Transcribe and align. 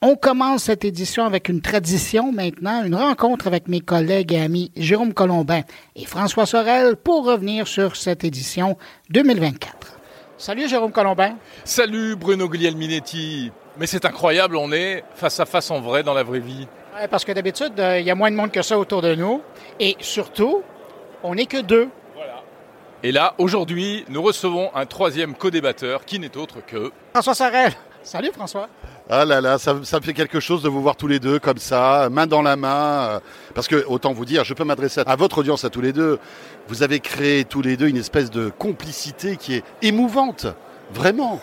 On 0.00 0.14
commence 0.14 0.62
cette 0.64 0.84
édition 0.84 1.24
avec 1.24 1.48
une 1.48 1.60
tradition 1.60 2.30
maintenant, 2.30 2.84
une 2.84 2.94
rencontre 2.94 3.48
avec 3.48 3.66
mes 3.66 3.80
collègues 3.80 4.32
et 4.32 4.40
amis 4.40 4.70
Jérôme 4.76 5.12
Colombin 5.12 5.62
et 5.96 6.04
François 6.04 6.46
Sorel 6.46 6.94
pour 6.94 7.24
revenir 7.26 7.66
sur 7.66 7.96
cette 7.96 8.22
édition 8.22 8.78
2024. 9.10 9.98
Salut 10.36 10.68
Jérôme 10.68 10.92
Colombin. 10.92 11.34
Salut 11.64 12.14
Bruno 12.14 12.48
Guglielminetti. 12.48 13.50
Mais 13.76 13.88
c'est 13.88 14.04
incroyable, 14.04 14.56
on 14.56 14.70
est 14.70 15.02
face 15.16 15.40
à 15.40 15.46
face 15.46 15.68
en 15.72 15.80
vrai 15.80 16.04
dans 16.04 16.14
la 16.14 16.22
vraie 16.22 16.38
vie. 16.38 16.68
Ouais, 16.94 17.08
parce 17.08 17.24
que 17.24 17.32
d'habitude, 17.32 17.80
euh, 17.80 17.98
il 17.98 18.06
y 18.06 18.10
a 18.12 18.14
moins 18.14 18.30
de 18.30 18.36
monde 18.36 18.52
que 18.52 18.62
ça 18.62 18.78
autour 18.78 19.02
de 19.02 19.16
nous. 19.16 19.42
Et 19.80 19.96
surtout, 19.98 20.62
on 21.24 21.34
n'est 21.34 21.46
que 21.46 21.60
deux. 21.60 21.88
Et 23.02 23.10
là, 23.10 23.34
aujourd'hui, 23.38 24.04
nous 24.08 24.22
recevons 24.22 24.70
un 24.76 24.86
troisième 24.86 25.34
co-débatteur 25.34 26.04
qui 26.04 26.20
n'est 26.20 26.36
autre 26.36 26.64
que... 26.64 26.92
François 27.14 27.34
Sorel. 27.34 27.72
Salut 28.04 28.30
François. 28.32 28.68
Ah 29.10 29.24
là 29.24 29.40
là, 29.40 29.56
ça, 29.58 29.74
ça 29.84 29.98
me 30.00 30.04
fait 30.04 30.12
quelque 30.12 30.38
chose 30.38 30.62
de 30.62 30.68
vous 30.68 30.82
voir 30.82 30.94
tous 30.96 31.06
les 31.06 31.18
deux 31.18 31.38
comme 31.38 31.56
ça, 31.56 32.08
main 32.10 32.26
dans 32.26 32.42
la 32.42 32.56
main. 32.56 33.20
Parce 33.54 33.66
que, 33.66 33.84
autant 33.86 34.12
vous 34.12 34.26
dire, 34.26 34.44
je 34.44 34.52
peux 34.52 34.64
m'adresser 34.64 35.00
à 35.06 35.16
votre 35.16 35.38
audience, 35.38 35.64
à 35.64 35.70
tous 35.70 35.80
les 35.80 35.92
deux. 35.94 36.18
Vous 36.68 36.82
avez 36.82 37.00
créé 37.00 37.44
tous 37.46 37.62
les 37.62 37.78
deux 37.78 37.88
une 37.88 37.96
espèce 37.96 38.30
de 38.30 38.50
complicité 38.50 39.36
qui 39.36 39.54
est 39.54 39.64
émouvante. 39.80 40.46
Vraiment. 40.92 41.40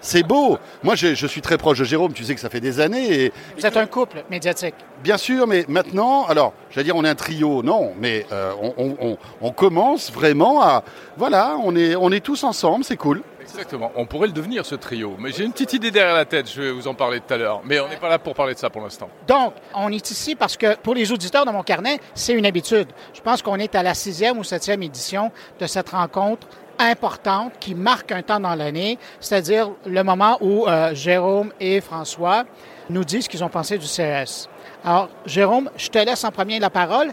C'est 0.00 0.22
beau. 0.22 0.58
Moi, 0.84 0.94
je, 0.94 1.14
je 1.14 1.26
suis 1.26 1.40
très 1.40 1.56
proche 1.58 1.78
de 1.78 1.84
Jérôme. 1.84 2.12
Tu 2.12 2.22
sais 2.24 2.34
que 2.34 2.40
ça 2.40 2.50
fait 2.50 2.60
des 2.60 2.78
années. 2.78 3.24
Et 3.24 3.32
Vous 3.58 3.64
êtes 3.66 3.76
un 3.78 3.86
couple 3.86 4.22
médiatique. 4.30 4.74
bien 5.02 5.16
sûr, 5.16 5.46
mais 5.46 5.64
maintenant, 5.66 6.24
alors, 6.26 6.52
j'allais 6.70 6.84
dire, 6.84 6.94
on 6.94 7.04
est 7.04 7.08
un 7.08 7.14
trio. 7.16 7.62
Non, 7.64 7.92
mais 7.98 8.24
euh, 8.30 8.52
on, 8.62 8.74
on- 8.76 8.96
on- 9.00 9.18
on 9.40 9.50
commence 9.50 10.12
vraiment 10.12 10.62
à. 10.62 10.84
Voilà, 11.16 11.56
on 11.64 11.74
est, 11.74 11.96
on 11.96 12.12
est 12.12 12.20
tous 12.20 12.44
ensemble. 12.44 12.84
C'est 12.84 12.96
cool. 12.98 13.22
Exactement, 13.50 13.90
on 13.96 14.06
pourrait 14.06 14.26
le 14.26 14.32
devenir 14.32 14.64
ce 14.66 14.74
trio. 14.74 15.16
Mais 15.18 15.32
j'ai 15.32 15.44
une 15.44 15.52
petite 15.52 15.72
idée 15.72 15.90
derrière 15.90 16.14
la 16.14 16.24
tête, 16.24 16.50
je 16.50 16.60
vais 16.60 16.70
vous 16.70 16.86
en 16.86 16.94
parler 16.94 17.20
tout 17.20 17.32
à 17.32 17.36
l'heure. 17.36 17.62
Mais 17.64 17.80
on 17.80 17.88
n'est 17.88 17.96
pas 17.96 18.08
là 18.08 18.18
pour 18.18 18.34
parler 18.34 18.54
de 18.54 18.58
ça 18.58 18.70
pour 18.70 18.82
l'instant. 18.82 19.08
Donc, 19.26 19.54
on 19.74 19.90
est 19.90 20.10
ici 20.10 20.34
parce 20.34 20.56
que 20.56 20.76
pour 20.76 20.94
les 20.94 21.10
auditeurs 21.12 21.44
de 21.46 21.50
mon 21.50 21.62
carnet, 21.62 21.98
c'est 22.14 22.34
une 22.34 22.46
habitude. 22.46 22.88
Je 23.14 23.20
pense 23.20 23.42
qu'on 23.42 23.56
est 23.56 23.74
à 23.74 23.82
la 23.82 23.94
sixième 23.94 24.38
ou 24.38 24.44
septième 24.44 24.82
édition 24.82 25.32
de 25.58 25.66
cette 25.66 25.88
rencontre 25.90 26.46
importante 26.78 27.54
qui 27.58 27.74
marque 27.74 28.12
un 28.12 28.22
temps 28.22 28.40
dans 28.40 28.54
l'année, 28.54 28.98
c'est-à-dire 29.20 29.70
le 29.84 30.02
moment 30.04 30.38
où 30.40 30.66
euh, 30.66 30.94
Jérôme 30.94 31.52
et 31.58 31.80
François 31.80 32.44
nous 32.90 33.04
disent 33.04 33.24
ce 33.24 33.28
qu'ils 33.28 33.44
ont 33.44 33.48
pensé 33.48 33.78
du 33.78 33.86
CES. 33.86 34.48
Alors, 34.84 35.08
Jérôme, 35.26 35.70
je 35.76 35.88
te 35.88 35.98
laisse 35.98 36.22
en 36.24 36.30
premier 36.30 36.58
la 36.60 36.70
parole. 36.70 37.12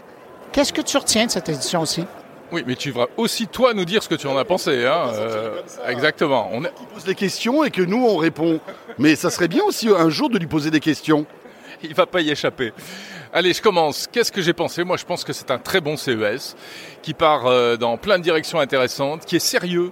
Qu'est-ce 0.52 0.72
que 0.72 0.82
tu 0.82 0.96
retiens 0.96 1.26
de 1.26 1.30
cette 1.30 1.48
édition-ci? 1.48 2.06
Oui, 2.52 2.62
mais 2.66 2.76
tu 2.76 2.90
vas 2.90 3.08
aussi 3.16 3.48
toi 3.48 3.74
nous 3.74 3.84
dire 3.84 4.02
ce 4.02 4.08
que 4.08 4.14
tu 4.14 4.26
en 4.26 4.36
as 4.36 4.44
pensé. 4.44 4.86
Hein 4.86 5.10
euh, 5.14 5.60
exactement. 5.88 6.48
On 6.52 6.64
est... 6.64 6.72
Pose 6.94 7.04
des 7.04 7.14
questions 7.14 7.64
et 7.64 7.70
que 7.70 7.82
nous, 7.82 8.04
on 8.04 8.16
répond. 8.16 8.60
Mais 8.98 9.16
ça 9.16 9.30
serait 9.30 9.48
bien 9.48 9.64
aussi 9.64 9.88
un 9.88 10.10
jour 10.10 10.30
de 10.30 10.38
lui 10.38 10.46
poser 10.46 10.70
des 10.70 10.80
questions. 10.80 11.26
Il 11.82 11.94
va 11.94 12.06
pas 12.06 12.20
y 12.20 12.30
échapper. 12.30 12.72
Allez, 13.32 13.52
je 13.52 13.60
commence. 13.60 14.06
Qu'est-ce 14.10 14.32
que 14.32 14.40
j'ai 14.40 14.52
pensé? 14.52 14.84
Moi, 14.84 14.96
je 14.96 15.04
pense 15.04 15.24
que 15.24 15.32
c'est 15.32 15.50
un 15.50 15.58
très 15.58 15.80
bon 15.80 15.96
CES 15.96 16.56
qui 17.02 17.12
part 17.12 17.46
euh, 17.46 17.76
dans 17.76 17.96
plein 17.96 18.18
de 18.18 18.22
directions 18.22 18.60
intéressantes, 18.60 19.24
qui 19.26 19.36
est 19.36 19.40
sérieux, 19.40 19.90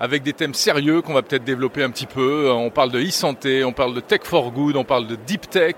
avec 0.00 0.22
des 0.22 0.32
thèmes 0.32 0.54
sérieux 0.54 1.02
qu'on 1.02 1.12
va 1.12 1.22
peut-être 1.22 1.44
développer 1.44 1.82
un 1.82 1.90
petit 1.90 2.06
peu. 2.06 2.50
On 2.50 2.70
parle 2.70 2.90
de 2.90 3.00
e-santé, 3.00 3.62
on 3.64 3.72
parle 3.72 3.94
de 3.94 4.00
tech 4.00 4.22
for 4.24 4.50
good, 4.50 4.76
on 4.76 4.84
parle 4.84 5.06
de 5.06 5.14
deep 5.14 5.48
tech. 5.50 5.76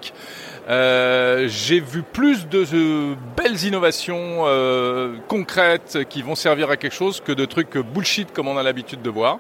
Euh, 0.68 1.48
j'ai 1.48 1.80
vu 1.80 2.02
plus 2.02 2.46
de 2.46 2.64
euh, 2.72 3.14
belles 3.36 3.64
innovations 3.64 4.44
euh, 4.46 5.16
concrètes 5.27 5.98
qui 6.08 6.22
vont 6.22 6.36
servir 6.36 6.70
à 6.70 6.77
quelque 6.77 6.94
chose 6.94 7.20
que 7.20 7.32
de 7.32 7.44
trucs 7.44 7.77
bullshit 7.77 8.32
comme 8.32 8.46
on 8.46 8.56
a 8.56 8.62
l'habitude 8.62 9.02
de 9.02 9.10
voir. 9.10 9.38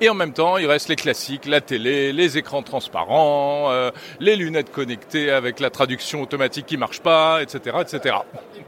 Et 0.00 0.10
en 0.10 0.14
même 0.14 0.32
temps, 0.32 0.58
il 0.58 0.66
reste 0.66 0.88
les 0.88 0.96
classiques, 0.96 1.46
la 1.46 1.60
télé, 1.60 2.12
les 2.12 2.36
écrans 2.36 2.62
transparents, 2.62 3.70
euh, 3.70 3.90
les 4.20 4.36
lunettes 4.36 4.70
connectées 4.70 5.30
avec 5.30 5.58
la 5.58 5.70
traduction 5.70 6.22
automatique 6.22 6.66
qui 6.66 6.76
marche 6.76 7.00
pas, 7.00 7.42
etc., 7.42 7.78
etc. 7.80 8.16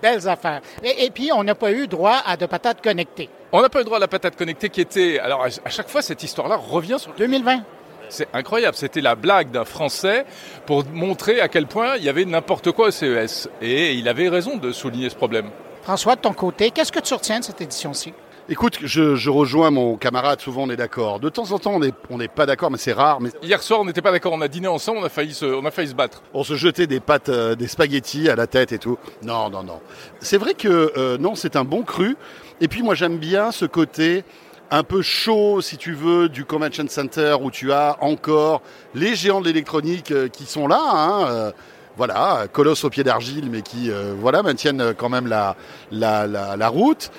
Belles 0.01 0.27
affaires. 0.27 0.62
Et, 0.83 1.05
et 1.05 1.11
puis, 1.11 1.31
on 1.33 1.45
n'a 1.45 1.55
pas 1.55 1.73
eu 1.73 1.87
droit 1.87 2.23
à 2.25 2.37
de 2.37 2.47
patates 2.47 2.83
connectées. 2.83 3.28
On 3.53 3.61
n'a 3.61 3.69
pas 3.69 3.83
eu 3.83 3.84
droit 3.84 3.98
à 3.98 4.00
la 4.00 4.09
patate 4.09 4.37
connectée 4.37 4.71
qui 4.71 4.81
était. 4.81 5.19
Alors, 5.19 5.44
à 5.44 5.71
chaque 5.71 5.88
fois, 5.88 6.03
cette 6.03 6.22
histoire-là 6.22 6.56
revient 6.56 6.97
sur 6.99 7.12
2020. 7.15 7.62
C'est 8.10 8.28
incroyable, 8.34 8.76
c'était 8.76 9.00
la 9.00 9.15
blague 9.15 9.50
d'un 9.50 9.65
Français 9.65 10.26
pour 10.66 10.84
montrer 10.93 11.41
à 11.41 11.48
quel 11.48 11.66
point 11.66 11.97
il 11.97 12.04
y 12.04 12.09
avait 12.09 12.25
n'importe 12.25 12.72
quoi 12.72 12.88
au 12.88 12.91
CES. 12.91 13.48
Et 13.62 13.94
il 13.94 14.09
avait 14.09 14.28
raison 14.28 14.56
de 14.56 14.72
souligner 14.72 15.09
ce 15.09 15.15
problème. 15.16 15.50
François, 15.82 16.16
de 16.16 16.20
ton 16.20 16.32
côté, 16.32 16.70
qu'est-ce 16.70 16.93
que 16.93 17.00
tu 17.00 17.15
retiens 17.15 17.41
de 17.41 17.44
cette 17.44 17.60
édition-ci? 17.60 18.12
Écoute, 18.49 18.78
je, 18.82 19.15
je 19.15 19.31
rejoins 19.31 19.70
mon 19.70 19.97
camarade, 19.97 20.41
souvent 20.41 20.65
on 20.65 20.70
est 20.70 20.76
d'accord. 20.76 21.20
De 21.20 21.28
temps 21.28 21.53
en 21.53 21.60
temps, 21.60 21.75
on 21.75 21.78
n'est 21.78 21.93
on 22.10 22.19
n'est 22.19 22.26
pas 22.26 22.47
d'accord, 22.47 22.69
mais 22.72 22.78
c'est 22.78 22.93
rare. 22.93 23.20
Mais 23.20 23.31
Hier 23.43 23.62
soir, 23.62 23.81
on 23.81 23.84
n'était 23.84 24.03
pas 24.03 24.10
d'accord, 24.10 24.32
on 24.32 24.41
a 24.41 24.49
dîné 24.49 24.66
ensemble, 24.66 24.99
on 24.99 25.04
a 25.04 25.09
failli 25.09 25.32
se, 25.34 25.44
on 25.47 25.65
a 25.65 25.70
failli 25.70 25.88
se 25.91 25.94
battre. 25.94 26.22
on 26.34 26.43
se 26.43 26.56
jetait 26.56 26.88
des 26.88 26.99
pâtes, 26.99 27.28
euh, 27.28 27.54
des 27.54 27.69
spaghettis 27.69 28.28
à 28.28 28.34
la 28.34 28.49
tête 28.49 28.72
et 28.72 28.78
tout. 28.78 28.99
Non, 29.22 29.50
non, 29.50 29.62
non. 29.62 29.81
C'est 30.19 30.37
vrai 30.37 30.54
que 30.54 30.93
euh, 30.97 31.16
non, 31.16 31.37
c'est 31.37 31.54
un 31.54 31.65
bon 31.65 31.82
cru. 31.82 32.16
Et 32.60 32.66
puis 32.66 32.82
moi, 32.82 32.97
j'aime 32.97 33.19
bien 33.19 33.53
ce 33.53 33.66
côté 33.66 34.25
un 34.70 34.82
peu 34.84 35.03
chaud, 35.03 35.60
si 35.60 35.76
tu 35.76 35.92
veux, 35.94 36.28
du 36.28 36.44
Convention 36.44 36.86
Center 36.88 37.36
où 37.41 37.50
tu 37.50 37.72
as 37.72 37.97
encore 38.00 38.62
les 38.94 39.14
géants 39.16 39.41
de 39.41 39.47
l'électronique 39.47 40.10
euh, 40.12 40.28
qui 40.28 40.44
sont 40.44 40.69
là. 40.69 40.81
Hein, 40.81 41.26
euh, 41.28 41.53
voilà, 41.97 42.47
colosse 42.50 42.84
au 42.84 42.88
pied 42.91 43.03
d'argile, 43.04 43.48
mais 43.50 43.62
qui 43.62 43.91
euh, 43.91 44.14
voilà 44.16 44.42
maintiennent 44.42 44.94
quand 44.97 45.08
même 45.10 45.26
la 45.26 45.56
la, 45.91 46.26
la, 46.26 46.69
route. 46.69 47.10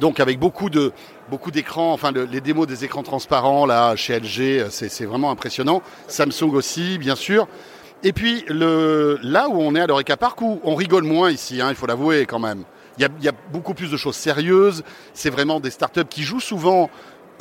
Donc 0.00 0.18
avec 0.18 0.40
beaucoup 0.40 0.70
de 0.70 0.92
beaucoup 1.30 1.50
d'écrans, 1.52 1.92
enfin 1.92 2.10
le- 2.10 2.24
les 2.24 2.40
démos 2.40 2.66
des 2.66 2.84
écrans 2.84 3.02
transparents 3.04 3.64
là 3.66 3.94
chez 3.94 4.18
LG, 4.18 4.70
c'est 4.70 5.04
vraiment 5.04 5.30
impressionnant. 5.30 5.82
Samsung 6.08 6.52
aussi, 6.54 6.98
bien 6.98 7.14
sûr. 7.14 7.46
Et 8.02 8.12
puis 8.12 8.44
le 8.48 9.18
là 9.22 9.48
où 9.48 9.60
on 9.60 9.76
est 9.76 9.80
à 9.80 9.86
l'Eureka 9.86 10.16
Park, 10.16 10.40
où 10.40 10.58
on 10.64 10.74
rigole 10.74 11.04
moins 11.04 11.30
ici, 11.30 11.60
hein, 11.60 11.68
il 11.68 11.76
faut 11.76 11.86
l'avouer 11.86 12.26
quand 12.26 12.40
même. 12.40 12.64
Il 12.98 13.02
y, 13.02 13.04
a, 13.04 13.08
y 13.20 13.28
a 13.28 13.32
beaucoup 13.52 13.74
plus 13.74 13.90
de 13.90 13.96
choses 13.96 14.16
sérieuses. 14.16 14.82
C'est 15.14 15.30
vraiment 15.30 15.60
des 15.60 15.70
startups 15.70 16.04
qui 16.08 16.22
jouent 16.22 16.40
souvent 16.40 16.90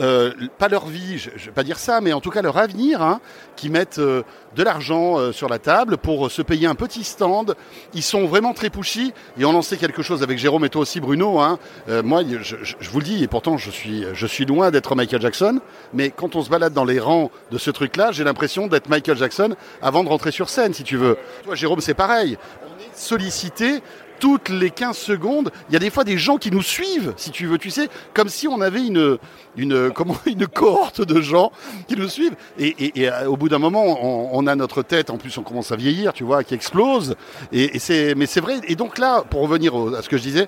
euh, 0.02 0.32
pas 0.58 0.70
leur 0.70 0.88
vie, 0.88 1.20
je, 1.20 1.30
je 1.36 1.46
vais 1.46 1.52
pas 1.52 1.64
dire 1.64 1.78
ça, 1.78 2.02
mais 2.02 2.14
en 2.14 2.20
tout 2.20 2.32
cas 2.32 2.42
leur 2.42 2.58
avenir, 2.58 3.04
hein, 3.04 3.22
qui 3.56 3.70
mettent 3.70 4.00
euh, 4.00 4.24
de 4.56 4.64
l'argent 4.64 5.20
euh, 5.20 5.32
sur 5.32 5.48
la 5.48 5.60
table 5.60 5.98
pour 5.98 6.26
euh, 6.26 6.30
se 6.30 6.42
payer 6.42 6.66
un 6.66 6.74
petit 6.74 7.04
stand. 7.04 7.54
Ils 7.94 8.02
sont 8.02 8.26
vraiment 8.26 8.54
très 8.54 8.72
pushy 8.72 9.14
et 9.38 9.46
on 9.46 9.52
en 9.54 9.62
sait 9.62 9.78
quelque 9.78 10.02
chose 10.02 10.24
avec 10.24 10.40
Jérôme 10.40 10.66
et 10.66 10.70
toi 10.70 10.82
aussi 10.82 11.00
Bruno. 11.00 11.40
Hein. 11.40 11.60
Euh, 11.90 12.02
moi, 12.02 12.24
je, 12.28 12.56
je- 12.64 12.74
je 12.80 12.90
vous 12.90 12.98
le 13.02 13.06
dis 13.06 13.24
et 13.24 13.28
pourtant 13.28 13.58
je 13.60 13.70
suis, 13.70 14.04
je 14.14 14.26
suis 14.26 14.46
loin 14.46 14.72
d'être 14.72 14.96
Michael 14.96 15.22
Jackson, 15.22 15.60
mais 15.94 16.10
quand 16.10 16.36
on 16.36 16.42
se 16.42 16.50
balade 16.50 16.74
dans 16.74 16.86
les 16.86 17.00
rangs 17.00 17.30
de 17.52 17.60
ce 17.60 17.70
truc-là, 17.70 18.12
j'ai 18.12 18.24
l'impression 18.24 18.66
d'être 18.66 18.90
Michael 18.90 19.18
Jackson 19.18 19.56
avant 19.80 20.04
de 20.04 20.10
rentrer 20.10 20.32
sur 20.32 20.50
scène, 20.50 20.74
si 20.74 20.84
tu 20.84 20.98
veux. 20.98 21.18
Toi, 21.44 21.54
Jérôme, 21.54 21.82
c'est 21.82 21.94
pareil. 21.94 22.40
On 22.66 22.82
est 22.82 22.98
sollicité 22.98 23.84
toutes 24.20 24.50
les 24.50 24.70
15 24.70 24.98
secondes, 24.98 25.52
il 25.70 25.74
y 25.74 25.76
a 25.76 25.80
des 25.80 25.90
fois 25.90 26.04
des 26.04 26.18
gens 26.18 26.38
qui 26.38 26.52
nous 26.52 26.62
suivent, 26.62 27.14
si 27.18 27.32
tu 27.32 27.46
veux, 27.46 27.58
tu 27.58 27.70
sais, 27.70 27.90
comme 28.14 28.30
si 28.30 28.48
on 28.48 28.62
avait 28.62 28.86
une, 28.86 29.20
cohorte 30.54 31.02
de 31.02 31.22
gens 31.22 31.52
qui 31.88 31.96
nous 31.96 32.08
suivent. 32.08 32.36
Et, 32.58 32.92
euh, 32.98 33.26
au 33.26 33.38
bout 33.38 33.50
d'un 33.50 33.60
moment, 33.60 34.34
on, 34.36 34.48
a 34.48 34.56
notre 34.56 34.82
tête, 34.84 35.10
en 35.10 35.18
plus 35.18 35.38
on 35.38 35.44
commence 35.44 35.72
à 35.72 35.76
vieillir, 35.76 36.14
tu 36.14 36.24
vois, 36.24 36.44
qui 36.44 36.54
explose. 36.54 37.16
Mais 37.52 37.80
c'est 37.80 38.42
vrai. 38.42 38.60
Et 38.68 38.76
donc 38.76 38.98
là, 38.98 39.24
pour 39.30 39.42
revenir 39.42 39.76
à 39.98 40.02
ce 40.02 40.10
que 40.10 40.18
je 40.18 40.24
disais, 40.24 40.48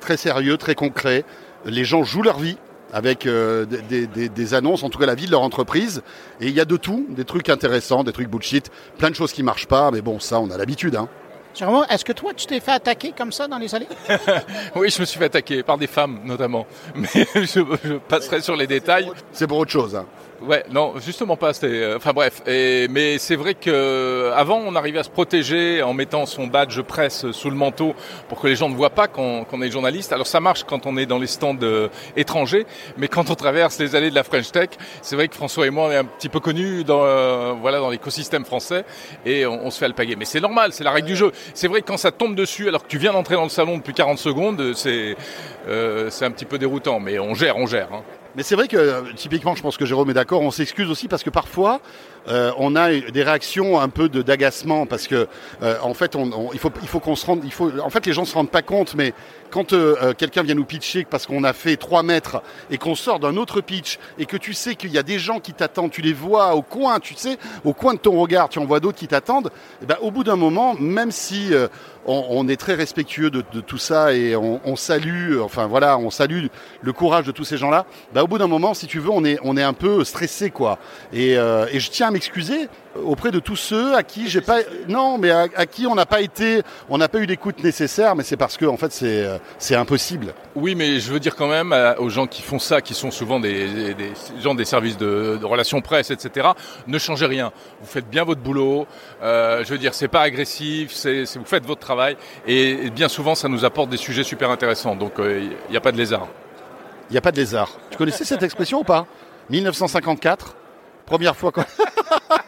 très 0.00 0.16
sérieux, 0.16 0.56
très 0.56 0.74
concret, 0.74 1.24
les 1.64 1.84
gens 1.84 2.04
jouent 2.04 2.22
leur 2.22 2.38
vie 2.38 2.56
avec 2.92 3.26
euh, 3.26 3.66
des, 3.66 4.54
annonces, 4.54 4.82
en 4.82 4.90
tout 4.90 4.98
cas 4.98 5.06
la 5.06 5.14
vie 5.14 5.26
de 5.26 5.30
leur 5.30 5.42
entreprise. 5.42 6.02
Et 6.40 6.48
il 6.48 6.54
y 6.54 6.60
a 6.60 6.64
de 6.64 6.76
tout, 6.76 7.06
des 7.10 7.24
trucs 7.24 7.48
intéressants, 7.48 8.04
des 8.04 8.12
trucs 8.12 8.28
bullshit, 8.28 8.70
plein 8.98 9.10
de 9.10 9.14
choses 9.14 9.32
qui 9.32 9.42
marchent 9.42 9.68
pas, 9.68 9.90
mais 9.90 10.02
bon, 10.02 10.18
ça, 10.18 10.40
on 10.40 10.50
a 10.50 10.56
l'habitude. 10.56 10.96
Hein. 10.96 11.08
Jérôme, 11.54 11.84
est-ce 11.90 12.04
que 12.04 12.12
toi, 12.12 12.32
tu 12.34 12.46
t'es 12.46 12.60
fait 12.60 12.72
attaquer 12.72 13.12
comme 13.16 13.32
ça 13.32 13.48
dans 13.48 13.58
les 13.58 13.74
allées? 13.74 13.88
Oui, 14.76 14.90
je 14.90 15.00
me 15.00 15.04
suis 15.04 15.18
fait 15.18 15.26
attaquer 15.26 15.62
par 15.62 15.78
des 15.78 15.86
femmes 15.86 16.20
notamment, 16.24 16.66
mais 16.94 17.08
je, 17.34 17.60
je 17.84 17.94
passerai 17.94 18.40
sur 18.40 18.56
les 18.56 18.66
détails. 18.66 19.10
C'est 19.32 19.46
pour 19.46 19.58
autre 19.58 19.70
chose. 19.70 19.96
Hein. 19.96 20.06
Ouais, 20.42 20.64
non, 20.70 20.94
justement 20.98 21.36
pas. 21.36 21.52
C'était, 21.52 21.66
euh, 21.66 21.96
enfin 21.98 22.12
bref. 22.14 22.40
Et, 22.46 22.88
mais 22.88 23.18
c'est 23.18 23.36
vrai 23.36 23.54
que 23.54 24.32
avant, 24.34 24.62
on 24.66 24.74
arrivait 24.74 24.98
à 25.00 25.02
se 25.02 25.10
protéger 25.10 25.82
en 25.82 25.92
mettant 25.92 26.24
son 26.24 26.46
badge 26.46 26.80
presse 26.80 27.30
sous 27.32 27.50
le 27.50 27.56
manteau 27.56 27.94
pour 28.28 28.40
que 28.40 28.46
les 28.46 28.56
gens 28.56 28.70
ne 28.70 28.74
voient 28.74 28.90
pas 28.90 29.06
qu'on 29.06 29.44
qu'on 29.44 29.60
est 29.60 29.70
journaliste. 29.70 30.12
Alors 30.14 30.26
ça 30.26 30.40
marche 30.40 30.64
quand 30.64 30.86
on 30.86 30.96
est 30.96 31.04
dans 31.04 31.18
les 31.18 31.26
stands 31.26 31.56
euh, 31.62 31.88
étrangers, 32.16 32.66
mais 32.96 33.08
quand 33.08 33.30
on 33.30 33.34
traverse 33.34 33.78
les 33.78 33.94
allées 33.94 34.08
de 34.08 34.14
la 34.14 34.24
French 34.24 34.50
Tech, 34.50 34.70
c'est 35.02 35.14
vrai 35.14 35.28
que 35.28 35.34
François 35.34 35.66
et 35.66 35.70
moi 35.70 35.88
on 35.88 35.90
est 35.90 35.96
un 35.96 36.04
petit 36.04 36.30
peu 36.30 36.40
connus 36.40 36.84
dans 36.84 37.04
euh, 37.04 37.52
voilà 37.60 37.78
dans 37.78 37.90
l'écosystème 37.90 38.46
français 38.46 38.84
et 39.26 39.44
on, 39.44 39.66
on 39.66 39.70
se 39.70 39.78
fait 39.78 39.84
alpaguer. 39.84 40.16
Mais 40.16 40.24
c'est 40.24 40.40
normal, 40.40 40.72
c'est 40.72 40.84
la 40.84 40.92
règle 40.92 41.08
du 41.08 41.16
jeu. 41.16 41.32
C'est 41.52 41.68
vrai 41.68 41.82
que 41.82 41.86
quand 41.86 41.98
ça 41.98 42.12
tombe 42.12 42.34
dessus 42.34 42.66
alors 42.66 42.82
que 42.82 42.88
tu 42.88 42.96
viens 42.98 43.12
d'entrer 43.12 43.34
dans 43.34 43.42
le 43.44 43.50
salon 43.50 43.76
depuis 43.76 43.92
40 43.92 44.18
secondes, 44.18 44.72
c'est 44.74 45.16
euh, 45.68 46.08
c'est 46.08 46.24
un 46.24 46.30
petit 46.30 46.46
peu 46.46 46.56
déroutant. 46.56 46.98
Mais 46.98 47.18
on 47.18 47.34
gère, 47.34 47.58
on 47.58 47.66
gère. 47.66 47.88
Hein. 47.92 48.02
Mais 48.36 48.42
c'est 48.42 48.54
vrai 48.54 48.68
que, 48.68 49.12
typiquement, 49.14 49.54
je 49.54 49.62
pense 49.62 49.76
que 49.76 49.84
Jérôme 49.84 50.10
est 50.10 50.14
d'accord, 50.14 50.40
on 50.42 50.50
s'excuse 50.50 50.88
aussi 50.90 51.08
parce 51.08 51.22
que 51.22 51.30
parfois, 51.30 51.80
euh, 52.28 52.52
on 52.58 52.76
a 52.76 52.92
des 52.92 53.22
réactions 53.22 53.80
un 53.80 53.88
peu 53.88 54.08
d'agacement 54.08 54.86
parce 54.86 55.06
que 55.06 55.26
euh, 55.62 55.76
en 55.82 55.94
fait, 55.94 56.16
il 56.52 56.58
faut 56.58 56.70
il 56.82 56.88
faut 56.88 57.00
qu'on 57.00 57.16
se 57.16 57.26
rende, 57.26 57.40
il 57.44 57.52
faut 57.52 57.70
en 57.80 57.90
fait 57.90 58.06
les 58.06 58.12
gens 58.12 58.24
se 58.24 58.34
rendent 58.34 58.50
pas 58.50 58.62
compte, 58.62 58.94
mais 58.94 59.14
quand 59.50 59.72
euh, 59.72 60.12
quelqu'un 60.14 60.42
vient 60.42 60.54
nous 60.54 60.64
pitcher 60.64 61.04
parce 61.08 61.26
qu'on 61.26 61.42
a 61.42 61.52
fait 61.52 61.76
3 61.76 62.02
mètres 62.02 62.42
et 62.70 62.78
qu'on 62.78 62.94
sort 62.94 63.18
d'un 63.18 63.36
autre 63.36 63.60
pitch 63.60 63.98
et 64.18 64.26
que 64.26 64.36
tu 64.36 64.54
sais 64.54 64.76
qu'il 64.76 64.92
y 64.92 64.98
a 64.98 65.02
des 65.02 65.18
gens 65.18 65.40
qui 65.40 65.52
t'attendent, 65.52 65.90
tu 65.90 66.02
les 66.02 66.12
vois 66.12 66.54
au 66.54 66.62
coin, 66.62 67.00
tu 67.00 67.14
sais, 67.14 67.36
au 67.64 67.72
coin 67.72 67.94
de 67.94 67.98
ton 67.98 68.20
regard, 68.20 68.48
tu 68.48 68.58
en 68.58 68.64
vois 68.64 68.80
d'autres 68.80 68.98
qui 68.98 69.08
t'attendent, 69.08 69.50
eh 69.82 69.86
ben, 69.86 69.96
au 70.02 70.10
bout 70.10 70.22
d'un 70.22 70.36
moment, 70.36 70.74
même 70.78 71.10
si 71.10 71.52
on, 72.06 72.48
est 72.48 72.56
très 72.56 72.74
respectueux 72.74 73.30
de, 73.30 73.42
tout 73.42 73.78
ça 73.78 74.14
et 74.14 74.36
on, 74.36 74.76
salue, 74.76 75.38
enfin 75.40 75.66
voilà, 75.66 75.98
on 75.98 76.10
salue 76.10 76.46
le 76.80 76.92
courage 76.92 77.26
de 77.26 77.32
tous 77.32 77.44
ces 77.44 77.56
gens-là. 77.56 77.86
Bah, 78.14 78.22
au 78.22 78.28
bout 78.28 78.38
d'un 78.38 78.46
moment, 78.46 78.72
si 78.72 78.86
tu 78.86 79.00
veux, 79.00 79.10
on 79.10 79.24
est, 79.24 79.38
on 79.42 79.56
est 79.56 79.62
un 79.62 79.72
peu 79.72 80.04
stressé, 80.04 80.50
quoi. 80.50 80.78
Et, 81.12 81.32
et 81.32 81.80
je 81.80 81.90
tiens 81.90 82.09
à 82.10 82.12
m'excuser 82.12 82.68
auprès 83.04 83.30
de 83.30 83.38
tous 83.38 83.56
ceux 83.56 83.94
à 83.94 84.02
qui 84.02 84.28
j'ai 84.28 84.40
pas, 84.40 84.58
non, 84.88 85.16
mais 85.16 85.30
à, 85.30 85.66
qui 85.66 85.86
on 85.86 85.94
n'a 85.94 86.06
pas 86.06 86.20
été, 86.20 86.62
on 86.88 86.98
n'a 86.98 87.08
pas 87.08 87.18
eu 87.18 87.26
l'écoute 87.26 87.62
nécessaire, 87.62 88.16
mais 88.16 88.24
c'est 88.24 88.36
parce 88.36 88.56
que 88.56 88.66
en 88.66 88.76
fait 88.76 88.92
c'est 88.92 89.24
euh, 89.24 89.38
c'est 89.58 89.76
impossible. 89.76 90.34
Oui, 90.56 90.74
mais 90.74 90.98
je 90.98 91.12
veux 91.12 91.20
dire 91.20 91.36
quand 91.36 91.48
même 91.48 91.74
aux 91.98 92.10
gens 92.10 92.26
qui 92.26 92.42
font 92.42 92.58
ça, 92.58 92.80
qui 92.80 92.94
sont 92.94 93.10
souvent 93.10 93.38
des, 93.38 93.94
des, 93.94 94.12
gens 94.42 94.54
des 94.54 94.64
services 94.64 94.98
de, 94.98 95.38
de, 95.40 95.46
relations 95.46 95.80
presse, 95.80 96.10
etc. 96.10 96.48
Ne 96.86 96.98
changez 96.98 97.26
rien. 97.26 97.52
Vous 97.80 97.86
faites 97.86 98.10
bien 98.10 98.24
votre 98.24 98.40
boulot. 98.40 98.86
Euh, 99.22 99.64
je 99.64 99.70
veux 99.70 99.78
dire, 99.78 99.94
c'est 99.94 100.08
pas 100.08 100.22
agressif. 100.22 100.92
C'est 100.92 101.24
vous 101.36 101.44
faites 101.44 101.64
votre 101.64 101.80
travail 101.80 102.16
et 102.46 102.90
bien 102.90 103.08
souvent 103.08 103.34
ça 103.34 103.48
nous 103.48 103.64
apporte 103.64 103.88
des 103.88 103.96
sujets 103.96 104.24
super 104.24 104.50
intéressants. 104.50 104.96
Donc 104.96 105.12
il 105.18 105.24
euh, 105.24 105.48
n'y 105.70 105.76
a 105.76 105.80
pas 105.80 105.92
de 105.92 105.96
lézard. 105.96 106.26
Il 107.08 107.12
n'y 107.12 107.18
a 107.18 107.22
pas 107.22 107.32
de 107.32 107.36
lézard. 107.36 107.70
Tu 107.90 107.96
connaissais 107.96 108.24
cette 108.24 108.42
expression 108.42 108.80
ou 108.80 108.84
pas? 108.84 109.06
1954, 109.50 110.54
première 111.06 111.36
fois 111.36 111.52
qu'on... 111.52 111.64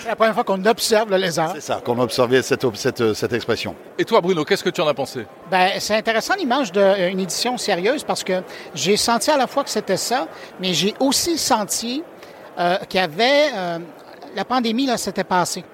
C'est 0.00 0.08
la 0.08 0.16
première 0.16 0.34
fois 0.34 0.44
qu'on 0.44 0.64
observe 0.64 1.10
le 1.10 1.16
lézard. 1.16 1.52
C'est 1.54 1.60
ça, 1.60 1.82
qu'on 1.84 1.98
a 1.98 2.02
observé 2.02 2.40
cette, 2.42 2.64
cette, 2.76 3.14
cette, 3.14 3.32
expression. 3.32 3.74
Et 3.98 4.04
toi, 4.04 4.20
Bruno, 4.20 4.44
qu'est-ce 4.44 4.64
que 4.64 4.70
tu 4.70 4.80
en 4.80 4.86
as 4.88 4.94
pensé? 4.94 5.26
Ben, 5.50 5.72
C'est 5.80 5.96
intéressant 5.96 6.34
l'image 6.36 6.72
d'une 6.72 7.20
édition 7.20 7.58
sérieuse 7.58 8.04
parce 8.04 8.24
que 8.24 8.42
j'ai 8.74 8.96
senti 8.96 9.30
à 9.30 9.36
la 9.36 9.46
fois 9.46 9.64
que 9.64 9.70
c'était 9.70 9.96
ça, 9.96 10.28
mais 10.60 10.72
j'ai 10.72 10.94
aussi 11.00 11.36
senti 11.36 12.02
euh, 12.58 12.76
qu'il 12.88 13.00
y 13.00 13.02
avait. 13.02 13.50
Euh, 13.54 13.78
la 14.34 14.44
pandémie, 14.44 14.86
là, 14.86 14.96
s'était 14.96 15.24
passée. 15.24 15.64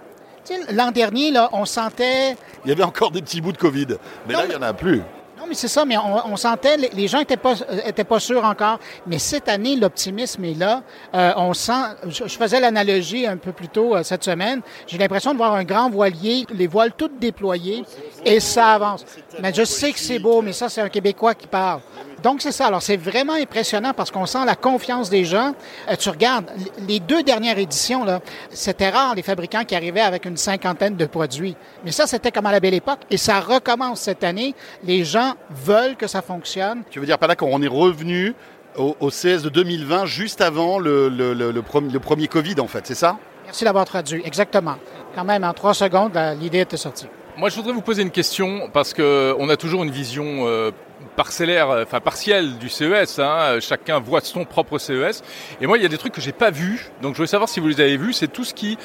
L'an 0.73 0.91
dernier, 0.91 1.31
là, 1.31 1.49
on 1.53 1.65
sentait. 1.65 2.37
Il 2.65 2.69
y 2.69 2.73
avait 2.73 2.82
encore 2.82 3.11
des 3.11 3.23
petits 3.23 3.41
bouts 3.41 3.53
de 3.53 3.59
COVID. 3.59 3.87
Mais 4.26 4.35
là, 4.35 4.44
il 4.44 4.50
n'y 4.50 4.56
en 4.56 4.62
a 4.62 4.73
plus. 4.73 5.03
Non, 5.44 5.50
mais 5.50 5.56
c'est 5.56 5.69
ça, 5.69 5.85
mais 5.85 5.99
on, 5.99 6.37
sentait, 6.38 6.79
les 6.79 7.06
gens 7.06 7.19
n'étaient 7.19 7.37
pas, 7.37 7.52
euh, 7.52 7.81
étaient 7.85 8.02
pas 8.02 8.19
sûrs 8.19 8.43
encore. 8.46 8.79
Mais 9.06 9.19
cette 9.19 9.46
année, 9.46 9.76
l'optimisme 9.76 10.43
est 10.43 10.55
là. 10.55 10.82
Euh, 11.14 11.35
on 11.37 11.52
sent, 11.52 11.82
je, 12.08 12.25
faisais 12.29 12.61
l'analogie 12.61 13.26
un 13.26 13.37
peu 13.37 13.52
plus 13.52 13.69
tôt 13.69 13.94
euh, 13.94 14.02
cette 14.02 14.25
semaine. 14.25 14.62
J'ai 14.87 14.96
l'impression 14.96 15.32
de 15.32 15.37
voir 15.37 15.52
un 15.52 15.64
grand 15.64 15.91
voilier, 15.91 16.46
les 16.55 16.67
voiles 16.67 16.93
toutes 16.96 17.19
déployées, 17.19 17.85
et 18.25 18.41
ça 18.41 18.73
avance. 18.73 19.05
Mais 19.38 19.52
je 19.52 19.64
sais 19.64 19.93
que 19.93 19.99
c'est 19.99 20.19
beau, 20.19 20.41
mais 20.41 20.55
ça, 20.55 20.70
c'est 20.70 20.81
un 20.81 20.88
Québécois 20.88 21.35
qui 21.35 21.47
parle. 21.47 21.82
Donc, 22.25 22.41
c'est 22.41 22.53
ça. 22.53 22.69
Alors, 22.69 22.81
c'est 22.81 22.97
vraiment 22.97 23.35
impressionnant 23.35 23.93
parce 23.93 24.11
qu'on 24.11 24.25
sent 24.25 24.47
la 24.47 24.56
confiance 24.56 25.11
des 25.11 25.26
gens. 25.26 25.55
Euh, 25.91 25.94
tu 25.94 26.09
regardes, 26.09 26.50
les 26.88 26.99
deux 26.99 27.23
dernières 27.23 27.59
éditions, 27.59 28.03
là, 28.03 28.21
c'était 28.49 28.88
rare 28.88 29.15
les 29.15 29.23
fabricants 29.23 29.65
qui 29.65 29.76
arrivaient 29.76 30.00
avec 30.00 30.25
une 30.25 30.38
cinquantaine 30.38 30.97
de 30.97 31.05
produits. 31.05 31.55
Mais 31.85 31.93
ça, 31.93 32.06
c'était 32.06 32.32
comme 32.32 32.47
à 32.47 32.53
la 32.53 32.61
belle 32.61 32.73
époque. 32.73 33.00
Et 33.11 33.19
ça 33.19 33.41
recommence 33.41 34.00
cette 34.00 34.25
année. 34.25 34.55
Les 34.85 35.05
gens 35.05 35.35
veulent 35.50 35.97
que 35.97 36.06
ça 36.06 36.23
fonctionne. 36.23 36.82
Tu 36.91 36.99
veux 36.99 37.05
dire 37.05 37.19
par 37.19 37.29
là 37.29 37.37
qu'on 37.37 37.61
est 37.61 37.69
revenu 37.69 38.35
au, 38.79 38.97
au, 39.00 39.11
CS 39.11 39.43
de 39.43 39.50
2020, 39.50 40.06
juste 40.06 40.41
avant 40.41 40.79
le, 40.79 41.11
le, 41.11 41.35
le, 41.35 41.53
le 41.53 42.00
premier 42.00 42.26
Covid, 42.26 42.59
en 42.59 42.67
fait, 42.67 42.87
c'est 42.87 42.94
ça? 42.94 43.19
Merci 43.44 43.65
d'avoir 43.65 43.85
traduit. 43.85 44.23
Exactement. 44.25 44.76
Quand 45.15 45.25
même, 45.25 45.44
en 45.44 45.53
trois 45.53 45.75
secondes, 45.75 46.19
l'idée 46.41 46.61
était 46.61 46.79
sortie. 46.79 47.06
Moi, 47.37 47.49
je 47.49 47.57
voudrais 47.57 47.73
vous 47.73 47.83
poser 47.83 48.03
une 48.03 48.13
question 48.13 48.71
parce 48.73 48.95
que 48.95 49.35
on 49.41 49.49
a 49.49 49.57
toujours 49.57 49.83
une 49.83 49.91
vision 49.91 50.47
euh, 50.47 50.71
parcellaire, 51.17 51.69
euh, 51.69 51.83
enfin 51.83 51.99
partielle 51.99 52.59
du 52.59 52.69
CES. 52.69 53.19
Hein. 53.19 53.59
Chacun 53.61 53.99
voit 53.99 54.21
son 54.21 54.45
propre 54.45 54.79
CES. 54.79 55.25
Et 55.61 55.67
moi, 55.67 55.77
il 55.77 55.83
y 55.83 55.85
a 55.85 55.89
des 55.89 55.99
trucs 55.99 56.13
que 56.13 56.21
j'ai 56.21 56.33
pas 56.33 56.53
vus. 56.53 56.93
Donc, 57.03 57.15
je 57.15 57.17
voulais 57.17 57.27
savoir 57.27 57.49
si 57.49 57.59
vous 57.59 57.67
les 57.67 57.81
avez 57.81 57.97
vus. 57.97 58.13
C'est 58.13 58.29
tout 58.29 58.45
ce 58.45 58.55
qui 58.55 58.79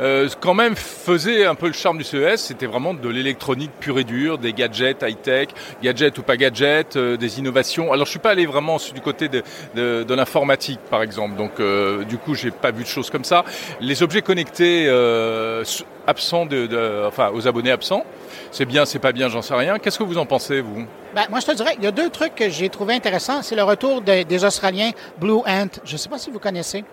euh, 0.00 0.28
quand 0.40 0.54
même 0.54 0.76
faisait 0.76 1.44
un 1.44 1.54
peu 1.54 1.66
le 1.66 1.72
charme 1.72 1.98
du 1.98 2.04
CES, 2.04 2.36
c'était 2.36 2.66
vraiment 2.66 2.94
de 2.94 3.08
l'électronique 3.08 3.70
pure 3.80 3.98
et 3.98 4.04
dure, 4.04 4.38
des 4.38 4.52
gadgets 4.52 5.02
high-tech, 5.02 5.48
gadgets 5.82 6.18
ou 6.18 6.22
pas 6.22 6.36
gadgets, 6.36 6.96
euh, 6.96 7.16
des 7.16 7.38
innovations. 7.38 7.92
Alors 7.92 8.06
je 8.06 8.10
suis 8.10 8.18
pas 8.18 8.30
allé 8.30 8.46
vraiment 8.46 8.78
du 8.94 9.00
côté 9.00 9.28
de, 9.28 9.42
de, 9.74 10.04
de 10.04 10.14
l'informatique 10.14 10.80
par 10.90 11.02
exemple, 11.02 11.36
donc 11.36 11.52
euh, 11.60 12.04
du 12.04 12.18
coup 12.18 12.34
j'ai 12.34 12.50
pas 12.50 12.70
vu 12.70 12.82
de 12.82 12.88
choses 12.88 13.10
comme 13.10 13.24
ça. 13.24 13.44
Les 13.80 14.02
objets 14.02 14.22
connectés 14.22 14.86
euh, 14.88 15.64
absents, 16.06 16.46
de, 16.46 16.66
de, 16.66 17.06
enfin 17.06 17.30
aux 17.32 17.48
abonnés 17.48 17.70
absents, 17.70 18.04
c'est 18.50 18.64
bien, 18.64 18.84
c'est 18.84 18.98
pas 18.98 19.12
bien, 19.12 19.28
j'en 19.28 19.42
sais 19.42 19.54
rien. 19.54 19.78
Qu'est-ce 19.78 19.98
que 19.98 20.04
vous 20.04 20.18
en 20.18 20.26
pensez 20.26 20.60
vous 20.60 20.86
ben, 21.14 21.24
moi, 21.30 21.40
je 21.40 21.46
te 21.46 21.52
dirais, 21.52 21.74
il 21.78 21.84
y 21.84 21.86
a 21.86 21.92
deux 21.92 22.10
trucs 22.10 22.34
que 22.34 22.50
j'ai 22.50 22.68
trouvé 22.68 22.92
intéressants. 22.92 23.40
C'est 23.40 23.56
le 23.56 23.62
retour 23.62 24.02
des 24.02 24.44
Australiens 24.44 24.90
Blue 25.18 25.40
Ant. 25.46 25.68
Je 25.82 25.94
ne 25.94 25.96
sais 25.96 26.10
pas 26.10 26.18
si 26.18 26.30
vous 26.30 26.38
connaissez. 26.38 26.84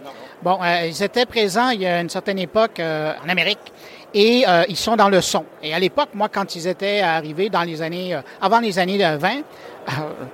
Bon, 0.42 0.60
euh, 0.64 0.88
ils 0.88 1.04
étaient 1.04 1.26
présents 1.26 1.72
il 1.72 1.82
y 1.82 1.86
a 1.86 2.00
une 2.00 2.10
certaine 2.10 2.40
époque 2.40 2.80
euh, 2.80 3.12
en 3.22 3.28
Amérique 3.28 3.60
et 4.14 4.46
euh, 4.48 4.64
ils 4.68 4.78
sont 4.78 4.96
dans 4.96 5.10
le 5.10 5.22
son. 5.22 5.46
Et 5.62 5.74
à 5.74 5.80
l'époque, 5.80 6.10
moi, 6.14 6.30
quand 6.30 6.56
ils 6.56 6.68
étaient 6.68 7.02
arrivés 7.02 7.50
dans 7.50 7.64
les 7.64 7.82
années, 7.82 8.20
avant 8.42 8.60
les 8.60 8.80
années 8.80 8.98
20, 8.98 9.42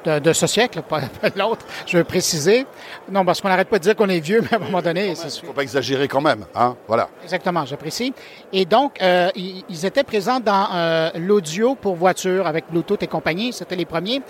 de, 0.06 0.20
de, 0.20 0.34
ce 0.34 0.48
siècle, 0.48 0.82
pas 0.88 1.02
l'autre, 1.36 1.66
je 1.86 1.98
veux 1.98 2.04
préciser. 2.04 2.66
Non, 3.12 3.26
parce 3.26 3.42
qu'on 3.42 3.50
n'arrête 3.50 3.68
pas 3.68 3.80
de 3.80 3.84
dire 3.84 3.96
qu'on 3.96 4.10
est 4.10 4.20
vieux, 4.20 4.42
mais 4.52 4.54
à 4.54 4.58
un 4.58 4.66
moment 4.66 4.82
donné, 4.82 5.08
Il 5.08 5.26
ne 5.26 5.48
faut 5.48 5.54
pas 5.54 5.64
exagérer 5.64 6.08
quand 6.08 6.22
même, 6.22 6.46
hein, 6.56 6.76
voilà. 6.88 7.10
Exactement, 7.24 7.66
j'apprécie. 7.66 8.14
Et 8.54 8.66
donc, 8.66 9.02
euh, 9.02 9.30
ils, 9.36 9.64
ils, 9.70 9.86
étaient 9.86 10.04
présents 10.04 10.40
dans 10.40 10.68
euh, 10.74 11.10
l'audio 11.16 11.76
pour 11.76 11.96
voiture 11.96 12.48
avec 12.48 12.66
Bluetooth 12.70 13.02
et 13.04 13.08
compagnie, 13.08 13.54
c'était 13.54 13.76
les 13.76 13.86
premiers. 13.86 14.22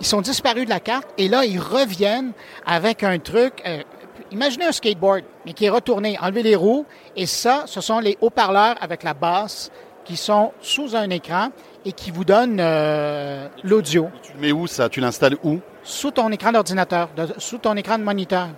Ils 0.00 0.06
sont 0.06 0.22
disparus 0.22 0.64
de 0.64 0.70
la 0.70 0.80
carte 0.80 1.08
et 1.18 1.28
là, 1.28 1.44
ils 1.44 1.60
reviennent 1.60 2.32
avec 2.66 3.04
un 3.04 3.18
truc. 3.18 3.62
Imaginez 4.32 4.66
un 4.66 4.72
skateboard, 4.72 5.22
mais 5.44 5.52
qui 5.52 5.64
est 5.64 5.70
retourné, 5.70 6.16
enlever 6.20 6.42
les 6.42 6.54
roues, 6.54 6.86
et 7.16 7.26
ça, 7.26 7.64
ce 7.66 7.80
sont 7.80 7.98
les 7.98 8.16
haut-parleurs 8.20 8.76
avec 8.80 9.02
la 9.02 9.12
basse 9.14 9.70
qui 10.04 10.16
sont 10.16 10.52
sous 10.60 10.94
un 10.94 11.10
écran 11.10 11.48
et 11.84 11.92
qui 11.92 12.10
vous 12.10 12.24
donne 12.24 12.58
euh, 12.60 13.48
l'audio. 13.64 14.08
Tu 14.22 14.32
le 14.34 14.40
mets 14.40 14.52
où 14.52 14.66
ça? 14.66 14.88
Tu 14.88 15.00
l'installes 15.00 15.36
où? 15.42 15.58
Sous 15.82 16.10
ton 16.10 16.30
écran 16.30 16.52
d'ordinateur, 16.52 17.08
sous 17.38 17.58
ton 17.58 17.74
écran 17.76 17.98
de 17.98 18.04
moniteur. 18.04 18.48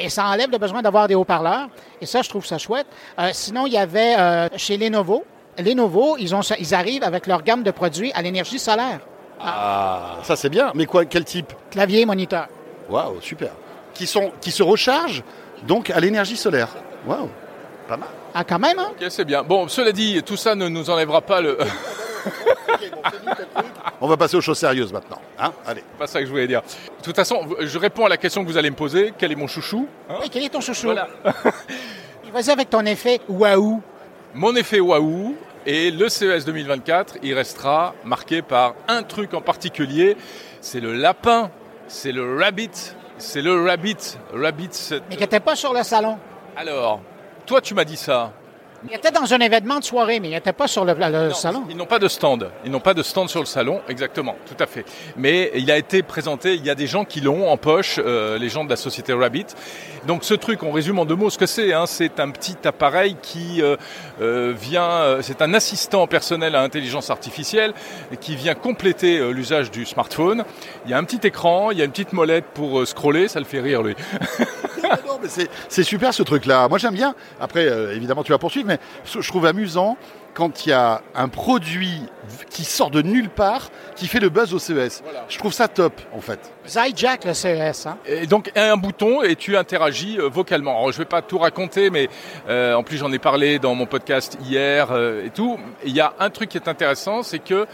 Et 0.00 0.08
ça 0.08 0.26
enlève 0.26 0.50
le 0.50 0.58
besoin 0.58 0.82
d'avoir 0.82 1.08
des 1.08 1.14
haut-parleurs. 1.14 1.68
Et 2.00 2.06
ça, 2.06 2.22
je 2.22 2.28
trouve 2.28 2.46
ça 2.46 2.58
chouette. 2.58 2.86
Euh, 3.18 3.30
sinon, 3.32 3.66
il 3.66 3.72
y 3.72 3.78
avait 3.78 4.14
euh, 4.18 4.48
chez 4.56 4.76
Lenovo. 4.76 5.24
Lenovo, 5.58 6.16
ils, 6.18 6.34
ont, 6.34 6.40
ils 6.58 6.74
arrivent 6.74 7.04
avec 7.04 7.26
leur 7.26 7.42
gamme 7.42 7.62
de 7.62 7.70
produits 7.70 8.12
à 8.14 8.22
l'énergie 8.22 8.58
solaire. 8.58 9.00
Ah, 9.40 10.18
ça 10.22 10.36
c'est 10.36 10.48
bien. 10.48 10.70
Mais 10.74 10.86
quoi, 10.86 11.04
quel 11.04 11.24
type? 11.24 11.52
Clavier, 11.70 12.06
moniteur. 12.06 12.46
Waouh, 12.88 13.20
super. 13.20 13.50
Qui, 13.94 14.06
sont, 14.06 14.32
qui 14.40 14.50
se 14.50 14.62
rechargent 14.62 15.22
donc 15.66 15.90
à 15.90 16.00
l'énergie 16.00 16.36
solaire. 16.36 16.68
Waouh, 17.06 17.28
pas 17.88 17.96
mal. 17.96 18.08
Ah, 18.34 18.44
quand 18.44 18.58
même, 18.58 18.78
hein 18.78 18.92
Ok, 18.92 19.06
c'est 19.10 19.24
bien. 19.24 19.42
Bon, 19.42 19.68
cela 19.68 19.92
dit, 19.92 20.22
tout 20.22 20.36
ça 20.36 20.54
ne 20.54 20.68
nous 20.68 20.88
enlèvera 20.88 21.20
pas 21.20 21.40
le... 21.40 21.58
On 24.00 24.08
va 24.08 24.16
passer 24.16 24.36
aux 24.36 24.40
choses 24.40 24.58
sérieuses 24.58 24.92
maintenant. 24.92 25.20
Hein 25.38 25.52
Allez. 25.66 25.84
Pas 25.98 26.06
ça 26.06 26.20
que 26.20 26.26
je 26.26 26.30
voulais 26.30 26.46
dire. 26.46 26.62
De 26.62 27.04
toute 27.04 27.14
façon, 27.14 27.40
je 27.60 27.78
réponds 27.78 28.06
à 28.06 28.08
la 28.08 28.16
question 28.16 28.42
que 28.42 28.48
vous 28.48 28.56
allez 28.56 28.70
me 28.70 28.76
poser. 28.76 29.12
Quel 29.16 29.32
est 29.32 29.36
mon 29.36 29.46
chouchou 29.46 29.86
hein? 30.08 30.16
Oui, 30.20 30.28
quel 30.30 30.42
est 30.44 30.48
ton 30.48 30.60
chouchou? 30.60 30.86
Voilà. 30.86 31.08
Vas-y 32.32 32.50
avec 32.50 32.70
ton 32.70 32.84
effet 32.86 33.20
waouh. 33.28 33.80
Mon 34.34 34.56
effet 34.56 34.80
waouh. 34.80 35.36
Et 35.66 35.90
le 35.92 36.08
CES 36.08 36.44
2024, 36.44 37.18
il 37.22 37.34
restera 37.34 37.94
marqué 38.04 38.42
par 38.42 38.74
un 38.88 39.04
truc 39.04 39.34
en 39.34 39.40
particulier. 39.40 40.16
C'est 40.60 40.80
le 40.80 40.94
lapin. 40.94 41.50
C'est 41.86 42.12
le 42.12 42.38
rabbit. 42.38 42.94
C'est 43.18 43.42
le 43.42 43.64
rabbit. 43.64 44.18
Rabbit. 44.32 44.70
Mais 45.08 45.16
qui 45.16 45.22
n'était 45.22 45.40
pas 45.40 45.56
sur 45.56 45.72
le 45.72 45.82
salon. 45.82 46.18
Alors, 46.56 47.00
toi, 47.46 47.60
tu 47.60 47.74
m'as 47.74 47.84
dit 47.84 47.96
ça. 47.96 48.32
Il 48.88 48.96
était 48.96 49.12
dans 49.12 49.32
un 49.32 49.38
événement 49.38 49.78
de 49.78 49.84
soirée, 49.84 50.18
mais 50.18 50.28
il 50.28 50.32
n'était 50.32 50.52
pas 50.52 50.66
sur 50.66 50.84
le, 50.84 50.94
salon. 51.34 51.64
Ils 51.70 51.76
n'ont 51.76 51.86
pas 51.86 52.00
de 52.00 52.08
stand. 52.08 52.50
Ils 52.64 52.70
n'ont 52.70 52.80
pas 52.80 52.94
de 52.94 53.02
stand 53.02 53.28
sur 53.28 53.40
le 53.40 53.46
salon, 53.46 53.80
exactement, 53.88 54.34
tout 54.46 54.60
à 54.62 54.66
fait. 54.66 54.84
Mais 55.16 55.52
il 55.54 55.70
a 55.70 55.78
été 55.78 56.02
présenté, 56.02 56.54
il 56.54 56.66
y 56.66 56.70
a 56.70 56.74
des 56.74 56.88
gens 56.88 57.04
qui 57.04 57.20
l'ont 57.20 57.48
en 57.48 57.56
poche, 57.56 58.00
euh, 58.04 58.38
les 58.38 58.48
gens 58.48 58.64
de 58.64 58.70
la 58.70 58.76
société 58.76 59.12
Rabbit. 59.12 59.46
Donc 60.06 60.24
ce 60.24 60.34
truc, 60.34 60.64
on 60.64 60.72
résume 60.72 60.98
en 60.98 61.04
deux 61.04 61.14
mots 61.14 61.30
ce 61.30 61.38
que 61.38 61.46
c'est. 61.46 61.72
Hein, 61.72 61.86
c'est 61.86 62.18
un 62.18 62.30
petit 62.30 62.56
appareil 62.64 63.16
qui 63.22 63.62
euh, 63.62 63.76
euh, 64.20 64.52
vient, 64.58 65.18
c'est 65.22 65.42
un 65.42 65.54
assistant 65.54 66.08
personnel 66.08 66.56
à 66.56 66.62
intelligence 66.62 67.10
artificielle 67.10 67.74
qui 68.20 68.34
vient 68.34 68.54
compléter 68.54 69.32
l'usage 69.32 69.70
du 69.70 69.86
smartphone. 69.86 70.44
Il 70.86 70.90
y 70.90 70.94
a 70.94 70.98
un 70.98 71.04
petit 71.04 71.24
écran, 71.26 71.70
il 71.70 71.78
y 71.78 71.82
a 71.82 71.84
une 71.84 71.92
petite 71.92 72.12
molette 72.12 72.46
pour 72.52 72.86
scroller, 72.86 73.28
ça 73.28 73.38
le 73.38 73.46
fait 73.46 73.60
rire 73.60 73.82
lui. 73.82 73.94
c'est 75.68 75.82
super 75.82 76.14
ce 76.14 76.22
truc-là. 76.22 76.68
Moi 76.68 76.78
j'aime 76.78 76.94
bien. 76.94 77.14
Après, 77.40 77.66
euh, 77.66 77.94
évidemment, 77.94 78.22
tu 78.22 78.32
vas 78.32 78.38
poursuivre, 78.38 78.68
mais 78.68 78.78
je 79.04 79.26
trouve 79.28 79.46
amusant 79.46 79.96
quand 80.34 80.64
il 80.64 80.70
y 80.70 80.72
a 80.72 81.02
un 81.14 81.28
produit 81.28 82.04
qui 82.48 82.64
sort 82.64 82.90
de 82.90 83.02
nulle 83.02 83.28
part, 83.28 83.68
qui 83.96 84.06
fait 84.06 84.20
le 84.20 84.30
buzz 84.30 84.54
au 84.54 84.58
CES. 84.58 85.02
Je 85.28 85.38
trouve 85.38 85.52
ça 85.52 85.68
top, 85.68 86.00
en 86.14 86.22
fait. 86.22 86.52
Jack 86.96 87.26
le 87.26 87.34
CES. 87.34 87.86
Hein? 87.86 87.98
Et 88.06 88.26
donc, 88.26 88.50
un 88.56 88.78
bouton 88.78 89.22
et 89.22 89.36
tu 89.36 89.58
interagis 89.58 90.18
euh, 90.18 90.28
vocalement. 90.28 90.78
Alors, 90.78 90.92
je 90.92 90.98
vais 90.98 91.04
pas 91.04 91.20
tout 91.20 91.38
raconter, 91.38 91.90
mais 91.90 92.08
euh, 92.48 92.74
en 92.74 92.82
plus, 92.82 92.96
j'en 92.96 93.12
ai 93.12 93.18
parlé 93.18 93.58
dans 93.58 93.74
mon 93.74 93.84
podcast 93.84 94.38
hier 94.42 94.88
et 95.24 95.30
tout. 95.30 95.58
Il 95.84 95.94
y 95.94 96.00
a 96.00 96.14
un 96.18 96.30
truc 96.30 96.48
qui 96.48 96.56
est 96.56 96.68
intéressant, 96.68 97.22
c'est 97.22 97.38
que 97.38 97.66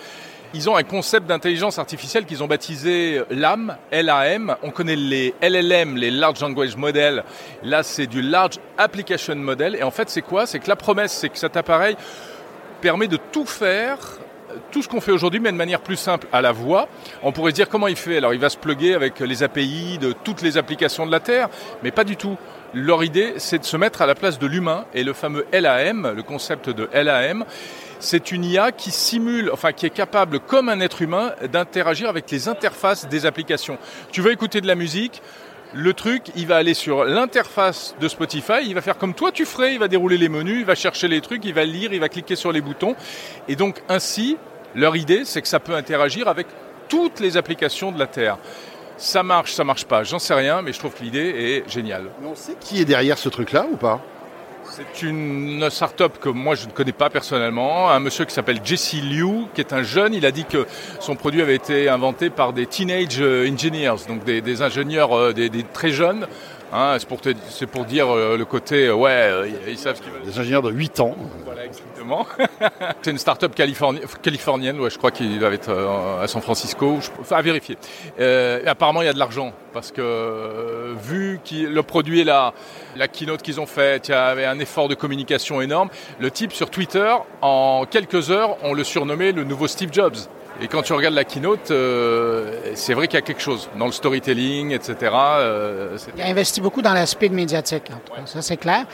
ils 0.54 0.70
ont 0.70 0.76
un 0.76 0.82
concept 0.82 1.26
d'intelligence 1.26 1.78
artificielle 1.78 2.24
qu'ils 2.24 2.42
ont 2.42 2.46
baptisé 2.46 3.22
LAM, 3.30 3.76
L-A-M. 3.90 4.56
On 4.62 4.70
connaît 4.70 4.96
les 4.96 5.34
LLM, 5.42 5.96
les 5.96 6.10
Large 6.10 6.40
Language 6.40 6.76
Model. 6.76 7.24
Là, 7.62 7.82
c'est 7.82 8.06
du 8.06 8.22
Large 8.22 8.58
Application 8.78 9.36
Model. 9.36 9.76
Et 9.76 9.82
en 9.82 9.90
fait, 9.90 10.08
c'est 10.08 10.22
quoi? 10.22 10.46
C'est 10.46 10.58
que 10.58 10.68
la 10.68 10.76
promesse, 10.76 11.12
c'est 11.12 11.28
que 11.28 11.38
cet 11.38 11.56
appareil 11.56 11.96
permet 12.80 13.08
de 13.08 13.18
tout 13.30 13.46
faire 13.46 13.98
tout 14.70 14.82
ce 14.82 14.88
qu'on 14.88 15.00
fait 15.00 15.12
aujourd'hui, 15.12 15.40
mais 15.40 15.52
de 15.52 15.56
manière 15.56 15.80
plus 15.80 15.96
simple 15.96 16.26
à 16.32 16.40
la 16.40 16.52
voix. 16.52 16.88
On 17.22 17.32
pourrait 17.32 17.50
se 17.50 17.56
dire 17.56 17.68
comment 17.68 17.86
il 17.86 17.96
fait? 17.96 18.16
Alors, 18.16 18.32
il 18.32 18.40
va 18.40 18.48
se 18.48 18.56
plugger 18.56 18.94
avec 18.94 19.20
les 19.20 19.42
API 19.42 19.98
de 19.98 20.12
toutes 20.12 20.40
les 20.40 20.56
applications 20.56 21.06
de 21.06 21.12
la 21.12 21.20
Terre, 21.20 21.48
mais 21.82 21.90
pas 21.90 22.04
du 22.04 22.16
tout. 22.16 22.36
Leur 22.74 23.02
idée, 23.02 23.34
c'est 23.38 23.58
de 23.58 23.64
se 23.64 23.76
mettre 23.78 24.02
à 24.02 24.06
la 24.06 24.14
place 24.14 24.38
de 24.38 24.46
l'humain 24.46 24.84
et 24.92 25.02
le 25.02 25.14
fameux 25.14 25.46
LAM, 25.52 26.12
le 26.14 26.22
concept 26.22 26.68
de 26.68 26.88
LAM, 26.92 27.44
c'est 27.98 28.30
une 28.30 28.44
IA 28.44 28.72
qui 28.72 28.90
simule, 28.90 29.50
enfin 29.52 29.72
qui 29.72 29.86
est 29.86 29.90
capable, 29.90 30.38
comme 30.40 30.68
un 30.68 30.80
être 30.80 31.00
humain, 31.00 31.32
d'interagir 31.50 32.08
avec 32.08 32.30
les 32.30 32.46
interfaces 32.48 33.08
des 33.08 33.24
applications. 33.24 33.78
Tu 34.12 34.20
veux 34.20 34.32
écouter 34.32 34.60
de 34.60 34.66
la 34.66 34.74
musique, 34.74 35.22
le 35.74 35.92
truc, 35.94 36.30
il 36.36 36.46
va 36.46 36.56
aller 36.56 36.74
sur 36.74 37.04
l'interface 37.04 37.94
de 38.00 38.08
Spotify, 38.08 38.60
il 38.64 38.74
va 38.74 38.80
faire 38.80 38.98
comme 38.98 39.14
toi 39.14 39.32
tu 39.32 39.44
ferais, 39.44 39.72
il 39.72 39.78
va 39.78 39.88
dérouler 39.88 40.18
les 40.18 40.28
menus, 40.28 40.60
il 40.60 40.64
va 40.64 40.74
chercher 40.74 41.08
les 41.08 41.20
trucs, 41.20 41.44
il 41.44 41.54
va 41.54 41.64
lire, 41.64 41.92
il 41.92 42.00
va 42.00 42.08
cliquer 42.08 42.36
sur 42.36 42.52
les 42.52 42.60
boutons. 42.60 42.94
Et 43.48 43.56
donc 43.56 43.82
ainsi, 43.88 44.36
leur 44.74 44.96
idée, 44.96 45.24
c'est 45.24 45.42
que 45.42 45.48
ça 45.48 45.60
peut 45.60 45.74
interagir 45.74 46.28
avec 46.28 46.46
toutes 46.88 47.20
les 47.20 47.36
applications 47.36 47.92
de 47.92 47.98
la 47.98 48.06
Terre. 48.06 48.38
Ça 48.98 49.22
marche, 49.22 49.52
ça 49.52 49.62
marche 49.62 49.84
pas, 49.84 50.02
j'en 50.02 50.18
sais 50.18 50.34
rien, 50.34 50.60
mais 50.60 50.72
je 50.72 50.78
trouve 50.80 50.92
que 50.92 51.04
l'idée 51.04 51.20
est 51.20 51.70
géniale. 51.70 52.06
on 52.24 52.34
sait 52.34 52.56
qui 52.60 52.80
est 52.80 52.84
derrière 52.84 53.16
ce 53.16 53.28
truc-là 53.28 53.64
ou 53.70 53.76
pas? 53.76 54.00
C'est 54.70 55.02
une 55.06 55.70
start-up 55.70 56.18
que 56.20 56.28
moi 56.28 56.56
je 56.56 56.66
ne 56.66 56.72
connais 56.72 56.92
pas 56.92 57.08
personnellement. 57.08 57.90
Un 57.90 58.00
monsieur 58.00 58.24
qui 58.24 58.34
s'appelle 58.34 58.60
Jesse 58.62 58.94
Liu, 58.94 59.46
qui 59.54 59.60
est 59.60 59.72
un 59.72 59.82
jeune, 59.82 60.14
il 60.14 60.26
a 60.26 60.32
dit 60.32 60.44
que 60.44 60.66
son 61.00 61.14
produit 61.14 61.40
avait 61.40 61.54
été 61.54 61.88
inventé 61.88 62.28
par 62.28 62.52
des 62.52 62.66
teenage 62.66 63.20
engineers, 63.20 63.94
donc 64.08 64.24
des, 64.24 64.62
ingénieurs 64.62 65.16
euh, 65.16 65.32
des, 65.32 65.62
très 65.72 65.90
jeunes. 65.90 66.26
Hein, 66.72 66.96
c'est 66.98 67.08
pour, 67.08 67.18
pour, 67.72 67.84
dire 67.86 68.14
euh, 68.14 68.36
le 68.36 68.44
côté, 68.44 68.88
euh, 68.88 68.94
ouais, 68.94 69.50
ils 69.66 69.78
savent 69.78 69.96
ce 69.96 70.02
qu'ils 70.02 70.12
veulent. 70.12 70.22
Des 70.22 70.38
ingénieurs 70.38 70.62
de 70.62 70.70
8 70.70 71.00
ans. 71.00 71.16
Voilà, 71.44 71.64
exactement. 71.64 72.26
c'est 73.02 73.10
une 73.10 73.18
start-up 73.18 73.54
californienne, 73.54 74.78
ouais, 74.78 74.90
je 74.90 74.98
crois 74.98 75.10
qu'il 75.10 75.38
doit 75.38 75.52
être 75.52 75.70
à 76.22 76.26
San 76.28 76.42
Francisco, 76.42 76.98
enfin, 77.20 77.36
à 77.36 77.42
vérifier. 77.42 77.76
apparemment, 78.66 79.00
il 79.02 79.06
y 79.06 79.08
a 79.08 79.14
de 79.14 79.18
l'argent, 79.18 79.52
parce 79.72 79.92
que 79.92 80.94
vu 81.02 81.40
que 81.42 81.66
le 81.66 81.82
produit 81.82 82.20
est 82.20 82.24
là, 82.24 82.52
la 82.96 83.08
keynote 83.08 83.42
qu'ils 83.42 83.60
ont 83.60 83.66
faite, 83.66 84.08
il 84.08 84.12
y 84.12 84.14
avait 84.14 84.44
un 84.44 84.58
effort 84.58 84.88
de 84.88 84.94
communication 84.94 85.62
énorme. 85.62 85.88
Le 86.20 86.30
type 86.30 86.52
sur 86.52 86.70
Twitter, 86.70 87.14
en 87.40 87.86
quelques 87.90 88.30
heures, 88.30 88.56
on 88.62 88.74
le 88.74 88.84
surnommait 88.84 89.32
le 89.32 89.44
nouveau 89.44 89.68
Steve 89.68 89.90
Jobs. 89.92 90.16
Et 90.60 90.68
quand 90.68 90.82
tu 90.82 90.92
regardes 90.92 91.14
la 91.14 91.24
keynote, 91.24 91.70
euh, 91.70 92.52
c'est 92.74 92.94
vrai 92.94 93.06
qu'il 93.06 93.16
y 93.16 93.22
a 93.22 93.24
quelque 93.24 93.40
chose 93.42 93.68
dans 93.78 93.86
le 93.86 93.92
storytelling, 93.92 94.72
etc. 94.72 94.96
Euh, 95.12 95.96
il 96.16 96.22
a 96.22 96.26
investi 96.26 96.60
beaucoup 96.60 96.82
dans 96.82 96.94
l'aspect 96.94 97.28
médiatique, 97.28 97.84
ça 98.26 98.42
c'est 98.42 98.56
clair. 98.56 98.84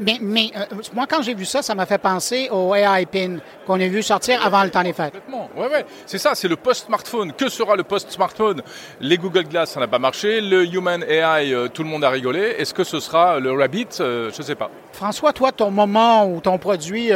Mais, 0.00 0.18
mais 0.20 0.50
euh, 0.56 0.64
moi, 0.94 1.06
quand 1.08 1.22
j'ai 1.22 1.34
vu 1.34 1.44
ça, 1.44 1.60
ça 1.62 1.74
m'a 1.74 1.84
fait 1.86 1.98
penser 1.98 2.48
au 2.52 2.74
AI 2.74 3.04
PIN 3.06 3.38
qu'on 3.66 3.80
a 3.80 3.88
vu 3.88 4.02
sortir 4.02 4.44
avant 4.46 4.62
le 4.62 4.70
temps 4.70 4.82
des 4.84 4.92
fêtes. 4.92 5.14
Oui, 5.28 5.66
ouais. 5.72 5.84
C'est 6.06 6.18
ça, 6.18 6.34
c'est 6.34 6.48
le 6.48 6.56
post-smartphone. 6.56 7.32
Que 7.32 7.48
sera 7.48 7.74
le 7.74 7.82
post-smartphone? 7.82 8.62
Les 9.00 9.18
Google 9.18 9.44
Glass, 9.44 9.72
ça 9.72 9.80
n'a 9.80 9.88
pas 9.88 9.98
marché. 9.98 10.40
Le 10.40 10.64
Human 10.64 11.02
AI, 11.02 11.52
euh, 11.52 11.68
tout 11.68 11.82
le 11.82 11.88
monde 11.88 12.04
a 12.04 12.10
rigolé. 12.10 12.40
Est-ce 12.58 12.72
que 12.74 12.84
ce 12.84 13.00
sera 13.00 13.40
le 13.40 13.52
Rabbit? 13.52 13.88
Euh, 14.00 14.30
Je 14.32 14.38
ne 14.38 14.42
sais 14.46 14.54
pas. 14.54 14.70
François, 14.92 15.32
toi, 15.32 15.50
ton 15.50 15.70
moment 15.72 16.26
ou 16.30 16.40
ton 16.40 16.58
produit, 16.58 17.10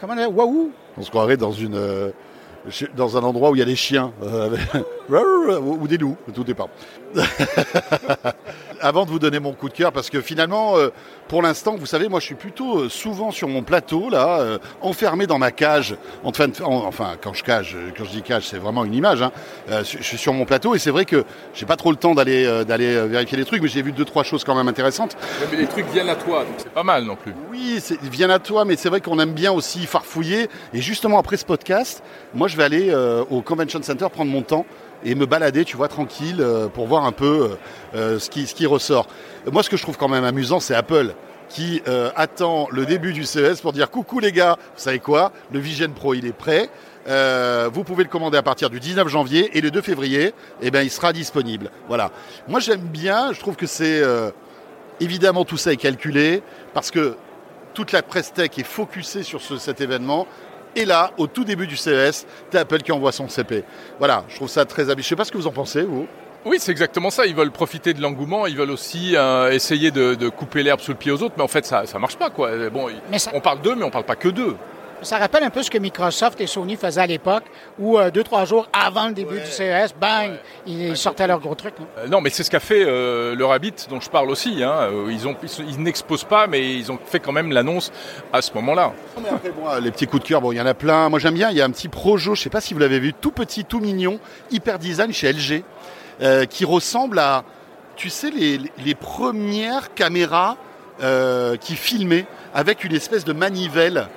comment 0.00 0.14
on 0.18 0.26
Waouh 0.32 0.70
On 0.98 1.02
se 1.02 1.10
croirait 1.10 1.36
dans 1.38 1.52
une 1.52 2.12
dans 2.96 3.16
un 3.16 3.22
endroit 3.22 3.50
où 3.50 3.56
il 3.56 3.58
y 3.58 3.62
a 3.62 3.66
des 3.66 3.76
chiens 3.76 4.12
ou 5.08 5.86
des 5.86 5.98
loups, 5.98 6.16
tout 6.34 6.44
dépend. 6.44 6.68
Avant 8.86 9.04
de 9.04 9.10
vous 9.10 9.18
donner 9.18 9.40
mon 9.40 9.52
coup 9.52 9.68
de 9.68 9.74
cœur, 9.74 9.90
parce 9.90 10.10
que 10.10 10.20
finalement, 10.20 10.76
euh, 10.76 10.90
pour 11.26 11.42
l'instant, 11.42 11.74
vous 11.76 11.86
savez, 11.86 12.08
moi, 12.08 12.20
je 12.20 12.26
suis 12.26 12.36
plutôt 12.36 12.82
euh, 12.82 12.88
souvent 12.88 13.32
sur 13.32 13.48
mon 13.48 13.64
plateau, 13.64 14.10
là, 14.10 14.38
euh, 14.38 14.58
enfermé 14.80 15.26
dans 15.26 15.38
ma 15.38 15.50
cage. 15.50 15.96
Enfin, 16.22 16.46
enfin, 16.62 17.14
quand 17.20 17.34
je 17.34 17.42
cage, 17.42 17.76
quand 17.98 18.04
je 18.04 18.10
dis 18.10 18.22
cage, 18.22 18.46
c'est 18.46 18.58
vraiment 18.58 18.84
une 18.84 18.94
image. 18.94 19.22
Hein. 19.22 19.32
je 19.68 20.02
suis 20.04 20.18
sur 20.18 20.32
mon 20.32 20.44
plateau 20.44 20.76
et 20.76 20.78
c'est 20.78 20.92
vrai 20.92 21.04
que 21.04 21.24
j'ai 21.52 21.66
pas 21.66 21.74
trop 21.74 21.90
le 21.90 21.96
temps 21.96 22.14
d'aller 22.14 22.64
d'aller 22.64 23.08
vérifier 23.08 23.36
les 23.36 23.44
trucs, 23.44 23.60
mais 23.60 23.68
j'ai 23.68 23.82
vu 23.82 23.90
deux 23.90 24.04
trois 24.04 24.22
choses 24.22 24.44
quand 24.44 24.54
même 24.54 24.68
intéressantes. 24.68 25.16
mais 25.50 25.56
les 25.56 25.66
trucs 25.66 25.90
viennent 25.90 26.08
à 26.08 26.14
toi, 26.14 26.44
donc 26.44 26.54
c'est 26.58 26.72
pas 26.72 26.84
mal 26.84 27.02
non 27.02 27.16
plus. 27.16 27.34
Oui, 27.50 27.82
ils 28.04 28.08
viennent 28.08 28.30
à 28.30 28.38
toi, 28.38 28.64
mais 28.64 28.76
c'est 28.76 28.88
vrai 28.88 29.00
qu'on 29.00 29.18
aime 29.18 29.32
bien 29.32 29.50
aussi 29.50 29.84
farfouiller. 29.86 30.48
Et 30.72 30.80
justement 30.80 31.18
après 31.18 31.38
ce 31.38 31.44
podcast, 31.44 32.04
moi, 32.34 32.46
je 32.46 32.56
vais 32.56 32.62
aller 32.62 32.94
au 33.30 33.42
Convention 33.42 33.82
Center 33.82 34.06
prendre 34.12 34.30
mon 34.30 34.42
temps 34.42 34.64
et 35.04 35.14
me 35.14 35.26
balader, 35.26 35.64
tu 35.64 35.76
vois, 35.76 35.88
tranquille, 35.88 36.40
euh, 36.40 36.68
pour 36.68 36.86
voir 36.86 37.04
un 37.04 37.12
peu 37.12 37.50
euh, 37.50 37.56
euh, 37.94 38.18
ce, 38.18 38.30
qui, 38.30 38.46
ce 38.46 38.66
ressort. 38.66 39.06
Moi, 39.50 39.62
ce 39.62 39.70
que 39.70 39.76
je 39.76 39.82
trouve 39.82 39.96
quand 39.96 40.08
même 40.08 40.24
amusant, 40.24 40.60
c'est 40.60 40.74
Apple 40.74 41.14
qui 41.48 41.80
attend 42.16 42.66
le 42.72 42.86
début 42.86 43.12
du 43.12 43.24
CES 43.24 43.60
pour 43.60 43.72
dire 43.72 43.88
coucou 43.88 44.18
les 44.18 44.32
gars, 44.32 44.56
vous 44.58 44.82
savez 44.82 44.98
quoi, 44.98 45.30
le 45.52 45.60
Vision 45.60 45.88
Pro 45.94 46.12
il 46.12 46.26
est 46.26 46.32
prêt, 46.32 46.68
vous 47.72 47.84
pouvez 47.84 48.02
le 48.02 48.10
commander 48.10 48.36
à 48.36 48.42
partir 48.42 48.68
du 48.68 48.80
19 48.80 49.06
janvier 49.06 49.56
et 49.56 49.60
le 49.60 49.70
2 49.70 49.80
février, 49.80 50.34
eh 50.60 50.72
ben, 50.72 50.82
il 50.82 50.90
sera 50.90 51.12
disponible. 51.12 51.70
Voilà. 51.86 52.10
Moi 52.48 52.58
j'aime 52.58 52.80
bien, 52.80 53.32
je 53.32 53.38
trouve 53.38 53.54
que 53.54 53.68
c'est 53.68 54.02
évidemment 54.98 55.44
tout 55.44 55.56
ça 55.56 55.72
est 55.72 55.76
calculé 55.76 56.42
parce 56.74 56.90
que 56.90 57.14
toute 57.74 57.92
la 57.92 58.02
presse 58.02 58.32
tech 58.32 58.50
est 58.58 58.64
focusée 58.64 59.22
sur 59.22 59.40
cet 59.40 59.80
événement 59.80 60.26
et 60.76 60.84
là, 60.84 61.10
au 61.16 61.26
tout 61.26 61.44
début 61.44 61.66
du 61.66 61.76
CES, 61.76 62.26
t'as 62.50 62.60
Apple 62.60 62.82
qui 62.82 62.92
envoie 62.92 63.10
son 63.10 63.28
CP. 63.28 63.64
Voilà, 63.98 64.24
je 64.28 64.36
trouve 64.36 64.48
ça 64.48 64.64
très 64.66 64.90
habile. 64.90 65.02
Je 65.02 65.08
sais 65.08 65.16
pas 65.16 65.24
ce 65.24 65.32
que 65.32 65.38
vous 65.38 65.46
en 65.46 65.52
pensez, 65.52 65.82
vous. 65.82 66.06
Oui, 66.44 66.58
c'est 66.60 66.70
exactement 66.70 67.10
ça. 67.10 67.26
Ils 67.26 67.34
veulent 67.34 67.50
profiter 67.50 67.92
de 67.94 68.00
l'engouement. 68.00 68.46
Ils 68.46 68.56
veulent 68.56 68.70
aussi 68.70 69.16
euh, 69.16 69.50
essayer 69.50 69.90
de, 69.90 70.28
couper 70.28 70.62
l'herbe 70.62 70.80
sous 70.80 70.92
le 70.92 70.96
pied 70.96 71.10
aux 71.10 71.22
autres. 71.22 71.34
Mais 71.38 71.42
en 71.42 71.48
fait, 71.48 71.64
ça 71.66 71.82
ne 71.92 71.98
marche 71.98 72.16
pas. 72.16 72.30
Quoi. 72.30 72.68
Bon, 72.68 72.88
On 73.32 73.40
parle 73.40 73.62
d'eux, 73.62 73.74
mais 73.74 73.82
on 73.82 73.86
ne 73.86 73.92
parle 73.92 74.04
pas 74.04 74.14
que 74.14 74.28
d'eux. 74.28 74.56
Ça 75.02 75.18
rappelle 75.18 75.44
un 75.44 75.50
peu 75.50 75.62
ce 75.62 75.70
que 75.70 75.78
Microsoft 75.78 76.40
et 76.40 76.46
Sony 76.46 76.76
faisaient 76.76 77.02
à 77.02 77.06
l'époque, 77.06 77.44
où 77.78 77.98
euh, 77.98 78.10
deux, 78.10 78.22
trois 78.22 78.44
jours 78.44 78.68
avant 78.72 79.08
le 79.08 79.14
début 79.14 79.40
du 79.40 79.46
CES, 79.46 79.94
bang, 80.00 80.32
ils 80.66 80.96
sortaient 80.96 81.26
leur 81.26 81.38
gros 81.38 81.54
truc. 81.54 81.74
Euh, 81.98 82.08
non, 82.08 82.20
mais 82.20 82.30
c'est 82.30 82.42
ce 82.42 82.50
qu'a 82.50 82.60
fait 82.60 82.82
euh, 82.82 83.34
le 83.34 83.44
Rabbit, 83.44 83.74
dont 83.90 84.00
je 84.00 84.08
parle 84.08 84.30
aussi. 84.30 84.62
Hein. 84.62 84.88
Ils, 85.08 85.28
ont, 85.28 85.36
ils, 85.68 85.80
n'exposent 85.82 86.24
pas, 86.24 86.46
mais 86.46 86.74
ils 86.74 86.90
ont 86.90 86.98
fait 87.04 87.20
quand 87.20 87.32
même 87.32 87.52
l'annonce 87.52 87.92
à 88.32 88.40
ce 88.40 88.52
moment-là. 88.54 88.92
les 89.80 89.90
petits 89.90 90.06
coups 90.06 90.22
de 90.22 90.28
cœur, 90.28 90.40
bon, 90.40 90.52
il 90.52 90.56
y 90.56 90.60
en 90.60 90.66
a 90.66 90.74
plein. 90.74 91.08
Moi, 91.08 91.18
j'aime 91.18 91.34
bien. 91.34 91.50
Il 91.50 91.56
y 91.56 91.60
a 91.60 91.64
un 91.64 91.70
petit 91.70 91.88
Projo, 91.88 92.34
je 92.34 92.40
ne 92.40 92.44
sais 92.44 92.50
pas 92.50 92.60
si 92.60 92.72
vous 92.72 92.80
l'avez 92.80 92.98
vu, 92.98 93.12
tout 93.12 93.32
petit, 93.32 93.64
tout 93.64 93.80
mignon, 93.80 94.18
hyper 94.50 94.78
design 94.78 95.12
chez 95.12 95.32
LG, 95.32 95.62
qui 96.48 96.64
ressemble 96.64 97.18
à, 97.18 97.44
tu 97.96 98.08
sais, 98.08 98.30
les, 98.30 98.60
les 98.84 98.94
premières 98.94 99.92
caméras 99.94 100.56
qui 101.60 101.76
filmaient 101.76 102.26
avec 102.54 102.84
une 102.84 102.94
espèce 102.94 103.24
de 103.24 103.34
manivelle 103.34 104.08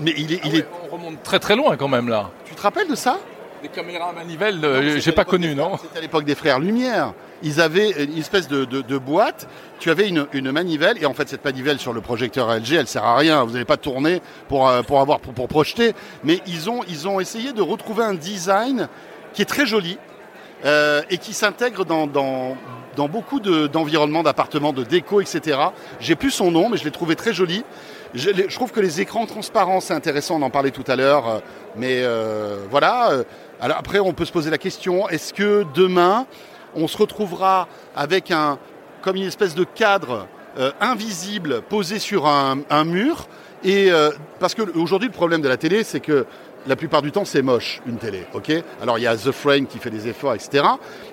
mais 0.00 0.14
il 0.16 0.32
est, 0.32 0.40
il 0.44 0.64
ah 0.70 0.76
On 0.90 0.96
remonte 0.96 1.22
très 1.22 1.38
très 1.38 1.56
loin 1.56 1.76
quand 1.76 1.88
même 1.88 2.08
là. 2.08 2.30
Tu 2.44 2.54
te 2.54 2.62
rappelles 2.62 2.88
de 2.88 2.94
ça? 2.94 3.18
Des 3.62 3.68
caméras 3.68 4.10
à 4.10 4.12
manivelle, 4.12 4.64
euh, 4.64 5.00
j'ai 5.00 5.10
pas 5.10 5.24
connu, 5.24 5.54
non. 5.54 5.76
C'était 5.78 5.98
à 5.98 6.00
l'époque 6.00 6.24
des 6.24 6.36
frères 6.36 6.60
Lumière. 6.60 7.12
Ils 7.42 7.60
avaient 7.60 7.90
une 8.04 8.18
espèce 8.18 8.46
de, 8.46 8.98
boîte, 8.98 9.48
tu 9.80 9.90
avais 9.90 10.08
une, 10.08 10.52
manivelle, 10.52 10.96
et 11.00 11.06
en 11.06 11.14
fait 11.14 11.28
cette 11.28 11.44
manivelle 11.44 11.78
sur 11.78 11.92
le 11.92 12.00
projecteur 12.00 12.48
LG, 12.52 12.72
elle 12.74 12.86
sert 12.88 13.04
à 13.04 13.16
rien, 13.16 13.44
vous 13.44 13.52
n'allez 13.52 13.64
pas 13.64 13.76
tourner 13.76 14.20
pour, 14.48 14.68
euh, 14.68 14.82
pour, 14.82 15.00
avoir, 15.00 15.20
pour, 15.20 15.48
projeter, 15.48 15.94
mais 16.24 16.40
ils 16.46 16.68
ont, 16.68 16.80
ils 16.88 17.06
ont 17.06 17.20
essayé 17.20 17.52
de 17.52 17.62
retrouver 17.62 18.04
un 18.04 18.14
design 18.14 18.88
qui 19.34 19.42
est 19.42 19.46
très 19.46 19.66
joli, 19.66 19.98
euh, 20.64 21.02
et 21.10 21.18
qui 21.18 21.32
s'intègre 21.32 21.84
dans, 21.84 22.08
dans, 22.08 22.56
dans, 22.98 23.08
beaucoup 23.08 23.38
d'environnements, 23.38 24.24
d'appartements, 24.24 24.72
de 24.72 24.82
déco, 24.82 25.20
etc. 25.20 25.58
J'ai 26.00 26.16
plus 26.16 26.32
son 26.32 26.50
nom, 26.50 26.68
mais 26.68 26.76
je 26.76 26.84
l'ai 26.84 26.90
trouvé 26.90 27.14
très 27.14 27.32
joli. 27.32 27.64
Je, 28.14 28.54
trouve 28.54 28.72
que 28.72 28.80
les 28.80 29.00
écrans 29.00 29.26
transparents, 29.26 29.80
c'est 29.80 29.94
intéressant, 29.94 30.36
on 30.36 30.42
en 30.42 30.50
parlait 30.50 30.72
tout 30.72 30.84
à 30.86 30.96
l'heure, 30.96 31.28
euh, 31.28 31.38
mais 31.76 32.00
euh, 32.02 32.64
voilà. 32.70 33.10
Euh, 33.10 33.24
alors 33.60 33.76
après, 33.78 34.00
on 34.00 34.12
peut 34.12 34.24
se 34.24 34.32
poser 34.32 34.50
la 34.50 34.58
question, 34.58 35.08
est-ce 35.08 35.32
que 35.32 35.64
demain, 35.74 36.26
on 36.74 36.88
se 36.88 36.96
retrouvera 36.96 37.68
avec 37.94 38.30
un, 38.30 38.58
comme 39.02 39.16
une 39.16 39.26
espèce 39.26 39.54
de 39.54 39.64
cadre 39.64 40.26
invisible 40.80 41.62
posé 41.62 42.00
sur 42.00 42.26
un, 42.26 42.84
mur? 42.84 43.28
Et 43.62 43.90
parce 44.40 44.54
que 44.54 44.62
aujourd'hui 44.76 45.08
le 45.08 45.14
problème 45.14 45.40
de 45.40 45.48
la 45.48 45.56
télé 45.56 45.84
c'est 45.84 46.00
que 46.00 46.26
la 46.66 46.76
plupart 46.76 47.02
du 47.02 47.12
temps 47.12 47.24
c'est 47.24 47.42
moche 47.42 47.80
une 47.86 47.96
télé 47.96 48.24
ok? 48.34 48.52
Alors 48.82 48.98
il 48.98 49.02
y 49.02 49.06
a 49.06 49.16
The 49.16 49.30
Frame 49.32 49.66
qui 49.66 49.78
fait 49.78 49.90
des 49.90 50.08
efforts 50.08 50.34
etc 50.34 50.64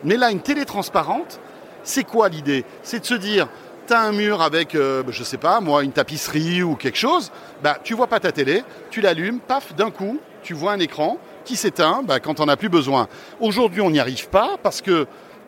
mais 0.04 0.18
là 0.18 0.32
une 0.32 0.42
télé 0.42 0.66
transparente 0.66 1.40
c'est 1.86 2.04
quoi 2.04 2.28
l'idée? 2.28 2.66
C'est 2.84 3.00
de 3.00 3.06
se 3.06 3.14
dire 3.14 3.48
tu 3.88 3.94
as 3.94 4.02
un 4.02 4.12
mur 4.12 4.42
avec, 4.42 4.74
euh, 4.74 5.04
je 5.10 5.24
sais 5.24 5.38
pas, 5.38 5.62
moi, 5.62 5.84
une 5.84 5.92
tapisserie 5.92 6.64
ou 6.64 6.76
quelque 6.76 6.98
chose, 6.98 7.32
bah, 7.62 7.78
tu 7.84 7.94
vois 7.94 8.08
pas 8.08 8.20
ta 8.20 8.32
télé, 8.32 8.64
tu 8.90 9.00
l'allumes, 9.00 9.40
paf, 9.40 9.76
d'un 9.76 9.92
coup, 9.92 10.20
tu 10.42 10.54
vois 10.54 10.72
un 10.72 10.80
écran 10.80 11.20
qui 11.46 11.56
s'éteint 11.56 12.02
bah, 12.04 12.20
quand 12.20 12.40
on 12.40 12.46
n'a 12.48 12.58
plus 12.58 12.70
besoin. 12.70 13.08
Aujourd'hui, 13.40 13.82
on 13.82 13.92
n'y 13.92 14.00
arrive 14.00 14.28
pas 14.30 14.58
parce 14.62 14.82
que 14.82 15.08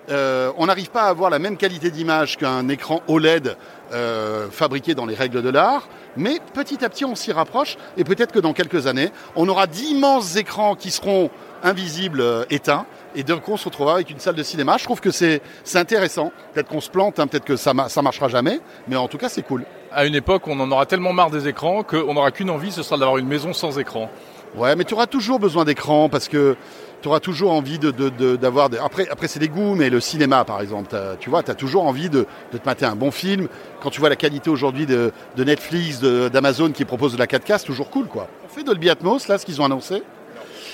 euh, 0.09 0.53
on 0.57 0.67
n'arrive 0.67 0.89
pas 0.89 1.03
à 1.03 1.09
avoir 1.09 1.29
la 1.29 1.39
même 1.39 1.57
qualité 1.57 1.91
d'image 1.91 2.37
qu'un 2.37 2.69
écran 2.69 3.01
OLED 3.07 3.57
euh, 3.91 4.49
fabriqué 4.49 4.95
dans 4.95 5.05
les 5.05 5.15
règles 5.15 5.41
de 5.41 5.49
l'art, 5.49 5.89
mais 6.15 6.39
petit 6.53 6.85
à 6.85 6.89
petit 6.89 7.03
on 7.03 7.15
s'y 7.15 7.33
rapproche 7.33 7.77
et 7.97 8.05
peut-être 8.05 8.31
que 8.31 8.39
dans 8.39 8.53
quelques 8.53 8.87
années 8.87 9.11
on 9.35 9.49
aura 9.49 9.67
d'immenses 9.67 10.37
écrans 10.37 10.75
qui 10.75 10.91
seront 10.91 11.29
invisibles, 11.61 12.21
euh, 12.21 12.45
éteints, 12.49 12.85
et 13.17 13.23
d'un 13.23 13.39
coup 13.39 13.51
on 13.51 13.57
se 13.57 13.65
retrouvera 13.65 13.95
avec 13.95 14.09
une 14.09 14.19
salle 14.19 14.35
de 14.35 14.43
cinéma. 14.43 14.77
Je 14.77 14.85
trouve 14.85 15.01
que 15.01 15.11
c'est 15.11 15.41
intéressant. 15.73 16.31
Peut-être 16.53 16.69
qu'on 16.69 16.79
se 16.79 16.89
plante, 16.89 17.19
hein, 17.19 17.27
peut-être 17.27 17.45
que 17.45 17.55
ça, 17.55 17.73
ça 17.89 18.01
marchera 18.01 18.29
jamais, 18.29 18.61
mais 18.87 18.95
en 18.95 19.07
tout 19.07 19.17
cas 19.17 19.27
c'est 19.27 19.41
cool. 19.41 19.65
À 19.91 20.05
une 20.05 20.15
époque, 20.15 20.47
on 20.47 20.59
en 20.59 20.71
aura 20.71 20.85
tellement 20.85 21.13
marre 21.13 21.31
des 21.31 21.47
écrans 21.47 21.83
qu'on 21.83 22.13
n'aura 22.13 22.31
qu'une 22.31 22.49
envie, 22.49 22.71
ce 22.71 22.83
sera 22.83 22.97
d'avoir 22.97 23.17
une 23.17 23.27
maison 23.27 23.53
sans 23.53 23.79
écran. 23.79 24.09
Ouais, 24.55 24.75
mais 24.75 24.83
tu 24.83 24.93
auras 24.93 25.07
toujours 25.07 25.39
besoin 25.39 25.65
d'écran 25.65 26.09
parce 26.09 26.27
que 26.27 26.55
tu 27.01 27.07
auras 27.07 27.19
toujours 27.19 27.51
envie 27.51 27.79
d'avoir... 27.79 28.69
De, 28.69 28.77
Après, 28.77 29.07
après 29.09 29.27
c'est 29.27 29.39
des 29.39 29.49
goûts, 29.49 29.75
mais 29.75 29.89
le 29.89 29.99
cinéma, 29.99 30.45
par 30.45 30.61
exemple, 30.61 30.95
tu 31.19 31.29
vois, 31.29 31.43
tu 31.43 31.51
as 31.51 31.55
toujours 31.55 31.85
envie 31.85 32.09
de, 32.09 32.25
te 32.51 32.65
mater 32.65 32.85
un 32.85 32.95
bon 32.95 33.11
film. 33.11 33.47
Quand 33.81 33.89
tu 33.89 33.99
vois 33.99 34.09
la 34.09 34.15
qualité 34.15 34.49
aujourd'hui 34.49 34.85
de, 34.85 35.11
Netflix, 35.37 35.99
d'Amazon 35.99 36.71
qui 36.71 36.85
propose 36.85 37.13
de 37.13 37.17
la 37.17 37.27
4K, 37.27 37.59
c'est 37.59 37.65
toujours 37.65 37.89
cool, 37.89 38.07
quoi. 38.07 38.27
On 38.45 38.49
fait 38.49 38.63
Dolby 38.63 38.89
Atmos, 38.89 39.27
là, 39.27 39.37
ce 39.37 39.45
qu'ils 39.45 39.61
ont 39.61 39.65
annoncé. 39.65 40.01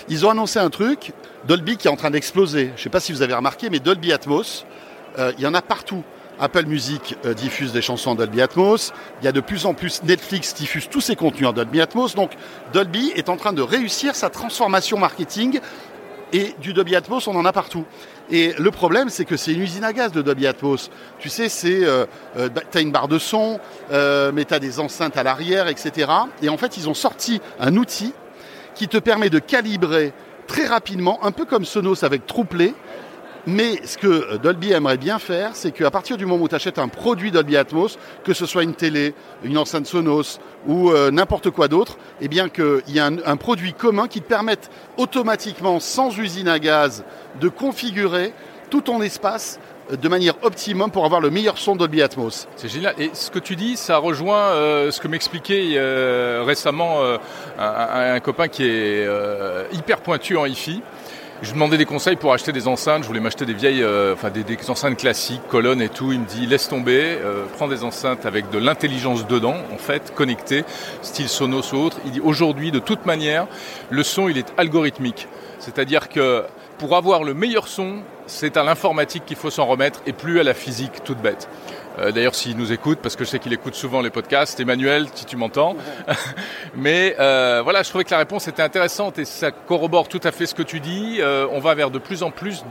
Ils 0.09 0.25
ont 0.25 0.29
annoncé 0.29 0.59
un 0.59 0.69
truc, 0.69 1.13
Dolby 1.47 1.77
qui 1.77 1.87
est 1.87 1.91
en 1.91 1.95
train 1.95 2.11
d'exploser. 2.11 2.67
Je 2.67 2.79
ne 2.79 2.83
sais 2.83 2.89
pas 2.89 2.99
si 2.99 3.11
vous 3.11 3.21
avez 3.21 3.33
remarqué, 3.33 3.69
mais 3.69 3.79
Dolby 3.79 4.11
Atmos, 4.11 4.65
euh, 5.17 5.31
il 5.37 5.43
y 5.43 5.47
en 5.47 5.53
a 5.53 5.61
partout. 5.61 6.03
Apple 6.39 6.65
Music 6.65 7.15
euh, 7.25 7.33
diffuse 7.33 7.71
des 7.71 7.81
chansons 7.81 8.11
en 8.11 8.15
Dolby 8.15 8.41
Atmos. 8.41 8.91
Il 9.21 9.25
y 9.25 9.27
a 9.27 9.31
de 9.31 9.39
plus 9.39 9.65
en 9.65 9.73
plus 9.73 10.03
Netflix 10.03 10.53
diffuse 10.55 10.89
tous 10.89 11.01
ses 11.01 11.15
contenus 11.15 11.47
en 11.47 11.53
Dolby 11.53 11.79
Atmos. 11.79 12.15
Donc 12.15 12.31
Dolby 12.73 13.11
est 13.15 13.29
en 13.29 13.37
train 13.37 13.53
de 13.53 13.61
réussir 13.61 14.15
sa 14.15 14.29
transformation 14.29 14.97
marketing 14.97 15.59
et 16.33 16.55
du 16.59 16.73
Dolby 16.73 16.95
Atmos, 16.95 17.27
on 17.27 17.35
en 17.35 17.45
a 17.45 17.53
partout. 17.53 17.85
Et 18.31 18.53
le 18.57 18.71
problème, 18.71 19.09
c'est 19.09 19.25
que 19.25 19.37
c'est 19.37 19.53
une 19.53 19.61
usine 19.61 19.83
à 19.83 19.93
gaz 19.93 20.11
de 20.11 20.23
Dolby 20.23 20.47
Atmos. 20.47 20.89
Tu 21.19 21.29
sais, 21.29 21.47
c'est 21.47 21.83
euh, 21.83 22.07
euh 22.37 22.49
bah, 22.49 22.63
une 22.81 22.91
barre 22.91 23.07
de 23.07 23.19
son, 23.19 23.59
mais 23.91 24.43
tu 24.43 24.53
as 24.53 24.59
des 24.59 24.79
enceintes 24.79 25.15
à 25.15 25.23
l'arrière, 25.23 25.67
etc. 25.67 26.11
Et 26.41 26.49
en 26.49 26.57
fait, 26.57 26.77
ils 26.77 26.89
ont 26.89 26.95
sorti 26.95 27.39
un 27.59 27.75
outil 27.75 28.13
qui 28.75 28.87
te 28.87 28.97
permet 28.97 29.29
de 29.29 29.39
calibrer 29.39 30.13
très 30.47 30.65
rapidement, 30.65 31.23
un 31.23 31.31
peu 31.31 31.45
comme 31.45 31.65
Sonos 31.65 32.03
avec 32.03 32.25
Trueplay, 32.25 32.73
mais 33.45 33.85
ce 33.85 33.97
que 33.97 34.37
Dolby 34.37 34.71
aimerait 34.71 34.97
bien 34.97 35.19
faire, 35.19 35.51
c'est 35.53 35.71
qu'à 35.71 35.91
partir 35.91 36.15
du 36.15 36.25
moment 36.25 36.45
où 36.45 36.47
tu 36.47 36.55
achètes 36.55 36.79
un 36.79 36.87
produit 36.87 37.29
Dolby 37.29 37.57
Atmos, 37.57 37.97
que 38.23 38.33
ce 38.33 38.45
soit 38.45 38.63
une 38.63 38.73
télé, 38.73 39.13
une 39.43 39.57
enceinte 39.57 39.85
Sonos 39.85 40.39
ou 40.65 40.91
euh, 40.91 41.11
n'importe 41.11 41.49
quoi 41.49 41.67
d'autre, 41.67 41.97
eh 42.21 42.29
bien 42.29 42.47
qu'il 42.47 42.81
y 42.87 42.99
a 42.99 43.05
un, 43.05 43.35
produit 43.35 43.73
commun 43.73 44.07
qui 44.07 44.21
te 44.21 44.27
permette 44.27 44.69
automatiquement, 44.95 45.81
sans 45.81 46.17
usine 46.17 46.47
à 46.47 46.57
gaz, 46.57 47.03
de 47.41 47.49
configurer 47.49 48.33
tout 48.69 48.79
ton 48.79 49.01
espace 49.01 49.59
de 49.91 50.07
manière 50.07 50.35
optimum 50.43 50.91
pour 50.91 51.05
avoir 51.05 51.21
le 51.21 51.29
meilleur 51.29 51.57
son 51.57 51.75
Dolby 51.75 52.01
Atmos. 52.01 52.47
C'est 52.55 52.69
génial. 52.69 52.95
Et 52.97 53.11
ce 53.13 53.29
que 53.31 53.39
tu 53.39 53.55
dis, 53.55 53.77
ça 53.77 53.97
rejoint 53.97 54.37
euh, 54.37 54.91
ce 54.91 55.01
que 55.01 55.07
m'expliquait 55.07 55.77
récemment 56.43 57.01
un, 57.59 58.13
un, 58.15 58.19
copain 58.19 58.47
qui 58.47 58.65
est 58.65 59.07
hyper 59.73 60.01
pointu 60.01 60.37
en 60.37 60.45
hi-fi 60.45 60.81
je 61.43 61.51
demandais 61.51 61.77
des 61.77 61.85
conseils 61.85 62.15
pour 62.15 62.31
acheter 62.31 62.53
des 62.53 62.69
enceintes. 62.69 63.03
Je 63.03 63.07
voulais 63.07 63.19
m'acheter 63.19 63.45
des 63.45 63.53
vieilles, 63.53 63.83
euh, 63.83 64.13
enfin 64.13 64.29
des, 64.29 64.45
enceintes 64.69 64.97
classiques, 64.97 65.45
colonnes 65.49 65.81
et 65.81 65.89
tout. 65.89 66.13
Il 66.13 66.21
me 66.21 66.25
dit 66.25 66.45
laisse 66.45 66.69
tomber, 66.69 67.17
euh, 67.21 67.43
prends 67.57 67.67
des 67.67 67.83
enceintes 67.83 68.25
avec 68.25 68.49
de 68.49 68.57
l'intelligence 68.57 69.27
dedans, 69.27 69.57
en 69.73 69.77
fait, 69.77 70.13
connectées, 70.15 70.63
style 71.01 71.27
Sonos 71.27 71.73
ou 71.73 71.77
autre. 71.77 71.97
Il 72.05 72.11
dit 72.11 72.21
aujourd'hui, 72.21 72.71
de 72.71 72.79
toute 72.79 73.05
manière, 73.05 73.47
le 73.89 74.03
son 74.03 74.29
il 74.29 74.37
est 74.37 74.53
algorithmique. 74.57 75.27
C'est-à-dire 75.59 76.07
que 76.07 76.45
pour 76.83 76.97
avoir 76.97 77.23
le 77.23 77.33
meilleur 77.33 77.69
son, 77.69 77.99
c'est 78.27 78.57
à 78.57 78.63
l'informatique 78.63 79.23
qu'il 79.25 79.37
faut 79.37 79.49
s'en 79.49 79.65
remettre 79.65 80.01
et 80.05 80.11
plus 80.11 80.41
à 80.41 80.43
la 80.43 80.53
physique 80.53 81.01
toute 81.05 81.19
bête. 81.19 81.47
Euh, 81.99 82.11
d'ailleurs, 82.11 82.35
s'il 82.35 82.57
nous 82.57 82.71
écoute, 82.71 82.99
parce 83.01 83.15
que 83.15 83.23
je 83.23 83.29
sais 83.29 83.39
qu'il 83.39 83.53
écoute 83.53 83.75
souvent 83.75 84.01
les 84.01 84.09
podcasts, 84.09 84.59
Emmanuel, 84.59 85.07
si 85.13 85.25
tu 85.25 85.37
m'entends. 85.37 85.75
Mais 86.75 87.15
euh, 87.19 87.61
voilà, 87.63 87.83
je 87.83 87.89
trouvais 87.89 88.03
que 88.03 88.11
la 88.11 88.17
réponse 88.17 88.47
était 88.47 88.63
intéressante 88.63 89.19
et 89.19 89.25
ça 89.25 89.51
corrobore 89.51 90.07
tout 90.07 90.21
à 90.23 90.31
fait 90.31 90.45
ce 90.45 90.55
que 90.55 90.63
tu 90.63 90.79
dis. 90.79 91.17
Euh, 91.19 91.47
on 91.51 91.59
va 91.59 91.75
vers 91.75 91.91
de 91.91 91.99
plus 91.99 92.23
en 92.23 92.31
plus 92.31 92.63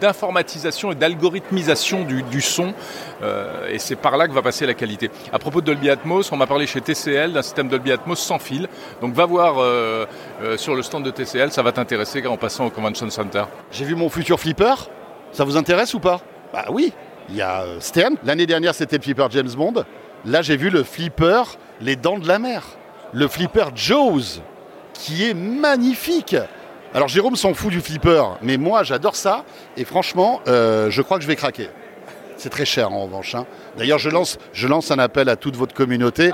d'informatisation 0.00 0.92
et 0.92 0.94
d'algorithmisation 0.94 2.04
du, 2.04 2.22
du, 2.22 2.40
son, 2.40 2.74
et 3.70 3.78
c'est 3.78 3.94
par 3.94 4.16
là 4.16 4.26
que 4.26 4.32
va 4.32 4.42
passer 4.42 4.66
la 4.66 4.74
qualité. 4.74 5.10
À 5.32 5.38
propos 5.38 5.60
de 5.60 5.66
Dolby 5.66 5.90
Atmos, 5.90 6.32
on 6.32 6.36
m'a 6.36 6.48
parlé 6.48 6.66
chez 6.66 6.80
TCL 6.80 7.32
d'un 7.32 7.42
système 7.42 7.68
Dolby 7.68 7.92
Atmos 7.92 8.18
sans 8.18 8.40
fil. 8.40 8.68
Donc 9.00 9.14
va 9.14 9.26
voir 9.26 9.64
sur 10.56 10.74
le 10.74 10.82
stand 10.82 11.04
de 11.04 11.10
TCL, 11.10 11.52
ça 11.52 11.62
va 11.62 11.70
t'intéresser 11.70 12.26
en 12.26 12.36
passant 12.36 12.66
au 12.66 12.70
Convention 12.70 13.08
Center. 13.10 13.44
J'ai 13.70 13.84
vu 13.84 13.94
mon 13.94 14.08
futur 14.08 14.40
flipper. 14.40 14.74
Ça 15.30 15.44
vous 15.44 15.56
intéresse 15.56 15.94
ou 15.94 16.00
pas? 16.00 16.20
Bah 16.52 16.66
oui, 16.70 16.92
il 17.28 17.36
y 17.36 17.42
a 17.42 17.62
euh, 17.62 17.80
Stern. 17.80 18.16
L'année 18.24 18.46
dernière, 18.46 18.74
c'était 18.74 18.96
le 18.96 19.02
flipper 19.02 19.26
James 19.30 19.50
Bond. 19.56 19.84
Là, 20.24 20.42
j'ai 20.42 20.56
vu 20.56 20.70
le 20.70 20.82
flipper 20.82 21.42
Les 21.80 21.96
Dents 21.96 22.18
de 22.18 22.28
la 22.28 22.38
Mer. 22.38 22.62
Le 23.12 23.28
flipper 23.28 23.66
Jaws, 23.74 24.40
qui 24.94 25.28
est 25.28 25.34
magnifique. 25.34 26.36
Alors, 26.94 27.08
Jérôme 27.08 27.36
s'en 27.36 27.54
fout 27.54 27.70
du 27.70 27.80
flipper, 27.80 28.22
mais 28.42 28.56
moi, 28.56 28.82
j'adore 28.82 29.16
ça. 29.16 29.44
Et 29.76 29.84
franchement, 29.84 30.40
euh, 30.46 30.90
je 30.90 31.02
crois 31.02 31.16
que 31.16 31.22
je 31.22 31.28
vais 31.28 31.36
craquer. 31.36 31.68
C'est 32.36 32.50
très 32.50 32.64
cher 32.64 32.92
en 32.92 33.04
revanche. 33.04 33.34
Hein. 33.34 33.46
D'ailleurs, 33.78 33.98
je 33.98 34.10
lance, 34.10 34.38
je 34.52 34.68
lance 34.68 34.90
un 34.90 34.98
appel 34.98 35.28
à 35.28 35.36
toute 35.36 35.56
votre 35.56 35.74
communauté. 35.74 36.32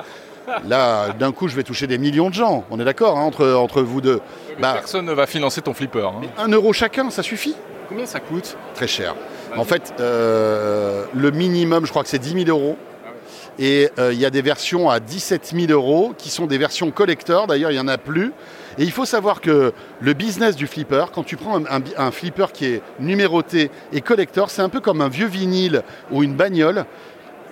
Là, 0.66 1.10
d'un 1.12 1.32
coup, 1.32 1.48
je 1.48 1.54
vais 1.54 1.62
toucher 1.62 1.86
des 1.86 1.98
millions 1.98 2.30
de 2.30 2.34
gens. 2.34 2.64
On 2.70 2.80
est 2.80 2.84
d'accord 2.84 3.18
hein, 3.18 3.22
entre, 3.22 3.52
entre 3.52 3.82
vous 3.82 4.00
deux. 4.00 4.20
Bah, 4.60 4.72
personne 4.74 5.04
ne 5.04 5.12
va 5.12 5.26
financer 5.26 5.60
ton 5.60 5.74
flipper. 5.74 6.06
Hein. 6.06 6.22
Un 6.38 6.48
euro 6.48 6.72
chacun, 6.72 7.10
ça 7.10 7.22
suffit. 7.22 7.54
Combien 7.88 8.06
ça 8.06 8.20
coûte 8.20 8.56
Très 8.74 8.86
cher. 8.86 9.14
En 9.56 9.64
fait, 9.64 9.94
euh, 9.98 11.04
le 11.14 11.30
minimum, 11.30 11.86
je 11.86 11.90
crois 11.90 12.02
que 12.02 12.08
c'est 12.10 12.18
10 12.18 12.44
000 12.44 12.48
euros. 12.48 12.76
Et 13.58 13.90
euh, 13.98 14.12
il 14.12 14.20
y 14.20 14.26
a 14.26 14.30
des 14.30 14.42
versions 14.42 14.88
à 14.88 15.00
17 15.00 15.52
000 15.54 15.72
euros 15.72 16.14
qui 16.16 16.28
sont 16.28 16.46
des 16.46 16.58
versions 16.58 16.90
collector. 16.90 17.46
D'ailleurs, 17.46 17.70
il 17.70 17.74
n'y 17.74 17.80
en 17.80 17.88
a 17.88 17.98
plus. 17.98 18.32
Et 18.78 18.84
il 18.84 18.92
faut 18.92 19.06
savoir 19.06 19.40
que 19.40 19.72
le 20.00 20.12
business 20.12 20.54
du 20.54 20.66
flipper, 20.66 21.06
quand 21.12 21.24
tu 21.24 21.36
prends 21.36 21.60
un, 21.66 22.10
flipper 22.12 22.52
qui 22.52 22.66
est 22.66 22.82
numéroté 23.00 23.70
et 23.92 24.00
collector, 24.00 24.50
c'est 24.50 24.62
un 24.62 24.68
peu 24.68 24.80
comme 24.80 25.00
un 25.00 25.08
vieux 25.08 25.26
vinyle 25.26 25.82
ou 26.12 26.22
une 26.22 26.34
bagnole. 26.34 26.84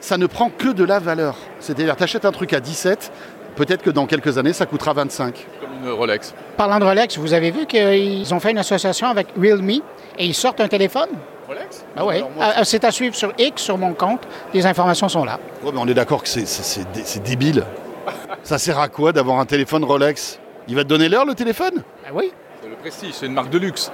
Ça 0.01 0.18
ne 0.18 0.27
prend 0.27 0.51
que 0.51 0.68
de 0.68 0.85
la 0.85 1.01
valeur. 1.01 1.37
C'est-à-dire, 1.59 1.96
tu 1.96 2.05
achètes 2.05 2.27
un 2.27 2.31
truc 2.31 2.53
à 2.53 2.61
17, 2.61 3.11
peut-être 3.57 3.83
que 3.83 3.90
dans 3.90 4.07
quelques 4.07 4.38
années, 4.38 4.53
ça 4.53 4.66
coûtera 4.66 4.92
25. 4.92 5.47
Comme 5.61 5.71
une 5.83 5.90
Rolex. 5.90 6.35
Parlant 6.57 6.79
de 6.79 6.85
Rolex, 6.85 7.19
vous 7.19 7.33
avez 7.33 7.51
vu 7.51 7.66
qu'ils 7.66 8.33
ont 8.33 8.40
fait 8.40 8.53
une 8.53 8.59
association 8.59 9.09
avec 9.09 9.29
Realme 9.40 9.71
et 9.71 9.81
ils 10.25 10.35
sortent 10.35 10.61
un 10.61 10.69
téléphone? 10.69 11.09
Rolex? 11.49 11.85
Ah 11.97 12.05
oui, 12.07 12.23
ah, 12.40 12.64
c'est 12.64 12.85
à 12.85 12.90
suivre 12.90 13.14
sur 13.14 13.33
X, 13.38 13.62
sur 13.62 13.79
mon 13.79 13.95
compte. 13.95 14.23
Les 14.53 14.66
informations 14.66 15.09
sont 15.09 15.25
là. 15.25 15.38
Ouais, 15.64 15.71
mais 15.73 15.81
on 15.81 15.88
est 15.88 15.95
d'accord 15.95 16.23
que 16.23 16.29
c'est 16.29 17.23
débile. 17.23 17.64
ça 18.42 18.59
sert 18.59 18.79
à 18.79 18.88
quoi 18.88 19.12
d'avoir 19.12 19.40
un 19.40 19.47
téléphone 19.47 19.85
Rolex? 19.85 20.38
Il 20.69 20.75
va 20.75 20.83
te 20.85 20.88
donner 20.88 21.09
l'heure, 21.09 21.25
le 21.25 21.35
téléphone? 21.35 21.83
Ah 22.05 22.11
Oui. 22.12 22.33
C'est 22.62 22.69
le 22.69 22.77
prestige, 22.77 23.12
c'est 23.12 23.27
une 23.27 23.35
marque 23.35 23.51
de 23.51 23.59
luxe. 23.59 23.90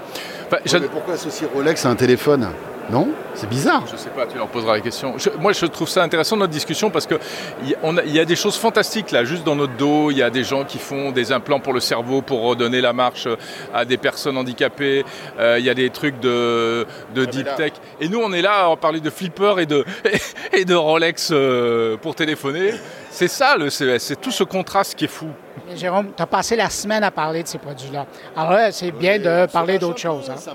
mais 0.51 0.81
pourquoi 0.88 1.14
associer 1.14 1.46
Rolex 1.55 1.85
à 1.85 1.90
un 1.90 1.94
téléphone? 1.94 2.48
Non 2.90 3.09
C'est 3.35 3.49
bizarre. 3.49 3.85
Je 3.90 3.97
sais 3.97 4.11
pas, 4.11 4.27
tu 4.27 4.37
leur 4.37 4.49
poseras 4.49 4.75
la 4.75 4.81
question. 4.81 5.14
moi, 5.38 5.53
je 5.53 5.66
trouve 5.66 5.88
ça 5.88 6.03
intéressant 6.03 6.37
notre 6.37 6.53
discussion 6.53 6.90
parce 6.90 7.07
qu'il 7.07 7.18
y, 7.64 8.11
y, 8.11 8.18
a 8.21 8.25
des 8.25 8.37
choses 8.37 8.57
fantastiques 8.57 9.11
là, 9.12 9.25
juste 9.25 9.45
dans 9.45 9.57
notre 9.57 9.77
dos. 9.77 10.11
Il 10.11 10.18
y 10.18 10.23
a 10.23 10.31
des 10.31 10.45
gens 10.45 10.64
qui 10.64 10.79
font 10.79 11.12
des 11.12 11.33
implants 11.33 11.61
pour 11.61 11.73
le 11.73 11.81
cerveau 11.81 12.23
pour 12.23 12.42
redonner 12.42 12.81
la 12.81 12.92
marche 12.92 13.29
à 13.73 13.85
des 13.85 13.97
personnes 13.97 14.37
handicapées. 14.37 15.05
Euh, 15.38 15.59
il 15.59 15.64
y 15.64 15.71
a 15.71 15.75
des 15.75 15.90
trucs 15.90 16.18
de, 16.21 16.87
de 17.14 17.25
deep 17.25 17.49
tech. 17.57 17.73
Et 18.01 18.09
nous, 18.09 18.21
on 18.21 18.33
est 18.33 18.42
là 18.42 18.71
à 18.71 18.77
parler 18.77 19.01
de 19.01 19.11
flipper 19.11 19.61
et 19.61 19.66
de, 19.66 19.85
et 20.53 20.64
de 20.64 20.75
Rolex 20.75 21.31
euh, 21.33 21.97
pour 21.97 22.14
téléphoner. 22.14 22.73
C'est 23.11 23.29
ça 23.29 23.57
le 23.57 23.71
CES, 23.71 24.03
c'est 24.03 24.21
tout 24.21 24.31
ce 24.31 24.45
contraste 24.45 24.95
qui 24.95 25.05
est 25.05 25.09
fou. 25.09 25.29
Jérôme, 25.75 26.09
tu 26.17 26.23
as 26.23 26.27
passé 26.27 26.57
la 26.57 26.71
semaine 26.71 27.03
à 27.05 27.11
parler 27.11 27.43
de 27.43 27.49
ces 27.49 27.59
produits-là. 27.59 28.07
Alors 28.37 28.53
là, 28.53 28.73
c'est 28.73 28.91
bien 28.91 29.19
de 29.19 29.47
parler 29.47 29.79
d'autres 29.79 29.99
choses. 29.99 30.31
Hein. 30.31 30.53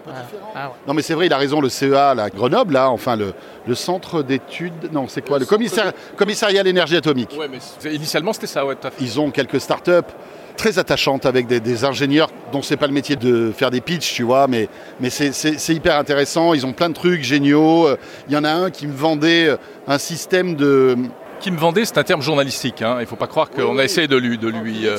Ah, 0.55 0.71
non, 0.87 0.93
mais 0.93 1.01
c'est 1.01 1.13
vrai, 1.13 1.27
il 1.27 1.33
a 1.33 1.37
raison, 1.37 1.61
le 1.61 1.69
CEA, 1.69 2.13
la 2.13 2.29
Grenoble, 2.29 2.73
là, 2.73 2.89
enfin, 2.89 3.15
le, 3.15 3.33
le 3.67 3.75
centre 3.75 4.23
d'études, 4.23 4.91
non, 4.91 5.07
c'est 5.07 5.21
quoi 5.21 5.39
Le 5.39 5.45
commissariat 5.45 6.59
à 6.59 6.63
l'énergie 6.63 6.95
atomique. 6.95 7.35
Ouais, 7.37 7.47
mais 7.47 7.93
initialement, 7.93 8.33
c'était 8.33 8.47
ça, 8.47 8.65
ouais, 8.65 8.75
tout 8.75 8.87
à 8.87 8.91
fait. 8.91 9.03
Ils 9.03 9.19
ont 9.19 9.31
quelques 9.31 9.59
startups 9.59 10.13
très 10.55 10.79
attachantes 10.79 11.27
avec 11.27 11.45
des, 11.45 11.85
ingénieurs 11.85 12.29
dont 12.51 12.63
c'est 12.63 12.77
pas 12.77 12.87
le 12.87 12.93
métier 12.93 13.15
de 13.15 13.51
faire 13.55 13.69
des 13.69 13.79
pitchs, 13.79 14.15
tu 14.15 14.23
vois, 14.23 14.47
mais, 14.47 14.67
mais 14.99 15.11
c'est 15.11 15.69
hyper 15.69 15.97
intéressant. 15.97 16.55
Ils 16.55 16.65
ont 16.65 16.73
plein 16.73 16.89
de 16.89 16.95
trucs 16.95 17.23
géniaux. 17.23 17.87
Il 18.27 18.33
y 18.33 18.37
en 18.37 18.43
a 18.43 18.51
un 18.51 18.71
qui 18.71 18.87
me 18.87 18.95
vendait 18.95 19.55
un 19.87 19.97
système 19.99 20.55
de, 20.55 20.97
qui 21.39 21.51
me 21.51 21.57
vendait, 21.57 21.85
c'est 21.85 21.97
un 21.97 22.03
terme 22.03 22.21
journalistique. 22.21 22.81
Hein. 22.81 22.95
Il 22.99 23.01
ne 23.01 23.05
faut 23.05 23.15
pas 23.15 23.27
croire 23.27 23.49
qu'on 23.49 23.77
a 23.77 23.83
essayé 23.83 24.07
de 24.07 24.17
lui. 24.17 24.37
De 24.37 24.49
lui 24.49 24.87
euh, 24.87 24.97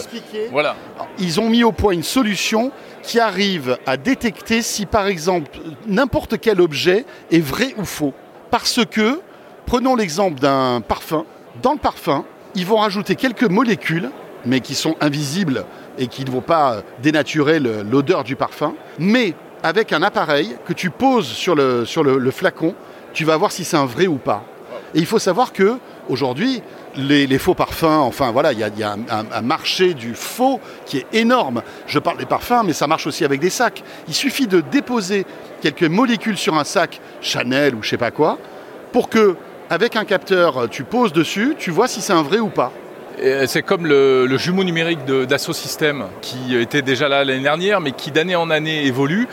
voilà. 0.51 0.77
Ils 1.19 1.41
ont 1.41 1.49
mis 1.49 1.65
au 1.65 1.73
point 1.73 1.93
une 1.93 2.03
solution 2.03 2.73
qui 3.03 3.21
arrive 3.21 3.79
à 3.87 3.97
détecter 3.97 4.63
si, 4.63 4.87
par 4.87 5.07
exemple, 5.07 5.51
n'importe 5.87 6.39
quel 6.39 6.61
objet 6.61 7.05
est 7.31 7.41
vrai 7.41 7.75
ou 7.79 7.85
faux. 7.85 8.15
Parce 8.51 8.81
que 8.85 9.21
Prenons 9.69 9.97
l'exemple 9.97 10.41
d'un 10.41 10.81
parfum. 10.81 11.27
Dans 11.61 11.73
le 11.73 11.79
parfum, 11.79 12.25
ils 12.55 12.65
vont 12.65 12.79
rajouter 12.79 13.17
quelques 13.17 13.45
molécules, 13.45 14.11
mais 14.47 14.61
qui 14.61 14.75
sont 14.75 14.97
invisibles 15.03 15.67
et 15.99 16.07
qui 16.07 16.25
ne 16.25 16.31
vont 16.31 16.41
pas 16.41 16.81
dénaturer 17.03 17.61
l'odeur 17.61 18.25
du 18.25 18.35
parfum. 18.35 18.73
Mais 18.99 19.35
avec 19.63 19.93
un 19.93 20.01
appareil 20.01 20.57
que 20.65 20.73
tu 20.73 20.89
poses 20.89 21.27
sur 21.27 21.55
le, 21.55 21.85
sur 21.85 22.03
le, 22.03 22.31
flacon, 22.31 22.75
tu 23.13 23.27
vas 23.27 23.37
voir 23.37 23.53
si 23.53 23.63
c'est 23.63 23.77
un 23.77 23.85
vrai 23.85 24.07
ou 24.07 24.17
pas. 24.17 24.43
Et 24.95 25.01
il 25.01 25.07
faut 25.07 25.19
savoir 25.19 25.53
que 25.53 25.77
aujourd'hui, 26.09 26.63
les, 26.97 27.39
faux 27.39 27.55
parfums, 27.55 27.85
enfin 27.85 28.31
voilà, 28.31 28.53
il 28.53 28.59
y 28.59 28.83
a, 28.83 28.97
un, 29.11 29.43
marché 29.43 29.95
du 29.95 30.15
faux 30.15 30.61
qui 30.87 30.99
est 30.99 31.07
énorme. 31.13 31.63
Je 31.87 31.99
parle 31.99 32.19
des 32.19 32.27
parfums, 32.27 32.63
mais 32.65 32.73
ça 32.73 32.87
marche 32.87 33.07
aussi 33.07 33.25
avec 33.25 33.41
des 33.41 33.51
sacs. 33.51 33.83
Il 34.09 34.15
suffit 34.15 34.47
de 34.47 34.61
déposer 34.61 35.27
quelques 35.61 35.85
molécules 35.85 36.39
sur 36.39 36.59
un 36.59 36.65
sac 36.65 37.01
Chanel 37.21 37.75
ou 37.75 37.83
je 37.83 37.91
sais 37.91 37.99
pas 37.99 38.11
quoi, 38.11 38.39
pour 38.93 39.09
que, 39.09 39.37
avec 39.71 39.97
un 39.97 40.05
capteur, 40.05 40.69
tu 40.71 40.85
poses 40.85 41.13
dessus, 41.13 41.55
tu 41.59 41.71
vois 41.71 41.89
si 41.89 42.01
c'est 42.01 42.13
un 42.13 42.23
vrai 42.23 42.39
ou 42.39 42.49
pas. 42.49 42.73
C'est 43.47 43.63
comme 43.63 43.87
le, 43.87 44.37
jumeau 44.39 44.63
numérique 44.63 45.05
d'Asso 45.05 45.53
System 45.53 46.05
qui 46.21 46.57
était 46.57 46.83
déjà 46.83 47.09
là 47.09 47.25
l'année 47.25 47.43
dernière, 47.43 47.81
mais 47.81 47.93
qui 47.93 48.13
d'année 48.13 48.37
en 48.37 48.51
année 48.51 48.85
évolue. 48.85 49.27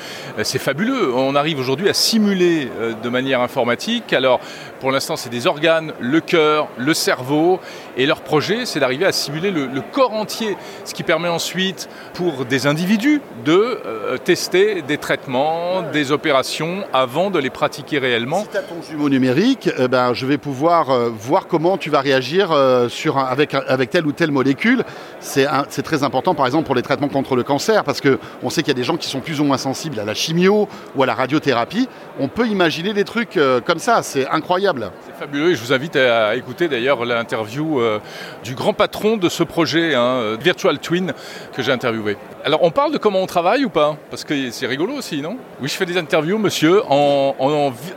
C'est 0.44 0.60
fabuleux. 0.60 1.14
On 1.14 1.36
arrive 1.36 1.60
aujourd'hui 1.60 1.88
à 1.90 1.94
simuler 1.94 2.70
euh, 2.80 2.94
de 2.94 3.10
manière 3.10 3.42
informatique. 3.42 4.14
Alors, 4.14 4.40
pour 4.80 4.92
l'instant, 4.92 5.16
c'est 5.16 5.30
des 5.30 5.48
organes, 5.48 5.94
le 6.00 6.20
cœur, 6.20 6.68
le 6.78 6.94
cerveau. 6.94 7.60
Et 7.98 8.06
leur 8.06 8.22
projet, 8.22 8.66
c'est 8.66 8.80
d'arriver 8.80 9.06
à 9.06 9.12
simuler 9.12 9.52
le, 9.52 9.70
corps 9.92 10.14
entier, 10.14 10.58
ce 10.84 10.94
qui 10.94 11.04
permet 11.04 11.30
ensuite 11.30 11.88
pour 12.14 12.46
des 12.46 12.68
individus 12.68 13.22
de 13.46 13.80
euh, 13.86 14.18
tester 14.18 14.82
des 14.82 14.98
traitements, 14.98 15.84
des 15.94 16.12
opérations 16.12 16.84
avant 16.92 17.30
de 17.30 17.40
les 17.40 17.50
pratiquer 17.50 18.00
réellement. 18.00 18.44
Si 18.44 18.50
tu 18.50 18.58
as 18.58 18.62
ton 18.62 18.82
jumeau 18.82 19.10
numérique, 19.10 19.70
eh 19.78 19.88
ben, 19.88 20.14
je 20.14 20.26
vais 20.26 20.38
pouvoir 20.38 20.90
euh, 20.90 21.10
voir 21.10 21.48
comment 21.48 21.78
tu 21.78 21.90
vas 21.90 22.02
réagir 22.02 22.56
sur 22.90 23.18
avec 23.18 23.54
un 23.54 23.64
avec 23.68 23.90
telle 23.90 24.06
ou 24.06 24.12
telle 24.12 24.32
molécule, 24.32 24.84
c'est 25.20 25.48
très 25.84 26.04
important 26.04 26.36
par 26.36 26.46
exemple 26.46 26.66
pour 26.66 26.76
les 26.76 26.82
traitements 26.82 27.08
contre 27.08 27.36
le 27.36 27.44
cancer, 27.44 27.84
parce 27.84 28.02
qu'on 28.02 28.50
sait 28.50 28.62
qu'il 28.62 28.70
y 28.70 28.72
a 28.72 28.76
des 28.76 28.84
gens 28.84 28.98
qui 28.98 29.08
sont 29.08 29.20
plus 29.20 29.40
ou 29.40 29.44
moins 29.44 29.58
sensibles 29.58 30.00
à 30.00 30.06
la 30.06 30.14
chimio 30.14 30.68
ou 30.96 31.04
à 31.04 31.06
la 31.06 31.14
radiothérapie. 31.14 31.88
On 32.20 32.28
peut 32.28 32.48
imaginer 32.48 32.94
des 32.94 33.04
trucs 33.04 33.38
euh, 33.38 33.62
comme 33.62 33.80
ça, 33.80 34.04
c'est 34.04 34.28
incroyable. 34.28 34.92
C'est 35.06 35.16
fabuleux 35.16 35.52
et 35.52 35.56
je 35.56 35.62
vous 35.62 35.74
invite 35.74 35.96
à 35.96 36.36
écouter 36.36 36.68
d'ailleurs 36.68 37.06
l'interview 37.06 37.80
euh, 37.86 38.00
du 38.44 38.56
grand 38.56 38.74
patron 38.74 39.18
de 39.18 39.30
ce 39.30 39.44
projet, 39.44 39.96
hein, 39.96 40.02
euh, 40.02 40.38
Virtual 40.40 40.78
Twin, 40.80 41.14
que 41.54 41.62
j'ai 41.62 41.72
interviewé. 41.72 42.18
Alors 42.44 42.64
on 42.64 42.72
parle 42.72 42.92
de 42.92 42.98
comment 42.98 43.22
on 43.22 43.28
travaille 43.28 43.66
ou 43.66 43.70
pas? 43.70 43.96
Parce 44.10 44.24
que 44.24 44.52
c'est 44.52 44.68
rigolo 44.68 44.94
aussi, 44.94 45.22
non? 45.22 45.38
Oui, 45.62 45.70
je 45.70 45.76
fais 45.76 45.86
des 45.86 45.98
interviews, 45.98 46.38
monsieur, 46.38 46.82
en, 46.90 47.36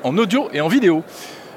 en 0.05 0.18
audio 0.18 0.48
et 0.53 0.61
en 0.61 0.68
vidéo. 0.68 1.03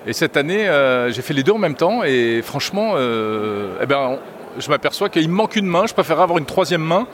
Et 0.08 0.14
cette 0.14 0.36
année, 0.36 0.68
euh, 0.68 1.12
j'ai 1.12 1.22
fait 1.22 1.36
les 1.36 1.44
deux 1.44 1.52
en 1.52 1.60
même 1.60 1.76
temps 1.76 2.04
et 2.04 2.42
franchement, 2.42 2.94
euh, 2.96 3.76
eh 3.84 3.86
ben, 3.86 4.18
je 4.58 4.68
m'aperçois 4.70 5.10
qu'il 5.10 5.30
me 5.30 5.34
manque 5.34 5.56
une 5.56 5.68
main. 5.68 5.86
Je 5.86 5.94
préférerais 5.94 6.24
avoir 6.24 6.40
une 6.40 6.46
troisième 6.46 6.82
main, 6.82 7.06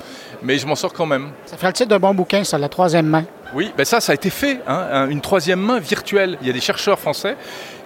mais 0.42 0.58
je 0.58 0.66
m'en 0.66 0.76
sors 0.76 0.94
quand 0.94 1.06
même. 1.06 1.32
Ça 1.46 1.58
fait 1.58 1.68
le 1.68 1.74
titre 1.74 1.90
d'un 1.90 2.00
bon 2.00 2.14
bouquin, 2.14 2.46
ça, 2.46 2.58
la 2.58 2.70
troisième 2.70 3.08
main. 3.08 3.26
Oui, 3.54 3.72
ben 3.78 3.86
ça, 3.86 4.00
ça 4.00 4.14
a 4.14 4.16
été 4.16 4.30
fait, 4.30 4.60
hein, 4.68 5.08
une 5.10 5.22
troisième 5.22 5.60
main 5.60 5.80
virtuelle. 5.80 6.38
Il 6.42 6.48
y 6.48 6.50
a 6.50 6.54
des 6.54 6.62
chercheurs 6.62 7.00
français 7.00 7.36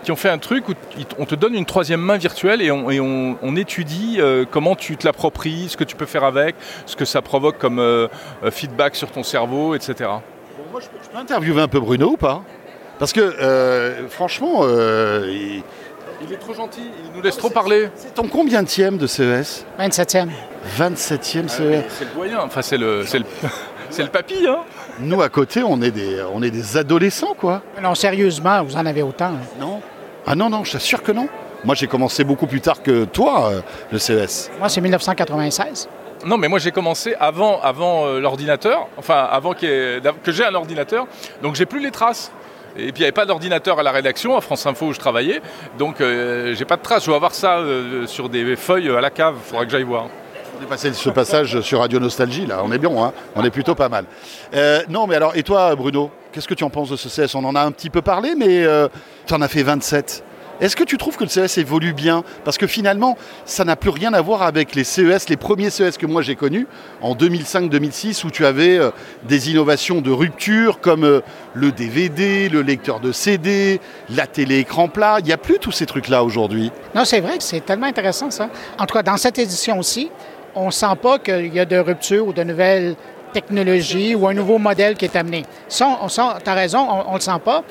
qui 0.04 0.12
ont 0.12 0.16
fait 0.16 0.30
un 0.30 0.38
truc 0.38 0.70
où 0.70 0.74
on 1.20 1.26
te 1.26 1.36
donne 1.36 1.56
une 1.56 1.66
troisième 1.66 2.02
main 2.02 2.18
virtuelle 2.18 2.62
et 2.62 2.72
on, 2.72 3.56
étudie 3.56 4.18
euh, 4.20 4.46
comment 4.50 4.76
tu 4.76 4.98
te 4.98 5.06
l'appropries, 5.06 5.68
ce 5.70 5.78
que 5.78 5.84
tu 5.84 5.96
peux 5.96 6.06
faire 6.06 6.24
avec, 6.24 6.56
ce 6.86 6.96
que 6.96 7.06
ça 7.06 7.22
provoque 7.22 7.58
comme 7.58 8.10
feedback 8.50 8.96
sur 8.96 9.12
ton 9.12 9.24
cerveau, 9.24 9.76
etc. 9.76 10.10
Bon, 10.58 10.64
moi, 10.72 10.82
je 10.82 10.88
peux 10.88 11.18
interviewer 11.18 11.62
un 11.62 11.68
peu 11.68 11.80
Bruno 11.80 12.12
ou 12.12 12.18
pas? 12.18 12.44
Parce 13.02 13.14
que, 13.14 13.20
euh, 13.20 14.08
franchement, 14.10 14.60
euh, 14.62 15.26
il... 16.22 16.32
est 16.32 16.38
trop 16.38 16.54
gentil, 16.54 16.82
il 17.04 17.16
nous 17.16 17.24
laisse 17.24 17.36
trop 17.36 17.50
parler. 17.50 17.90
C'est 17.96 18.14
ton 18.14 18.28
combien 18.28 18.62
de 18.62 18.68
CES 18.68 19.66
27e. 19.80 20.28
27e 20.78 21.48
CES. 21.48 21.50
c'est 21.50 22.06
le 22.06 22.14
doyen, 22.14 22.42
enfin 22.42 22.62
c'est 22.62 22.78
le, 22.78 23.04
c'est 23.92 24.04
le, 24.04 24.10
papy. 24.10 24.48
Hein 24.48 24.60
Nous, 25.00 25.22
à 25.22 25.30
côté, 25.30 25.64
on 25.64 25.82
est, 25.82 25.92
des, 25.92 26.24
on 26.34 26.42
est 26.42 26.52
des 26.52 26.78
adolescents, 26.78 27.36
quoi. 27.38 27.62
Non, 27.82 27.96
sérieusement, 27.96 28.64
vous 28.64 28.76
en 28.76 28.86
avez 28.86 29.04
autant. 29.04 29.26
Hein. 29.26 29.60
Non 29.60 29.82
Ah 30.26 30.36
non, 30.36 30.50
non, 30.50 30.64
je 30.64 30.74
t'assure 30.74 31.04
que 31.04 31.12
non. 31.12 31.28
Moi, 31.64 31.76
j'ai 31.76 31.88
commencé 31.88 32.24
beaucoup 32.24 32.48
plus 32.48 32.62
tard 32.62 32.82
que 32.82 33.06
toi, 33.06 33.52
euh, 33.52 33.62
le 33.92 34.00
CES. 34.00 34.50
Moi, 34.60 34.70
c'est 34.70 34.82
1996. 34.82 35.88
Non, 36.24 36.38
mais 36.38 36.48
moi 36.48 36.60
j'ai 36.60 36.70
commencé 36.70 37.16
avant, 37.20 37.60
avant 37.62 38.06
l'ordinateur, 38.20 38.88
enfin 38.96 39.28
avant 39.32 39.56
que 39.56 40.02
j'ai 40.28 40.46
un 40.46 40.54
ordinateur, 40.54 41.08
donc 41.42 41.56
j'ai 41.56 41.66
plus 41.66 41.80
les 41.80 41.90
traces. 41.90 42.32
Et 42.78 42.92
puis 42.92 42.98
il 42.98 43.00
n'y 43.00 43.04
avait 43.04 43.12
pas 43.12 43.26
d'ordinateur 43.26 43.80
à 43.80 43.84
la 43.84 43.92
rédaction, 43.92 44.38
à 44.38 44.42
France 44.42 44.66
Info 44.66 44.88
où 44.88 44.94
je 44.94 45.00
travaillais. 45.00 45.42
Donc 45.78 46.00
euh, 46.00 46.54
j'ai 46.56 46.66
pas 46.66 46.78
de 46.78 46.82
traces. 46.82 47.04
Je 47.04 47.08
dois 47.08 47.18
avoir 47.18 47.34
ça 47.34 47.58
euh, 47.58 48.08
sur 48.08 48.30
des 48.30 48.56
feuilles 48.56 48.90
à 48.90 49.02
la 49.02 49.10
cave. 49.10 49.36
Il 49.38 49.50
faudra 49.50 49.66
que 49.66 49.72
j'aille 49.72 49.84
voir. 49.84 50.08
On 50.62 50.64
est 50.64 50.68
passé 50.68 50.94
ce 50.94 51.10
passage 51.10 51.60
sur 51.62 51.80
Radio 51.80 52.00
Nostalgie, 52.00 52.46
là. 52.46 52.62
On 52.64 52.72
est 52.72 52.78
bien, 52.78 52.92
hein 52.96 53.14
on 53.36 53.44
est 53.44 53.50
plutôt 53.50 53.74
pas 53.74 53.90
mal. 53.90 54.06
Euh, 54.54 54.84
non, 54.90 55.08
mais 55.08 55.16
alors, 55.16 55.36
et 55.36 55.42
toi, 55.42 55.76
Bruno 55.76 56.12
Qu'est-ce 56.32 56.48
que 56.48 56.54
tu 56.54 56.64
en 56.64 56.70
penses 56.70 56.92
de 56.92 56.98
ce 56.98 57.10
CS 57.10 57.34
On 57.34 57.44
en 57.46 57.56
a 57.56 57.62
un 57.62 57.72
petit 57.72 57.90
peu 57.90 58.04
parlé, 58.04 58.36
mais 58.36 58.64
tu 59.26 59.34
en 59.34 59.42
as 59.42 59.48
fait 59.48 59.64
27. 59.64 60.24
Est-ce 60.62 60.76
que 60.76 60.84
tu 60.84 61.00
trouves 61.00 61.18
que 61.18 61.24
le 61.24 61.30
CES 61.30 61.58
évolue 61.58 61.92
bien? 61.92 62.24
Parce 62.46 62.60
que 62.60 62.68
finalement, 62.68 63.18
ça 63.46 63.66
n'a 63.66 63.76
plus 63.76 63.90
rien 63.90 64.14
à 64.14 64.22
voir 64.22 64.44
avec 64.44 64.76
les 64.76 64.84
CES, 64.84 65.28
les 65.28 65.36
premiers 65.36 65.72
CES 65.72 65.98
que 65.98 66.06
moi 66.06 66.22
j'ai 66.22 66.36
connus 66.36 66.68
en 67.02 67.16
2005-2006, 67.16 68.28
où 68.28 68.30
tu 68.30 68.46
avais 68.46 68.78
euh, 68.78 68.92
des 69.24 69.50
innovations 69.50 70.02
de 70.02 70.12
rupture 70.12 70.80
comme 70.80 71.04
euh, 71.04 71.22
le 71.56 71.72
DVD, 71.72 72.48
le 72.48 72.62
lecteur 72.62 73.00
de 73.00 73.12
CD, 73.12 73.82
la 74.16 74.28
télé 74.28 74.60
écran 74.60 74.88
plat. 74.88 75.16
Il 75.18 75.26
n'y 75.26 75.34
a 75.34 75.38
plus 75.38 75.58
tous 75.58 75.72
ces 75.72 75.88
trucs-là 75.88 76.24
aujourd'hui. 76.24 76.72
Non, 76.94 77.06
c'est 77.06 77.22
vrai 77.22 77.40
que 77.40 77.44
c'est 77.44 77.66
tellement 77.66 77.88
intéressant 77.88 78.30
ça. 78.30 78.50
En 78.78 78.86
tout 78.86 78.94
cas, 78.94 79.02
dans 79.02 79.18
cette 79.18 79.40
édition 79.40 79.80
aussi, 79.80 80.12
on 80.56 80.68
ne 80.68 80.72
sent 80.72 80.96
pas 81.02 81.20
qu'il 81.20 81.54
y 81.54 81.60
a 81.60 81.66
de 81.66 81.78
rupture 81.78 82.28
ou 82.28 82.34
de 82.34 82.44
nouvelles 82.44 82.96
technologies 83.34 84.16
ou 84.16 84.28
un 84.28 84.34
nouveau 84.34 84.58
modèle 84.58 84.96
qui 84.96 85.06
est 85.06 85.16
amené. 85.16 85.46
On, 85.82 86.08
tu 86.08 86.20
as 86.50 86.54
raison, 86.54 86.88
on 86.90 87.12
ne 87.12 87.16
le 87.16 87.22
sent 87.22 87.40
pas 87.44 87.64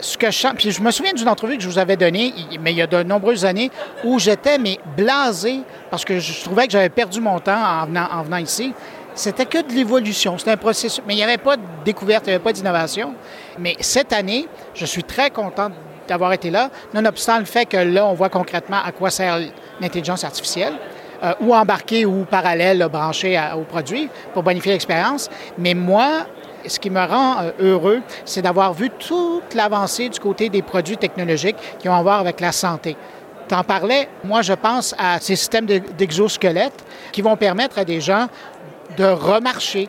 je 0.00 0.82
me 0.82 0.90
souviens 0.90 1.12
d'une 1.12 1.28
entrevue 1.28 1.56
que 1.56 1.62
je 1.62 1.68
vous 1.68 1.78
avais 1.78 1.96
donnée, 1.96 2.32
mais 2.60 2.72
il 2.72 2.78
y 2.78 2.82
a 2.82 2.86
de 2.86 3.02
nombreuses 3.02 3.44
années, 3.44 3.70
où 4.02 4.18
j'étais 4.18 4.58
mais 4.58 4.78
blasé 4.96 5.60
parce 5.90 6.04
que 6.04 6.18
je 6.18 6.44
trouvais 6.44 6.66
que 6.66 6.72
j'avais 6.72 6.88
perdu 6.88 7.20
mon 7.20 7.38
temps 7.38 7.62
en 7.62 7.86
venant, 7.86 8.08
en 8.10 8.22
venant 8.22 8.38
ici. 8.38 8.72
C'était 9.14 9.46
que 9.46 9.62
de 9.62 9.72
l'évolution, 9.72 10.36
c'était 10.38 10.50
un 10.50 10.56
processus, 10.56 11.00
mais 11.06 11.14
il 11.14 11.18
n'y 11.18 11.22
avait 11.22 11.38
pas 11.38 11.56
de 11.56 11.62
découverte, 11.84 12.24
il 12.26 12.30
n'y 12.30 12.34
avait 12.34 12.42
pas 12.42 12.52
d'innovation. 12.52 13.14
Mais 13.58 13.76
cette 13.78 14.12
année, 14.12 14.48
je 14.74 14.84
suis 14.84 15.04
très 15.04 15.30
content 15.30 15.70
d'avoir 16.08 16.32
été 16.32 16.50
là, 16.50 16.70
nonobstant 16.92 17.38
le 17.38 17.44
fait 17.44 17.64
que 17.64 17.76
là, 17.76 18.06
on 18.06 18.14
voit 18.14 18.28
concrètement 18.28 18.80
à 18.84 18.90
quoi 18.90 19.10
sert 19.10 19.38
l'intelligence 19.80 20.24
artificielle. 20.24 20.74
Euh, 21.22 21.32
ou 21.40 21.54
embarquée 21.54 22.04
ou 22.04 22.24
parallèle, 22.24 22.86
branchée 22.90 23.40
au 23.56 23.62
produit 23.62 24.08
pour 24.32 24.42
bonifier 24.42 24.72
l'expérience. 24.72 25.30
Mais 25.58 25.74
moi, 25.74 26.26
ce 26.66 26.78
qui 26.78 26.90
me 26.90 27.00
rend 27.00 27.42
euh, 27.42 27.50
heureux, 27.60 28.02
c'est 28.24 28.42
d'avoir 28.42 28.72
vu 28.72 28.90
toute 28.90 29.54
l'avancée 29.54 30.08
du 30.08 30.18
côté 30.18 30.48
des 30.48 30.62
produits 30.62 30.96
technologiques 30.96 31.56
qui 31.78 31.88
ont 31.88 31.94
à 31.94 32.02
voir 32.02 32.20
avec 32.20 32.40
la 32.40 32.52
santé. 32.52 32.96
Tu 33.48 33.54
en 33.54 33.62
parlais, 33.62 34.08
moi 34.24 34.42
je 34.42 34.54
pense 34.54 34.94
à 34.98 35.20
ces 35.20 35.36
systèmes 35.36 35.66
d'exosquelettes 35.66 36.84
qui 37.12 37.20
vont 37.20 37.36
permettre 37.36 37.78
à 37.78 37.84
des 37.84 38.00
gens 38.00 38.26
de 38.96 39.04
remarcher, 39.04 39.88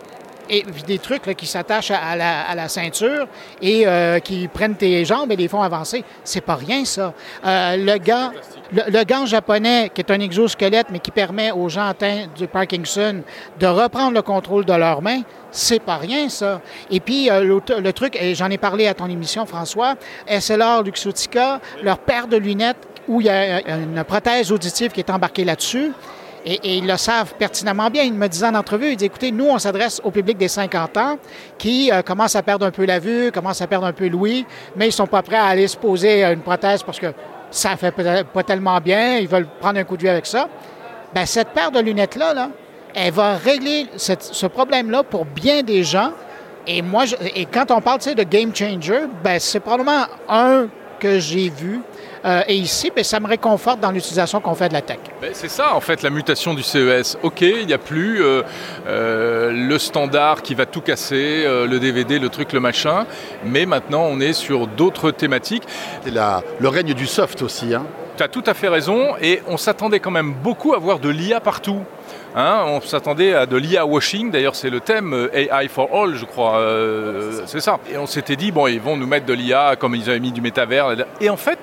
et 0.50 0.64
des 0.86 1.00
trucs 1.00 1.36
qui 1.36 1.46
s'attachent 1.46 1.92
à, 1.92 2.16
la, 2.16 2.68
ceinture 2.68 3.28
et 3.62 3.88
euh, 3.88 4.20
qui 4.20 4.48
prennent 4.48 4.76
tes 4.76 5.06
jambes 5.06 5.32
et 5.32 5.36
les 5.36 5.48
font 5.48 5.62
avancer. 5.62 6.04
C'est 6.24 6.42
pas 6.42 6.56
rien, 6.56 6.86
ça. 6.86 7.14
Euh, 7.46 7.78
le, 7.78 7.98
gant, 7.98 8.32
le, 8.72 9.04
gant 9.04 9.26
japonais, 9.26 9.92
qui 9.94 10.02
est 10.02 10.12
un 10.12 10.20
exosquelette, 10.20 10.88
mais 10.92 11.00
qui 11.00 11.12
permet 11.12 11.52
aux 11.52 11.70
gens 11.70 11.88
atteints 11.88 12.28
du 12.36 12.48
Parkinson 12.48 13.22
de 13.60 13.68
reprendre 13.68 14.14
le 14.14 14.22
contrôle 14.22 14.66
de 14.66 14.74
leurs 14.74 15.02
mains, 15.02 15.22
c'est 15.52 15.80
pas 15.80 15.98
rien, 15.98 16.28
ça. 16.30 16.62
Et 16.92 17.00
puis, 17.00 17.30
euh, 17.30 17.60
le 17.80 17.94
truc, 17.94 18.18
et 18.20 18.36
j'en 18.36 18.50
ai 18.50 18.58
parlé 18.58 18.88
à 18.88 18.94
ton 18.94 19.08
émission, 19.08 19.46
François, 19.46 19.96
SLR 20.28 20.84
Luxotica, 20.84 21.60
leur 21.82 22.00
paire 22.00 22.28
de 22.28 22.38
lunettes 22.38 22.78
où 23.08 23.22
il 23.22 23.28
y 23.28 23.30
a 23.30 23.62
une 23.78 24.04
prothèse 24.04 24.52
auditive 24.52 24.92
qui 24.92 25.00
est 25.00 25.10
embarquée 25.10 25.46
là-dessus. 25.46 25.92
Et, 26.46 26.78
ils 26.78 26.88
le 26.88 26.98
savent 26.98 27.34
pertinemment 27.36 27.90
bien. 27.90 28.04
Ils 28.04 28.14
me 28.14 28.28
disaient 28.28 28.48
en 28.48 28.56
entrevue, 28.56 28.92
ils 28.92 28.96
disent, 28.98 29.08
écoutez, 29.08 29.32
nous, 29.32 29.46
on 29.46 29.58
s'adresse 29.58 30.00
au 30.04 30.12
public 30.12 30.38
des 30.38 30.48
50 30.48 30.98
ans 30.98 31.18
qui 31.58 31.92
euh, 31.92 32.02
commence 32.02 32.36
à 32.36 32.44
perdre 32.44 32.66
un 32.66 32.72
peu 32.72 32.86
la 32.86 33.00
vue, 33.00 33.32
commence 33.32 33.62
à 33.62 33.68
perdre 33.68 33.88
un 33.88 33.94
peu 33.94 34.08
l'ouïe, 34.08 34.46
mais 34.76 34.88
ils 34.88 34.92
sont 34.92 35.08
pas 35.08 35.22
prêts 35.22 35.38
à 35.38 35.46
aller 35.46 35.68
se 35.68 35.78
poser 35.78 36.24
une 36.24 36.42
prothèse 36.42 36.84
parce 36.84 37.00
que 37.00 37.08
ça 37.50 37.76
fait 37.78 37.94
pas 38.34 38.44
tellement 38.44 38.80
bien, 38.80 39.18
ils 39.18 39.28
veulent 39.28 39.48
prendre 39.60 39.80
un 39.80 39.84
coup 39.84 39.98
de 39.98 40.04
vue 40.04 40.10
avec 40.10 40.26
ça. 40.26 40.48
Bien, 41.14 41.26
cette 41.26 41.50
paire 41.50 41.72
de 41.72 41.80
lunettes-là, 41.80 42.34
là, 42.34 42.50
elle 42.94 43.14
va 43.14 43.36
régler 43.36 43.88
ce 43.96 44.46
problème-là 44.46 45.04
pour 45.04 45.26
bien 45.26 45.64
des 45.64 45.84
gens. 45.84 46.12
Et 46.68 46.82
moi, 46.82 47.04
et 47.36 47.46
quand 47.46 47.70
on 47.72 47.82
parle 47.82 48.00
de 48.00 48.24
game 48.24 48.56
changer, 48.56 49.02
ben, 49.24 49.40
c'est 49.40 49.60
probablement 49.60 50.06
un 50.28 50.68
que 51.00 51.20
j'ai 51.20 51.50
vu 51.50 51.82
Euh, 52.26 52.42
et 52.48 52.56
ici, 52.56 52.92
ben, 52.96 53.04
ça 53.04 53.20
me 53.20 53.28
réconforte 53.28 53.80
dans 53.80 53.92
l'utilisation 53.92 54.42
qu'on 54.42 54.56
fait 54.56 54.70
de 54.70 54.74
la 54.74 54.82
tech. 54.82 54.98
Ben, 55.22 55.32
c'est 55.34 55.50
ça, 55.50 55.76
en 55.76 55.82
fait, 55.82 56.02
la 56.02 56.10
mutation 56.10 56.54
du 56.54 56.64
CES. 56.64 57.18
OK, 57.22 57.42
il 57.42 57.68
n'y 57.68 57.74
a 57.74 57.78
plus 57.78 58.24
euh, 58.24 58.42
euh, 58.88 59.52
le 59.52 59.78
standard 59.78 60.42
qui 60.42 60.56
va 60.56 60.66
tout 60.66 60.82
casser, 60.82 61.46
le 61.46 61.80
DVD, 61.80 62.20
le 62.20 62.30
truc, 62.30 62.54
le 62.54 62.60
machin, 62.60 63.06
mais 63.44 63.66
maintenant, 63.66 64.08
on 64.10 64.20
est 64.20 64.34
sur 64.34 64.68
d'autres 64.68 65.12
thématiques. 65.12 65.64
C'est 66.04 66.12
le 66.12 66.68
règne 66.68 66.94
du 66.94 67.06
soft 67.06 67.42
aussi. 67.42 67.74
Hein. 67.74 67.86
Tu 68.18 68.24
as 68.24 68.28
tout 68.30 68.44
à 68.46 68.54
fait 68.54 68.70
raison, 68.70 69.16
et 69.22 69.42
on 69.48 69.58
s'attendait 69.58 70.00
quand 70.00 70.12
même 70.12 70.34
beaucoup 70.34 70.74
à 70.74 70.80
voir 70.80 71.00
de 71.00 71.10
l'IA 71.10 71.42
partout. 71.42 71.82
Hein, 72.34 72.64
on 72.68 72.82
s'attendait 72.82 73.34
à 73.34 73.46
de 73.46 73.56
l'IA 73.56 73.86
washing, 73.86 74.30
d'ailleurs 74.30 74.56
c'est 74.56 74.70
le 74.70 74.82
thème 74.82 75.14
euh, 75.14 75.30
AI 75.34 75.70
for 75.70 75.90
all, 75.94 76.16
je 76.16 76.26
crois, 76.26 76.58
euh, 76.60 77.44
c'est 77.46 77.62
ça. 77.62 77.80
Et 77.90 77.98
on 77.98 78.06
s'était 78.06 78.36
dit, 78.36 78.52
bon, 78.52 78.68
ils 78.68 78.80
vont 78.80 78.98
nous 78.98 79.08
mettre 79.08 79.26
de 79.26 79.34
l'IA 79.34 79.76
comme 79.78 79.96
ils 79.96 80.10
avaient 80.10 80.20
mis 80.20 80.34
du 80.34 80.42
métavers. 80.42 80.96
Et 81.22 81.30
en 81.30 81.38
fait, 81.38 81.60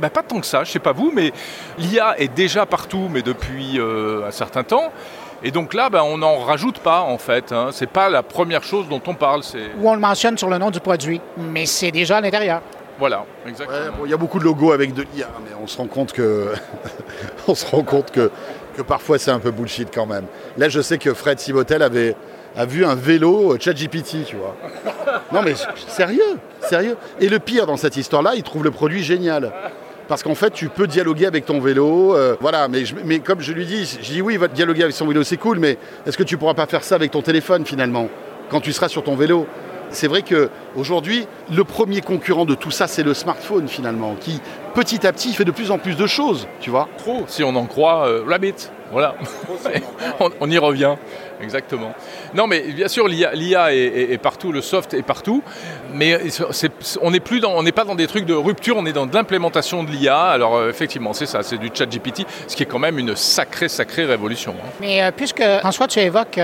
bah, 0.00 0.10
pas 0.10 0.22
tant 0.22 0.40
que 0.40 0.46
ça, 0.46 0.64
je 0.64 0.70
sais 0.70 0.78
pas 0.78 0.92
vous, 0.92 1.12
mais 1.14 1.32
l'IA 1.78 2.18
est 2.18 2.32
déjà 2.32 2.66
partout, 2.66 3.08
mais 3.10 3.22
depuis 3.22 3.78
euh, 3.78 4.26
un 4.26 4.30
certain 4.30 4.64
temps. 4.64 4.92
Et 5.44 5.50
donc 5.50 5.74
là, 5.74 5.90
bah, 5.90 6.04
on 6.04 6.18
n'en 6.18 6.38
rajoute 6.38 6.78
pas 6.78 7.00
en 7.00 7.18
fait. 7.18 7.52
Hein. 7.52 7.70
C'est 7.72 7.90
pas 7.90 8.08
la 8.08 8.22
première 8.22 8.62
chose 8.62 8.88
dont 8.88 9.02
on 9.06 9.14
parle. 9.14 9.42
Ou 9.80 9.88
on 9.88 9.94
le 9.94 10.00
mentionne 10.00 10.38
sur 10.38 10.48
le 10.48 10.58
nom 10.58 10.70
du 10.70 10.80
produit, 10.80 11.20
mais 11.36 11.66
c'est 11.66 11.90
déjà 11.90 12.18
à 12.18 12.20
l'intérieur. 12.20 12.62
Voilà, 12.98 13.24
exactement. 13.48 14.04
Il 14.04 14.10
y 14.10 14.14
a 14.14 14.16
beaucoup 14.16 14.38
de 14.38 14.44
logos 14.44 14.70
avec 14.70 14.94
de 14.94 15.02
l'IA, 15.02 15.28
mais 15.44 15.50
on 15.60 15.66
se 15.66 15.78
rend 15.78 15.86
compte 15.86 16.12
que, 16.12 16.52
on 17.48 17.54
se 17.54 17.66
rend 17.66 17.82
compte 17.82 18.10
que 18.12 18.30
que 18.72 18.82
parfois 18.82 19.18
c'est 19.18 19.30
un 19.30 19.38
peu 19.38 19.50
bullshit 19.50 19.88
quand 19.92 20.06
même. 20.06 20.24
Là, 20.56 20.68
je 20.68 20.80
sais 20.80 20.98
que 20.98 21.14
Fred 21.14 21.38
Sibotel 21.38 21.82
avait 21.82 22.16
a 22.56 22.66
vu 22.66 22.84
un 22.84 22.94
vélo 22.94 23.56
ChatGPT, 23.58 24.24
tu 24.26 24.36
vois. 24.36 24.54
Non 25.32 25.42
mais 25.42 25.54
sérieux, 25.88 26.38
sérieux. 26.60 26.96
Et 27.20 27.28
le 27.28 27.38
pire 27.38 27.66
dans 27.66 27.78
cette 27.78 27.96
histoire-là, 27.96 28.32
il 28.34 28.42
trouve 28.42 28.64
le 28.64 28.70
produit 28.70 29.02
génial. 29.02 29.52
Parce 30.12 30.22
qu'en 30.22 30.34
fait, 30.34 30.50
tu 30.50 30.68
peux 30.68 30.86
dialoguer 30.86 31.24
avec 31.24 31.46
ton 31.46 31.58
vélo. 31.58 32.14
Euh, 32.14 32.36
voilà, 32.38 32.68
mais, 32.68 33.20
comme 33.20 33.40
je 33.40 33.50
lui 33.50 33.64
dis, 33.64 33.98
je 34.02 34.12
dis 34.12 34.20
oui, 34.20 34.36
va 34.36 34.46
dialoguer 34.46 34.82
avec 34.82 34.94
son 34.94 35.06
vélo, 35.06 35.22
c'est 35.22 35.38
cool, 35.38 35.58
mais 35.58 35.78
est-ce 36.04 36.18
que 36.18 36.22
tu 36.22 36.36
pourras 36.36 36.52
pas 36.52 36.66
faire 36.66 36.84
ça 36.84 36.96
avec 36.96 37.12
ton 37.12 37.22
téléphone 37.22 37.64
finalement, 37.64 38.10
quand 38.50 38.60
tu 38.60 38.74
seras 38.74 38.88
sur 38.88 39.02
ton 39.02 39.16
vélo? 39.16 39.46
C'est 39.88 40.08
vrai 40.08 40.20
qu'aujourd'hui, 40.20 41.26
le 41.50 41.64
premier 41.64 42.02
concurrent 42.02 42.44
de 42.44 42.54
tout 42.54 42.70
ça, 42.70 42.88
c'est 42.88 43.02
le 43.02 43.14
smartphone 43.14 43.68
finalement, 43.68 44.14
qui 44.20 44.42
petit 44.74 45.06
à 45.06 45.14
petit 45.14 45.32
fait 45.32 45.46
de 45.46 45.50
plus 45.50 45.70
en 45.70 45.78
plus 45.78 45.96
de 45.96 46.06
choses, 46.06 46.46
tu 46.60 46.68
vois? 46.68 46.90
Trop, 46.98 47.24
si 47.26 47.42
on 47.42 47.56
en 47.56 47.64
croit 47.64 48.06
euh, 48.06 48.22
Rabbit. 48.28 48.70
Voilà, 48.92 49.14
on, 50.40 50.50
y 50.50 50.58
revient, 50.58 50.96
exactement. 51.40 51.94
Non, 52.34 52.46
mais 52.46 52.60
bien 52.60 52.88
sûr, 52.88 53.08
l'IA 53.08 53.74
est, 53.74 54.18
partout, 54.18 54.52
le 54.52 54.60
soft 54.60 54.92
est 54.92 55.02
partout, 55.02 55.42
mais 55.94 56.20
on 57.00 57.10
n'est 57.10 57.72
pas 57.72 57.84
dans 57.84 57.94
des 57.94 58.06
trucs 58.06 58.26
de 58.26 58.34
rupture, 58.34 58.76
on 58.76 58.84
est 58.84 58.92
dans 58.92 59.06
de 59.06 59.14
l'implémentation 59.14 59.82
de 59.82 59.90
l'IA. 59.90 60.20
Alors 60.20 60.56
euh, 60.56 60.68
effectivement, 60.68 61.14
c'est 61.14 61.24
ça, 61.24 61.42
c'est 61.42 61.56
du 61.56 61.70
chat 61.72 61.86
GPT, 61.86 62.26
ce 62.46 62.54
qui 62.54 62.64
est 62.64 62.66
quand 62.66 62.78
même 62.78 62.98
une 62.98 63.16
sacrée, 63.16 63.70
sacrée 63.70 64.04
révolution. 64.04 64.54
Hein. 64.58 64.68
Mais 64.78 65.02
euh, 65.02 65.10
puisque 65.10 65.42
François, 65.60 65.88
tu 65.88 65.98
évoques 65.98 66.38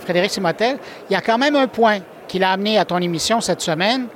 Frédéric 0.00 0.32
Simotel, 0.32 0.78
il 1.08 1.12
y 1.12 1.16
a 1.16 1.20
quand 1.20 1.38
même 1.38 1.54
un 1.54 1.68
point 1.68 1.98
qu'il 2.26 2.42
a 2.42 2.50
amené 2.50 2.76
à 2.76 2.84
ton 2.84 2.98
émission 2.98 3.40
cette 3.40 3.60
semaine, 3.60 4.08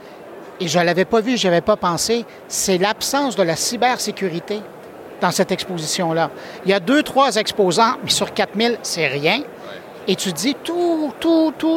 et 0.58 0.66
je 0.66 0.80
ne 0.80 0.84
l'avais 0.84 1.04
pas 1.04 1.20
vu, 1.20 1.36
je 1.36 1.46
n'avais 1.46 1.60
pas 1.60 1.76
pensé, 1.76 2.24
c'est 2.48 2.78
l'absence 2.78 3.36
de 3.36 3.44
la 3.44 3.54
cybersécurité 3.54 4.60
dans 5.20 5.30
cette 5.30 5.52
exposition-là. 5.52 6.30
Il 6.64 6.70
y 6.70 6.74
a 6.74 6.80
deux, 6.80 7.02
trois 7.02 7.36
exposants, 7.36 7.94
mais 8.02 8.10
sur 8.10 8.32
4000, 8.32 8.78
c'est 8.82 9.06
rien. 9.06 9.42
Et 10.08 10.16
tu 10.16 10.32
dis, 10.32 10.56
tous 10.62 11.12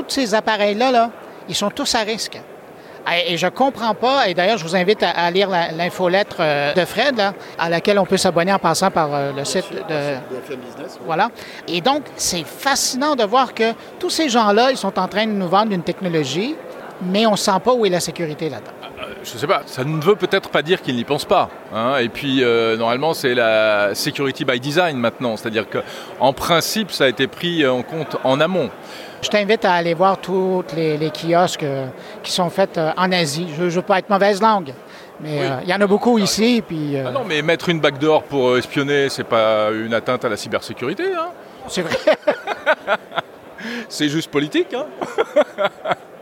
ces 0.08 0.34
appareils-là, 0.34 0.91
là, 0.91 1.12
ils 1.49 1.56
sont 1.56 1.69
tous 1.69 1.95
à 1.95 1.99
risque. 1.99 2.39
Et 3.27 3.36
je 3.36 3.45
ne 3.45 3.51
comprends 3.51 3.93
pas, 3.93 4.29
et 4.29 4.34
d'ailleurs, 4.34 4.58
je 4.58 4.63
vous 4.63 4.75
invite 4.75 5.03
à, 5.03 5.29
lire 5.29 5.49
l'infolettre 5.49 6.38
euh, 6.39 6.73
de 6.73 6.86
Fred, 6.86 7.21
à 7.60 7.69
laquelle 7.69 7.99
on 7.99 8.06
peut 8.06 8.15
s'abonner 8.15 8.53
en 8.53 8.60
passant 8.60 8.91
par 8.91 9.13
euh, 9.13 9.34
le 9.36 9.43
site 9.43 9.65
de... 9.89 10.15
Voilà. 11.06 11.29
Et 11.67 11.82
donc, 11.82 12.03
c'est 12.15 12.45
fascinant 12.45 13.15
de 13.15 13.25
voir 13.25 13.53
que 13.53 13.73
tous 13.99 14.10
ces 14.10 14.29
gens-là, 14.29 14.71
ils 14.71 14.77
sont 14.77 14.97
en 14.97 15.08
train 15.10 15.25
de 15.25 15.32
nous 15.32 15.49
vendre 15.49 15.73
une 15.73 15.84
technologie, 15.84 16.56
mais 17.01 17.25
on 17.25 17.32
ne 17.32 17.38
sent 17.38 17.60
pas 17.62 17.73
où 17.73 17.86
est 17.86 17.89
la 17.89 17.99
sécurité 17.99 18.49
là-dedans. 18.49 18.71
Euh, 19.23 19.25
je 19.25 19.33
ne 19.33 19.39
sais 19.39 19.47
pas, 19.47 19.63
ça 19.65 19.83
ne 19.83 20.01
veut 20.01 20.15
peut-être 20.15 20.49
pas 20.49 20.62
dire 20.62 20.81
qu'ils 20.81 20.95
n'y 20.95 21.03
pensent 21.03 21.25
pas. 21.25 21.49
Hein. 21.73 21.97
Et 22.01 22.09
puis, 22.09 22.43
normalement, 22.77 23.13
c'est 23.13 23.33
la 23.33 23.95
security 23.95 24.45
by 24.45 24.59
design 24.59 24.97
maintenant. 24.97 25.38
C'est-à-dire 25.38 25.65
qu'en 25.69 26.33
principe, 26.33 26.91
ça 26.91 27.05
a 27.05 27.07
été 27.07 27.27
pris 27.27 27.65
en 27.67 27.83
compte 27.83 28.17
en 28.23 28.39
amont. 28.39 28.69
Je 29.23 29.29
t'invite 29.29 29.63
à 29.63 29.73
aller 29.73 29.93
voir 29.93 30.17
tous 30.17 30.65
les, 30.75 31.09
kiosques 31.09 31.63
euh, 31.63 31.88
qui 32.21 32.31
sont 32.31 32.49
faits 32.49 32.77
euh, 32.77 32.91
en 32.97 33.09
Asie. 33.13 33.47
Je 33.57 33.63
ne 33.63 33.69
veux 33.69 33.81
pas 33.81 33.99
être 33.99 34.09
mauvaise 34.09 34.41
langue, 34.41 34.73
mais 35.21 35.43
euh, 35.43 35.55
il 35.63 35.69
y 35.69 35.73
en 35.73 35.79
a 35.79 35.88
beaucoup 35.88 36.17
ici. 36.17 36.62
Puis, 36.67 36.97
ah 36.97 37.09
non, 37.09 37.23
mais 37.25 37.41
mettre 37.41 37.69
une 37.69 37.79
backdoor 37.79 38.23
pour 38.23 38.57
espionner, 38.57 39.07
c'est 39.07 39.23
pas 39.23 39.69
une 39.71 39.93
atteinte 39.93 40.25
à 40.25 40.29
la 40.29 40.36
cybersécurité. 40.36 41.05
Hein 41.17 41.29
c'est 41.69 41.83
vrai. 41.83 41.97
c'est 43.88 44.09
juste 44.09 44.29
politique. 44.29 44.73
Hein 44.73 44.88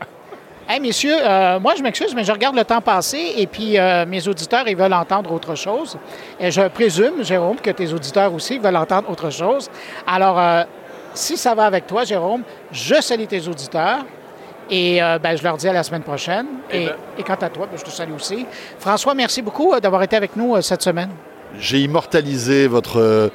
Hey, 0.73 0.79
messieurs, 0.79 1.17
moi 1.59 1.73
je 1.75 1.83
m'excuse, 1.83 2.15
mais 2.15 2.23
je 2.23 2.31
regarde 2.31 2.55
le 2.55 2.63
temps 2.63 2.79
passer 2.79 3.33
et 3.35 3.45
puis 3.45 3.77
mes 4.07 4.25
auditeurs, 4.25 4.65
ils 4.69 4.77
veulent 4.77 4.93
entendre 4.93 5.33
autre 5.33 5.53
chose. 5.53 5.97
Et 6.39 6.49
je 6.49 6.65
présume, 6.69 7.23
Jérôme, 7.23 7.57
que 7.57 7.71
tes 7.71 7.91
auditeurs 7.91 8.33
aussi 8.33 8.57
veulent 8.57 8.77
entendre 8.77 9.09
autre 9.09 9.29
chose. 9.31 9.69
Alors, 10.07 10.65
si 11.13 11.35
ça 11.35 11.55
va 11.55 11.65
avec 11.65 11.87
toi, 11.87 12.05
Jérôme, 12.05 12.43
je 12.71 13.01
salue 13.01 13.25
tes 13.25 13.45
auditeurs. 13.49 14.05
Et 14.69 15.03
euh, 15.03 15.19
ben, 15.19 15.37
je 15.37 15.43
leur 15.43 15.57
dis 15.57 15.67
à 15.67 15.73
la 15.73 15.83
semaine 15.83 16.01
prochaine. 16.01 16.45
Eh 16.71 16.85
ben. 16.85 16.95
Et, 17.17 17.23
quant 17.23 17.35
à 17.35 17.49
toi, 17.49 17.67
ben, 17.69 17.77
je 17.77 17.83
te 17.83 17.89
salue 17.89 18.13
aussi. 18.13 18.45
François, 18.79 19.13
merci 19.13 19.41
beaucoup 19.41 19.73
euh, 19.73 19.81
d'avoir 19.81 20.01
été 20.01 20.15
avec 20.15 20.35
nous 20.37 20.55
euh, 20.55 20.61
cette 20.61 20.81
semaine. 20.81 21.09
J'ai 21.59 21.79
immortalisé 21.79 22.67
votre 22.67 23.29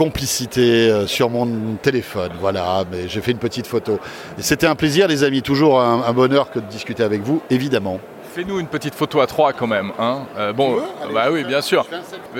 complicité 0.00 1.04
sur 1.06 1.28
mon 1.28 1.74
téléphone. 1.82 2.30
Voilà, 2.40 2.84
mais 2.90 3.06
j'ai 3.06 3.20
fait 3.20 3.32
une 3.32 3.38
petite 3.38 3.66
photo. 3.66 4.00
C'était 4.38 4.66
un 4.66 4.74
plaisir, 4.74 5.06
les 5.08 5.24
amis. 5.24 5.42
Toujours 5.42 5.78
un 5.78 6.12
bonheur 6.14 6.50
que 6.50 6.58
de 6.58 6.64
discuter 6.64 7.02
avec 7.02 7.20
vous, 7.20 7.42
évidemment. 7.50 8.00
Fais-nous 8.32 8.60
une 8.60 8.68
petite 8.68 8.94
photo 8.94 9.20
à 9.20 9.26
trois 9.26 9.52
quand 9.52 9.66
même. 9.66 9.92
Hein. 9.98 10.20
Euh, 10.38 10.52
bon, 10.52 10.80
bah 11.12 11.26
oui, 11.32 11.42
bien 11.42 11.60
sûr. 11.60 11.84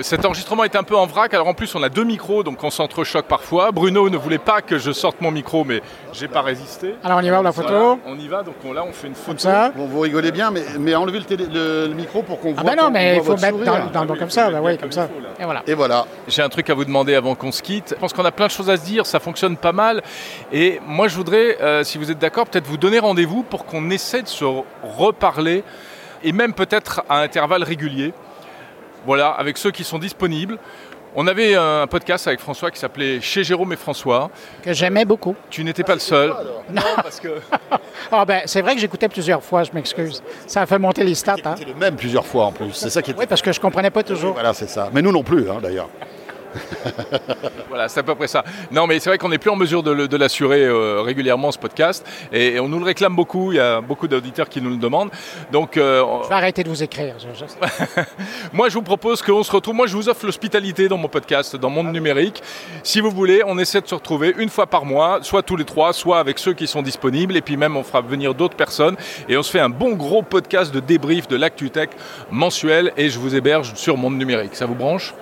Cet 0.01 0.23
enregistrement 0.23 0.63
est 0.63 0.77
un 0.77 0.83
peu 0.83 0.95
en 0.95 1.05
vrac. 1.05 1.33
Alors 1.33 1.47
en 1.47 1.53
plus, 1.53 1.75
on 1.75 1.83
a 1.83 1.89
deux 1.89 2.05
micros, 2.05 2.43
donc 2.43 2.63
on 2.63 2.69
s'entrechoque 2.69 3.25
parfois. 3.25 3.73
Bruno 3.73 4.09
ne 4.09 4.15
voulait 4.15 4.37
pas 4.37 4.61
que 4.61 4.77
je 4.77 4.91
sorte 4.93 5.19
mon 5.19 5.31
micro, 5.31 5.65
mais 5.65 5.81
j'ai 6.13 6.29
pas 6.29 6.41
résisté. 6.41 6.95
Alors 7.03 7.19
on 7.19 7.21
y 7.21 7.29
va 7.29 7.41
la 7.41 7.51
photo. 7.51 7.99
on 8.05 8.17
y 8.17 8.27
va. 8.29 8.41
Donc 8.43 8.55
là, 8.73 8.85
on 8.87 8.93
fait 8.93 9.07
une 9.07 9.15
photo. 9.15 9.31
Comme 9.31 9.39
ça. 9.39 9.71
Bon, 9.75 9.85
vous 9.85 9.99
rigolez 9.99 10.31
bien, 10.31 10.49
mais, 10.49 10.63
mais 10.79 10.95
enlevez 10.95 11.19
le, 11.19 11.87
le, 11.87 11.93
micro 11.93 12.21
pour 12.21 12.39
qu'on 12.39 12.53
ah 12.57 12.61
voit. 12.61 12.71
Ah 12.71 12.75
ben 12.75 12.83
non, 12.83 12.89
mais 12.89 13.17
il 13.17 13.23
faut 13.23 13.35
mettre 13.35 13.57
dans, 13.91 14.05
dans, 14.05 14.15
comme 14.15 14.29
ça. 14.29 14.49
Bah, 14.49 14.59
oui, 14.63 14.77
comme 14.77 14.91
ça. 14.93 15.09
Et 15.39 15.43
voilà. 15.43 15.63
Et 15.67 15.73
voilà. 15.73 16.05
J'ai 16.27 16.41
un 16.41 16.49
truc 16.49 16.69
à 16.69 16.73
vous 16.73 16.85
demander 16.85 17.15
avant 17.15 17.35
qu'on 17.35 17.51
se 17.51 17.61
quitte. 17.61 17.89
Je 17.95 17.99
pense 17.99 18.13
qu'on 18.13 18.25
a 18.25 18.31
plein 18.31 18.47
de 18.47 18.51
choses 18.51 18.69
à 18.69 18.77
se 18.77 18.85
dire. 18.85 19.05
Ça 19.05 19.19
fonctionne 19.19 19.57
pas 19.57 19.73
mal. 19.73 20.01
Et 20.53 20.79
moi, 20.87 21.09
je 21.09 21.15
voudrais, 21.17 21.57
euh, 21.61 21.83
si 21.83 21.97
vous 21.97 22.11
êtes 22.11 22.19
d'accord, 22.19 22.47
peut-être 22.47 22.67
vous 22.67 22.77
donner 22.77 22.99
rendez-vous 22.99 23.43
pour 23.43 23.65
qu'on 23.65 23.89
essaie 23.89 24.21
de 24.21 24.27
se 24.29 24.45
reparler 24.97 25.65
et 26.23 26.31
même 26.31 26.53
peut-être 26.53 27.03
à 27.09 27.19
intervalles 27.19 27.63
réguliers. 27.63 28.13
Voilà, 29.05 29.29
avec 29.29 29.57
ceux 29.57 29.71
qui 29.71 29.83
sont 29.83 29.99
disponibles. 29.99 30.57
On 31.13 31.27
avait 31.27 31.55
un 31.55 31.87
podcast 31.87 32.25
avec 32.27 32.39
François 32.39 32.71
qui 32.71 32.79
s'appelait 32.79 33.19
Chez 33.19 33.43
Jérôme 33.43 33.73
et 33.73 33.75
François. 33.75 34.29
Que 34.63 34.71
j'aimais 34.71 35.03
beaucoup. 35.03 35.35
Tu 35.49 35.61
n'étais 35.63 35.83
pas 35.83 35.95
le 35.95 35.99
seul. 35.99 36.33
non, 36.71 36.81
parce 36.95 37.19
que. 37.19 37.27
Ah, 38.13 38.25
ben, 38.25 38.41
c'est 38.45 38.61
vrai 38.61 38.75
que 38.75 38.81
j'écoutais 38.81 39.07
plusieurs 39.07 39.41
fois, 39.41 39.63
je 39.63 39.71
m'excuse. 39.73 40.21
Ça 40.45 40.61
a 40.63 40.65
fait 40.65 40.77
monter 40.77 41.03
les 41.03 41.15
stats. 41.15 41.35
Hein. 41.45 41.55
le 41.65 41.73
même 41.75 41.95
plusieurs 41.95 42.25
fois 42.25 42.45
en 42.45 42.51
plus. 42.51 42.73
C'est 42.73 42.89
ça 42.89 43.01
qui 43.01 43.13
Oui, 43.17 43.25
parce 43.25 43.41
que 43.41 43.53
je 43.53 43.59
comprenais 43.59 43.89
pas 43.89 44.03
toujours. 44.03 44.33
Voilà, 44.33 44.53
c'est 44.53 44.69
ça. 44.69 44.89
Mais 44.91 45.01
nous 45.01 45.13
non 45.13 45.23
plus, 45.23 45.49
hein, 45.49 45.59
d'ailleurs. 45.61 45.87
voilà, 47.69 47.87
c'est 47.87 47.99
à 47.99 48.03
peu 48.03 48.15
près 48.15 48.27
ça. 48.27 48.43
Non, 48.71 48.87
mais 48.87 48.99
c'est 48.99 49.09
vrai 49.09 49.17
qu'on 49.17 49.29
n'est 49.29 49.37
plus 49.37 49.49
en 49.49 49.55
mesure 49.55 49.83
de, 49.83 50.17
l'assurer 50.17 50.63
euh, 50.65 51.01
régulièrement, 51.01 51.51
ce 51.51 51.57
podcast. 51.57 52.05
Et, 52.31 52.59
on 52.59 52.67
nous 52.67 52.79
le 52.79 52.85
réclame 52.85 53.15
beaucoup. 53.15 53.51
Il 53.51 53.55
y 53.55 53.59
a 53.59 53.81
beaucoup 53.81 54.07
d'auditeurs 54.07 54.49
qui 54.49 54.61
nous 54.61 54.69
le 54.69 54.77
demandent. 54.77 55.09
Donc, 55.51 55.77
euh, 55.77 56.03
je 56.23 56.29
vais 56.29 56.35
arrêter 56.35 56.63
de 56.63 56.69
vous 56.69 56.83
écrire. 56.83 57.15
moi, 58.53 58.69
je 58.69 58.75
vous 58.75 58.81
propose 58.81 59.21
qu'on 59.21 59.43
se 59.43 59.51
retrouve. 59.51 59.75
Moi, 59.75 59.87
je 59.87 59.95
vous 59.95 60.09
offre 60.09 60.25
l'hospitalité 60.25 60.87
dans 60.87 60.97
mon 60.97 61.07
podcast, 61.07 61.55
dans 61.55 61.69
Monde 61.69 61.91
Numérique. 61.91 62.41
Si 62.83 63.01
vous 63.01 63.11
voulez, 63.11 63.41
on 63.45 63.57
essaie 63.57 63.81
de 63.81 63.87
se 63.87 63.95
retrouver 63.95 64.33
une 64.37 64.49
fois 64.49 64.67
par 64.67 64.85
mois, 64.85 65.19
soit 65.21 65.43
tous 65.43 65.55
les 65.55 65.65
trois, 65.65 65.93
soit 65.93 66.19
avec 66.19 66.39
ceux 66.39 66.53
qui 66.53 66.67
sont 66.67 66.81
disponibles. 66.81 67.35
Et 67.37 67.41
puis 67.41 67.57
même, 67.57 67.77
on 67.77 67.83
fera 67.83 68.01
venir 68.01 68.33
d'autres 68.33 68.55
personnes. 68.55 68.97
Et 69.29 69.37
on 69.37 69.43
se 69.43 69.51
fait 69.51 69.59
un 69.59 69.69
bon 69.69 69.93
gros 69.93 70.21
podcast 70.21 70.73
de 70.73 70.79
débrief 70.79 71.27
de 71.27 71.35
l'ActuTech 71.35 71.91
mensuel. 72.29 72.91
Et 72.97 73.09
je 73.09 73.19
vous 73.19 73.35
héberge 73.35 73.73
sur 73.75 73.97
Monde 73.97 74.17
Numérique. 74.17 74.55
Ça 74.55 74.65
vous 74.65 74.75
branche? 74.75 75.13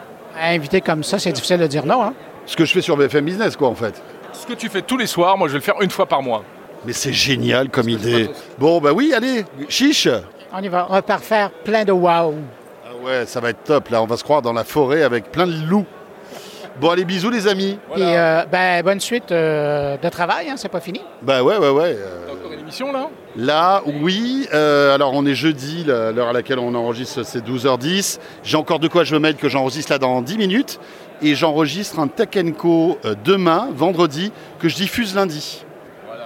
Invité 0.47 0.82
comme 0.82 1.04
ça, 1.04 1.19
c'est 1.19 1.32
difficile 1.32 1.58
de 1.58 1.67
dire 1.67 1.86
non. 1.86 2.04
Hein? 2.04 2.13
Ce 2.45 2.56
que 2.56 2.65
je 2.65 2.73
fais 2.73 2.82
sur 2.82 2.97
BFM 2.97 3.25
Business, 3.25 3.56
quoi, 3.56 3.67
en 3.67 3.75
fait. 3.75 4.02
Ce 4.34 4.45
que 4.45 4.54
tu 4.54 4.69
fais 4.69 4.82
tous 4.82 4.97
les 4.97 5.08
soirs, 5.08 5.38
moi, 5.38 5.47
je 5.47 5.54
vais 5.54 5.60
le 5.60 5.63
faire 5.63 5.82
une 5.82 5.89
fois 5.89 6.06
par 6.06 6.21
mois. 6.21 6.43
Mais 6.86 6.93
c'est 6.93 7.13
génial 7.13 7.69
comme 7.69 7.89
idée. 7.89 8.30
Bon, 8.58 8.80
bah 8.80 8.91
oui, 8.93 9.13
allez, 9.13 9.45
chiche. 9.67 10.08
On 10.54 10.62
y 10.62 10.67
va. 10.67 10.88
On 10.89 10.93
va 10.99 11.17
faire 11.17 11.52
plein 11.52 11.84
de 11.84 11.91
wow. 11.91 12.34
Ah 12.86 13.06
ouais, 13.06 13.25
ça 13.25 13.39
va 13.39 13.49
être 13.49 13.63
top. 13.63 13.89
Là, 13.89 14.02
on 14.02 14.06
va 14.06 14.17
se 14.17 14.23
croire 14.23 14.41
dans 14.41 14.54
la 14.54 14.63
forêt 14.63 15.04
avec 15.04 15.32
plein 15.32 15.45
de 15.45 15.65
loups. 15.67 15.86
Bon, 16.80 16.91
allez, 16.91 17.04
bisous 17.04 17.30
les 17.30 17.47
amis. 17.47 17.78
Et 17.97 18.02
euh, 18.02 18.45
ben, 18.49 18.82
bonne 18.84 19.02
suite 19.02 19.32
euh, 19.32 19.97
de 19.97 20.10
travail, 20.10 20.49
hein, 20.49 20.56
c'est 20.56 20.69
pas 20.69 20.80
fini. 20.80 21.02
Bah 21.21 21.43
ouais, 21.43 21.58
ouais, 21.58 21.69
ouais. 21.69 21.97
Euh, 21.97 22.48
là 22.91 23.10
Là, 23.36 23.84
oui. 23.86 24.47
Euh, 24.53 24.95
alors, 24.95 25.13
on 25.13 25.25
est 25.25 25.36
jeudi, 25.36 25.84
l'heure 25.86 26.29
à 26.29 26.34
laquelle 26.34 26.60
on 26.60 26.73
enregistre, 26.75 27.23
c'est 27.23 27.45
12h10. 27.45 28.19
J'ai 28.43 28.58
encore 28.58 28.79
de 28.79 28.88
quoi 28.88 29.03
je 29.03 29.13
veux 29.13 29.19
mettre 29.19 29.39
que 29.39 29.49
j'enregistre 29.49 29.91
là 29.91 29.97
dans 29.97 30.21
10 30.21 30.38
minutes. 30.38 30.79
Et 31.21 31.36
j'enregistre 31.36 31.99
un 31.99 32.08
Tech 32.08 32.29
Co 32.58 32.97
euh, 33.05 33.15
demain, 33.23 33.69
vendredi, 33.73 34.32
que 34.60 34.69
je 34.69 34.75
diffuse 34.75 35.15
lundi. 35.15 35.65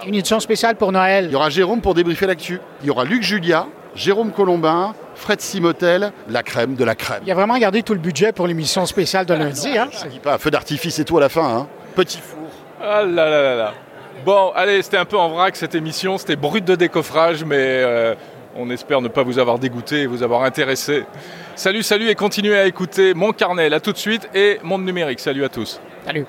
Une 0.05 0.15
édition 0.15 0.39
spéciale 0.39 0.75
pour 0.75 0.91
Noël. 0.91 1.25
Il 1.25 1.31
y 1.31 1.35
aura 1.35 1.49
Jérôme 1.49 1.81
pour 1.81 1.93
débriefer 1.93 2.27
l'actu. 2.27 2.59
Il 2.81 2.87
y 2.87 2.89
aura 2.89 3.05
Luc 3.05 3.23
Julia, 3.23 3.67
Jérôme 3.95 4.31
Colombin, 4.31 4.93
Fred 5.15 5.39
Simotel, 5.39 6.11
la 6.29 6.43
crème 6.43 6.75
de 6.75 6.83
la 6.83 6.95
crème. 6.95 7.21
Il 7.25 7.31
a 7.31 7.35
vraiment 7.35 7.57
gardé 7.57 7.83
tout 7.83 7.93
le 7.93 7.99
budget 7.99 8.31
pour 8.33 8.47
l'émission 8.47 8.85
spéciale 8.85 9.25
de 9.25 9.33
lundi. 9.33 9.77
Hein? 9.77 9.89
Pas 10.21 10.37
feu 10.37 10.51
d'artifice 10.51 10.99
et 10.99 11.05
tout 11.05 11.17
à 11.17 11.21
la 11.21 11.29
fin. 11.29 11.57
Hein. 11.57 11.67
Petit 11.95 12.19
four. 12.19 12.49
Ah 12.81 13.03
là 13.03 13.29
là 13.29 13.41
là 13.41 13.55
là. 13.55 13.73
Bon, 14.25 14.51
allez, 14.55 14.81
c'était 14.81 14.97
un 14.97 15.05
peu 15.05 15.17
en 15.17 15.29
vrac 15.29 15.55
cette 15.57 15.75
émission, 15.75 16.17
c'était 16.17 16.37
brut 16.37 16.63
de 16.63 16.75
décoffrage, 16.75 17.43
mais 17.43 17.57
euh, 17.59 18.15
on 18.55 18.69
espère 18.69 19.01
ne 19.01 19.09
pas 19.09 19.23
vous 19.23 19.37
avoir 19.37 19.59
dégoûté 19.59 20.03
et 20.03 20.05
vous 20.05 20.23
avoir 20.23 20.43
intéressé. 20.43 21.03
Salut, 21.55 21.83
salut 21.83 22.07
et 22.09 22.15
continuez 22.15 22.57
à 22.57 22.65
écouter 22.65 23.13
mon 23.13 23.33
carnet 23.33 23.67
là 23.67 23.81
tout 23.81 23.91
de 23.91 23.97
suite 23.97 24.29
et 24.33 24.59
Monde 24.63 24.85
Numérique. 24.85 25.19
Salut 25.19 25.43
à 25.43 25.49
tous. 25.49 25.81
Salut. 26.05 26.25